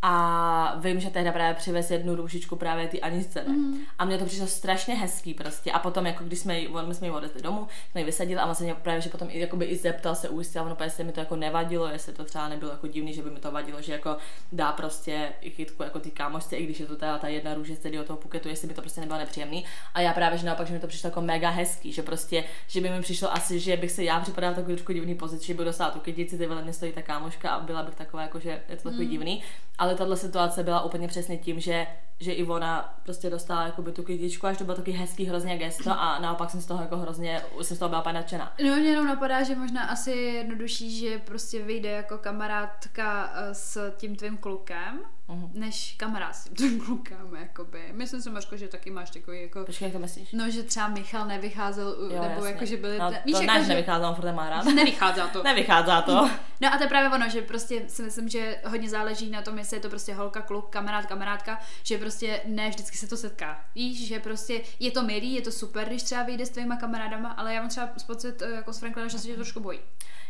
a 0.02 0.76
vím, 0.80 1.00
že 1.00 1.10
tehdy 1.10 1.32
právě 1.32 1.54
přivez 1.54 1.92
jednu 1.92 2.16
růžičku 2.16 2.56
právě 2.56 2.88
ty 2.88 3.02
Aničce, 3.02 3.44
ne? 3.48 3.54
Mhm. 3.54 3.78
A 4.00 4.06
mně 4.06 4.18
to 4.18 4.26
přišlo 4.26 4.48
strašně 4.48 4.96
hezký 4.96 5.34
prostě. 5.34 5.72
A 5.72 5.80
potom, 5.80 6.06
jako 6.06 6.24
když 6.24 6.40
jsme, 6.40 6.60
ji- 6.60 6.70
my 6.88 6.96
jsme 6.96 7.08
ji 7.08 7.12
odvezli 7.12 7.42
domů, 7.42 7.68
jsme 7.92 8.02
ji 8.02 8.06
vysadili 8.06 8.40
a 8.42 8.46
on 8.46 8.56
se 8.56 8.64
mě 8.64 8.74
právě, 8.76 9.02
že 9.02 9.10
potom 9.10 9.28
i, 9.32 9.40
jakoby 9.40 9.66
i 9.66 9.78
zeptal 9.78 10.16
se 10.16 10.30
ujistil, 10.30 10.62
a 10.62 10.66
ono 10.66 10.78
jestli 10.84 11.04
mi 11.04 11.12
to 11.12 11.20
jako 11.20 11.36
nevadilo, 11.36 11.88
jestli 11.88 12.14
to 12.14 12.24
třeba 12.24 12.50
nebylo 12.50 12.72
jako 12.72 12.88
divný, 12.88 13.14
že 13.14 13.22
by 13.22 13.30
mi 13.32 13.40
to 13.40 13.52
vadilo, 13.52 13.82
že 13.82 13.92
jako 13.94 14.18
dá 14.52 14.72
prostě 14.72 15.30
i 15.42 15.50
chytku 15.50 15.84
jako 15.84 16.00
ty 16.00 16.12
kámošce, 16.12 16.56
i 16.56 16.66
když 16.66 16.80
je 16.80 16.86
to 16.86 16.96
ta, 16.96 17.18
ta 17.18 17.28
jedna 17.28 17.54
růže 17.54 17.76
z 17.76 17.80
toho 18.08 18.18
puketu, 18.18 18.50
jestli 18.50 18.68
by 18.68 18.74
to 18.74 18.82
prostě 18.82 19.02
nebylo 19.02 19.20
nepříjemný. 19.20 19.66
A 19.94 20.02
já 20.02 20.14
právě, 20.14 20.38
že 20.38 20.46
naopak, 20.46 20.68
že 20.68 20.74
mi 20.74 20.80
to 20.80 20.88
přišlo 20.88 21.08
jako 21.08 21.22
mega 21.22 21.50
hezký, 21.50 21.92
že 21.94 22.04
prostě, 22.04 22.44
že 22.68 22.82
by 22.82 22.90
mi 22.90 23.02
přišlo 23.02 23.34
asi, 23.34 23.60
že 23.60 23.78
bych 23.78 23.92
se 23.92 24.04
já 24.04 24.20
připadala 24.20 24.54
v 24.54 24.56
takový 24.56 24.76
trošku 24.76 24.94
divný 24.94 25.16
pozici, 25.16 25.48
že 25.48 25.54
bych 25.54 25.66
dostala 25.66 25.92
tu 25.92 26.00
kytici, 26.00 26.38
ty 26.38 26.46
vedle 26.48 26.64
mě 26.64 26.74
stojí 26.74 26.92
ta 26.92 27.02
kámoška 27.02 27.50
a 27.50 27.60
byla 27.60 27.84
bych 27.84 27.96
taková, 27.96 28.24
jako, 28.24 28.40
že 28.40 28.62
je 28.70 28.76
to 28.78 28.84
takový 28.84 29.06
Mm. 29.06 29.12
divný. 29.12 29.44
Ale 29.78 29.89
tahle 29.96 30.18
situace 30.18 30.64
byla 30.64 30.82
úplně 30.82 31.08
přesně 31.08 31.38
tím, 31.38 31.60
že, 31.60 31.88
že 32.20 32.32
i 32.32 32.46
ona 32.46 33.00
prostě 33.04 33.30
dostala 33.30 33.66
jakoby 33.66 33.92
tu 33.92 34.04
kytičku, 34.04 34.48
až 34.48 34.58
to 34.58 34.64
bylo 34.64 34.78
taky 34.78 34.92
hezký 34.92 35.26
hrozně 35.26 35.58
gesto 35.58 35.92
a 35.92 36.20
naopak 36.20 36.50
jsem 36.50 36.62
z 36.62 36.66
toho 36.66 36.82
jako 36.82 36.98
hrozně, 36.98 37.42
jsem 37.62 37.78
z 37.78 37.80
toho 37.80 37.90
byla 37.90 38.12
nadšená. 38.12 38.54
No 38.66 38.76
mě 38.76 38.90
jenom 38.90 39.08
napadá, 39.08 39.44
že 39.44 39.56
možná 39.56 39.84
asi 39.84 40.12
je 40.12 40.34
jednodušší, 40.34 41.00
že 41.00 41.20
prostě 41.20 41.64
vyjde 41.64 41.90
jako 41.90 42.18
kamarádka 42.18 43.34
eh, 43.36 43.54
s 43.54 43.92
tím 43.98 44.16
tvým 44.16 44.38
klukem, 44.38 45.00
Mhm. 45.30 45.50
než 45.54 45.96
kamarád 45.98 46.36
s 46.36 46.44
tím 46.44 46.54
tvým 46.56 46.82
klukem, 46.86 47.38
jakoby. 47.42 47.80
Myslím 47.92 48.22
si, 48.22 48.30
Mařko, 48.30 48.58
že 48.58 48.68
taky 48.68 48.92
máš 48.92 49.10
takový 49.10 49.42
jako... 49.42 49.64
Počkej, 49.66 49.86
jak 49.86 49.94
to 49.94 50.00
myslíš? 50.00 50.32
No, 50.32 50.50
že 50.52 50.64
třeba 50.64 50.88
Michal 50.88 51.28
nevycházel, 51.28 51.88
Jo, 51.88 52.22
nebo 52.22 52.26
jasně. 52.26 52.50
jako, 52.50 52.66
že 52.66 52.78
byly... 52.78 53.00
No, 53.00 53.10
víš, 53.26 53.36
to 53.36 53.42
jako, 53.42 53.46
náš 53.46 53.62
že... 53.62 53.68
nevychází, 53.68 54.06
on 54.06 54.16
furt 54.16 54.32
má 54.32 54.50
rád. 54.50 54.66
Nevychází 54.76 55.22
to. 55.34 55.44
Nevychází 55.44 56.06
to. 56.06 56.30
No 56.62 56.74
a 56.74 56.78
to 56.78 56.84
je 56.84 56.90
právě 56.90 57.10
ono, 57.10 57.30
že 57.30 57.42
prostě 57.42 57.84
si 57.88 58.02
myslím, 58.02 58.30
že 58.30 58.62
hodně 58.66 58.90
záleží 58.90 59.30
na 59.30 59.42
tom, 59.42 59.58
jestli 59.58 59.78
je 59.78 59.82
to 59.82 59.90
prostě 59.90 60.14
holka, 60.14 60.42
kluk, 60.42 60.70
kamarád, 60.70 61.06
kamarádka, 61.06 61.60
že 61.84 61.98
prostě 61.98 62.42
ne 62.46 62.70
vždycky 62.70 62.98
se 62.98 63.08
to 63.08 63.18
setká. 63.18 63.62
Víš, 63.76 64.08
že 64.08 64.20
prostě 64.20 64.62
je 64.80 64.92
to 64.92 65.04
milý, 65.04 65.34
je 65.34 65.42
to 65.42 65.52
super, 65.52 65.88
když 65.88 66.04
třeba 66.04 66.24
vyjde 66.24 66.46
s 66.46 66.50
tvýma 66.50 66.76
kamarádama, 66.76 67.30
ale 67.32 67.54
já 67.54 67.60
mám 67.62 67.70
třeba 67.70 67.90
pocit 68.08 68.42
eh, 68.42 68.52
jako 68.52 68.74
s 68.74 68.80
Franklinem, 68.80 69.10
že 69.10 69.20
se 69.20 69.28
tě 69.28 69.36
trošku 69.36 69.60
bojí. 69.60 69.80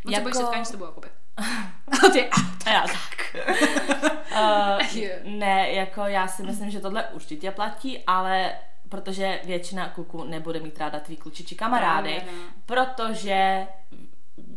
On 0.06 0.14
jako... 0.14 0.24
se 0.24 0.24
bojí 0.24 0.36
Jako- 0.36 0.46
setkání 0.46 0.66
s 0.66 0.70
tebou, 0.72 0.86
jakoby. 0.86 1.08
A 2.06 2.10
ty, 2.10 2.30
A 2.66 2.70
já 2.70 2.82
tak. 2.82 3.36
uh, 4.32 5.00
ne, 5.24 5.72
jako 5.72 6.02
já 6.02 6.28
si 6.28 6.44
myslím, 6.44 6.70
že 6.70 6.80
tohle 6.80 7.06
určitě 7.08 7.52
platí, 7.52 8.04
ale 8.08 8.52
protože 8.90 9.40
většina 9.44 9.90
kluků 9.90 10.24
nebude 10.24 10.60
mít 10.60 10.78
ráda 10.78 11.00
tvý 11.00 11.18
klučiči 11.18 11.56
kamarády, 11.56 12.22
no. 12.26 12.32
protože 12.66 13.68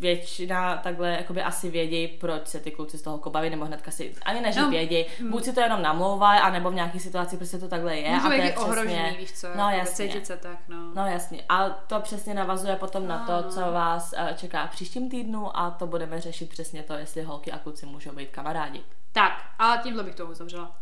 většina 0.03 0.77
takhle 0.77 1.11
jakoby 1.11 1.43
asi 1.43 1.71
vědějí, 1.71 2.09
proč 2.09 2.47
se 2.47 2.61
ty 2.61 2.71
kluci 2.71 2.99
z 2.99 3.03
toho 3.03 3.19
kobaví, 3.19 3.51
nebo 3.51 3.65
hnedka 3.65 3.91
si, 3.91 4.15
ani 4.23 4.41
ne, 4.41 4.53
že 4.53 4.61
No, 4.61 4.71
vědějí, 4.71 5.07
buď 5.31 5.45
si 5.45 5.53
to 5.53 5.61
jenom 5.61 5.83
namlouvají, 5.83 6.41
anebo 6.41 6.71
v 6.71 6.75
nějaký 6.75 7.01
situaci 7.01 7.37
prostě 7.37 7.59
to 7.59 7.69
takhle 7.69 7.97
je. 7.97 8.11
Můžou 8.11 8.27
a 8.27 8.29
to 8.29 8.35
je 8.35 8.43
být 8.43 8.57
ohrožený, 8.57 8.95
přesně, 8.95 9.19
víš 9.19 9.33
co, 9.33 9.47
no 9.57 9.65
jako 9.71 9.79
jasně. 9.79 10.07
cítit 10.07 10.27
se 10.27 10.37
tak, 10.37 10.59
no. 10.69 10.95
No 10.95 11.07
jasně, 11.07 11.45
a 11.49 11.69
to 11.69 12.01
přesně 12.01 12.35
navazuje 12.35 12.77
potom 12.77 13.09
na 13.09 13.27
to, 13.27 13.49
co 13.49 13.61
vás 13.61 14.15
eh, 14.17 14.35
čeká 14.37 14.67
v 14.67 14.71
příštím 14.71 15.11
týdnu 15.11 15.57
a 15.57 15.71
to 15.71 15.87
budeme 15.87 16.21
řešit 16.21 16.49
přesně 16.49 16.83
to, 16.83 16.95
jestli 16.95 17.23
holky 17.23 17.53
a 17.53 17.59
kluci 17.59 17.87
můžou 17.87 18.13
být 18.13 18.31
kamarádi. 18.31 18.83
Tak, 19.13 19.33
a 19.59 19.77
tímhle 19.77 20.03
bych 20.03 20.15
to 20.15 20.27
uzavřela. 20.27 20.77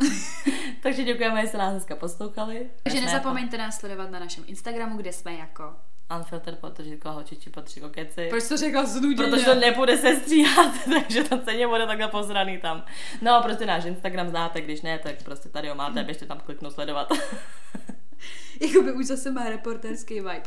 Takže 0.82 1.04
děkujeme, 1.04 1.42
že 1.42 1.48
jste 1.48 1.58
nás 1.58 1.70
dneska 1.70 1.96
poslouchali. 1.96 2.70
Takže 2.82 3.00
nezapomeňte 3.00 3.58
nás 3.58 3.78
sledovat 3.78 4.10
na 4.10 4.18
našem 4.18 4.44
Instagramu, 4.46 4.96
kde 4.96 5.12
jsme 5.12 5.34
jako... 5.34 5.74
Unfiltered, 6.16 6.58
protože 6.58 6.90
jako 6.90 7.12
hočiči 7.12 7.50
patří 7.50 7.80
kokeci. 7.80 8.26
Proč 8.30 8.48
to 8.48 8.56
řekla 8.56 8.84
znuděně? 8.84 9.30
Protože 9.30 9.44
to 9.44 9.54
nebude 9.54 9.98
se 9.98 10.16
stříhat, 10.16 10.74
takže 10.92 11.24
to 11.24 11.38
ceně 11.38 11.66
bude 11.68 11.86
takhle 11.86 12.08
pozraný 12.08 12.58
tam. 12.58 12.84
No, 13.22 13.42
prostě 13.42 13.66
náš 13.66 13.84
Instagram 13.84 14.28
znáte, 14.28 14.60
když 14.60 14.82
ne, 14.82 14.98
tak 14.98 15.22
prostě 15.22 15.48
tady 15.48 15.68
ho 15.68 15.74
máte, 15.74 16.02
běžte 16.02 16.26
tam 16.26 16.40
kliknout 16.40 16.72
sledovat. 16.72 17.12
Jakoby 18.60 18.92
už 18.92 19.06
zase 19.06 19.30
má 19.30 19.48
reporterský 19.48 20.14
vibe. 20.14 20.42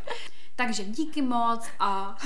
Takže 0.56 0.84
díky 0.84 1.22
moc 1.22 1.68
a... 1.80 2.18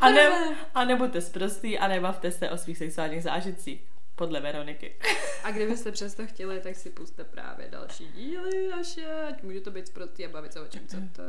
A, 0.00 0.10
ne, 0.10 0.56
a 0.74 0.84
nebuďte 0.84 1.20
zprostý 1.20 1.78
a 1.78 1.88
nebavte 1.88 2.30
se 2.30 2.50
o 2.50 2.56
svých 2.56 2.78
sexuálních 2.78 3.22
zážitcích. 3.22 3.93
Podle 4.16 4.40
Veroniky. 4.40 4.96
A 5.44 5.50
kdybyste 5.50 5.92
přesto 5.92 6.26
chtěli, 6.26 6.60
tak 6.60 6.76
si 6.76 6.90
puste 6.90 7.24
právě 7.24 7.68
další 7.70 8.08
díly 8.14 8.68
naše, 8.70 9.06
ať 9.28 9.42
může 9.42 9.60
to 9.60 9.70
být 9.70 9.86
zprostý 9.86 10.26
a 10.26 10.28
bavit 10.28 10.52
se 10.52 10.60
o 10.60 10.66
čem 10.66 10.82
chcete. 10.86 11.22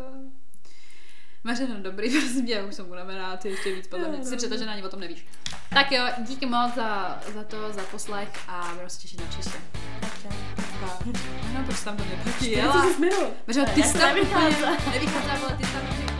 Mařeno, 1.43 1.75
dobrý, 1.81 2.09
prosím 2.09 2.47
tě, 2.47 2.63
už 2.63 2.75
jsem 2.75 2.89
unavená, 2.89 3.37
ty 3.37 3.49
ještě 3.49 3.75
víc, 3.75 3.87
podle 3.87 4.09
mě. 4.09 4.25
Jsi 4.25 4.37
přetažená, 4.37 4.73
ani 4.73 4.83
o 4.83 4.89
tom 4.89 4.99
nevíš. 4.99 5.27
Tak 5.69 5.91
jo, 5.91 6.03
díky 6.19 6.45
moc 6.45 6.75
za, 6.75 7.21
za 7.33 7.43
to, 7.43 7.73
za 7.73 7.83
poslech 7.83 8.29
a 8.47 8.69
budeme 8.71 8.89
se 8.89 9.01
těšit 9.01 9.21
na 9.21 9.27
příště. 9.27 9.57
No, 11.53 11.63
proč 11.65 11.83
tam 11.83 11.97
to 11.97 12.03
neplatí? 12.05 12.55
Mařeno, 13.47 13.65
ty 13.75 13.83
jsi 13.83 13.93
to 13.93 13.99
tam 13.99 14.19
úplně, 14.19 14.57
nevycházela, 14.91 15.39
ale 15.47 15.57
ty 15.57 16.14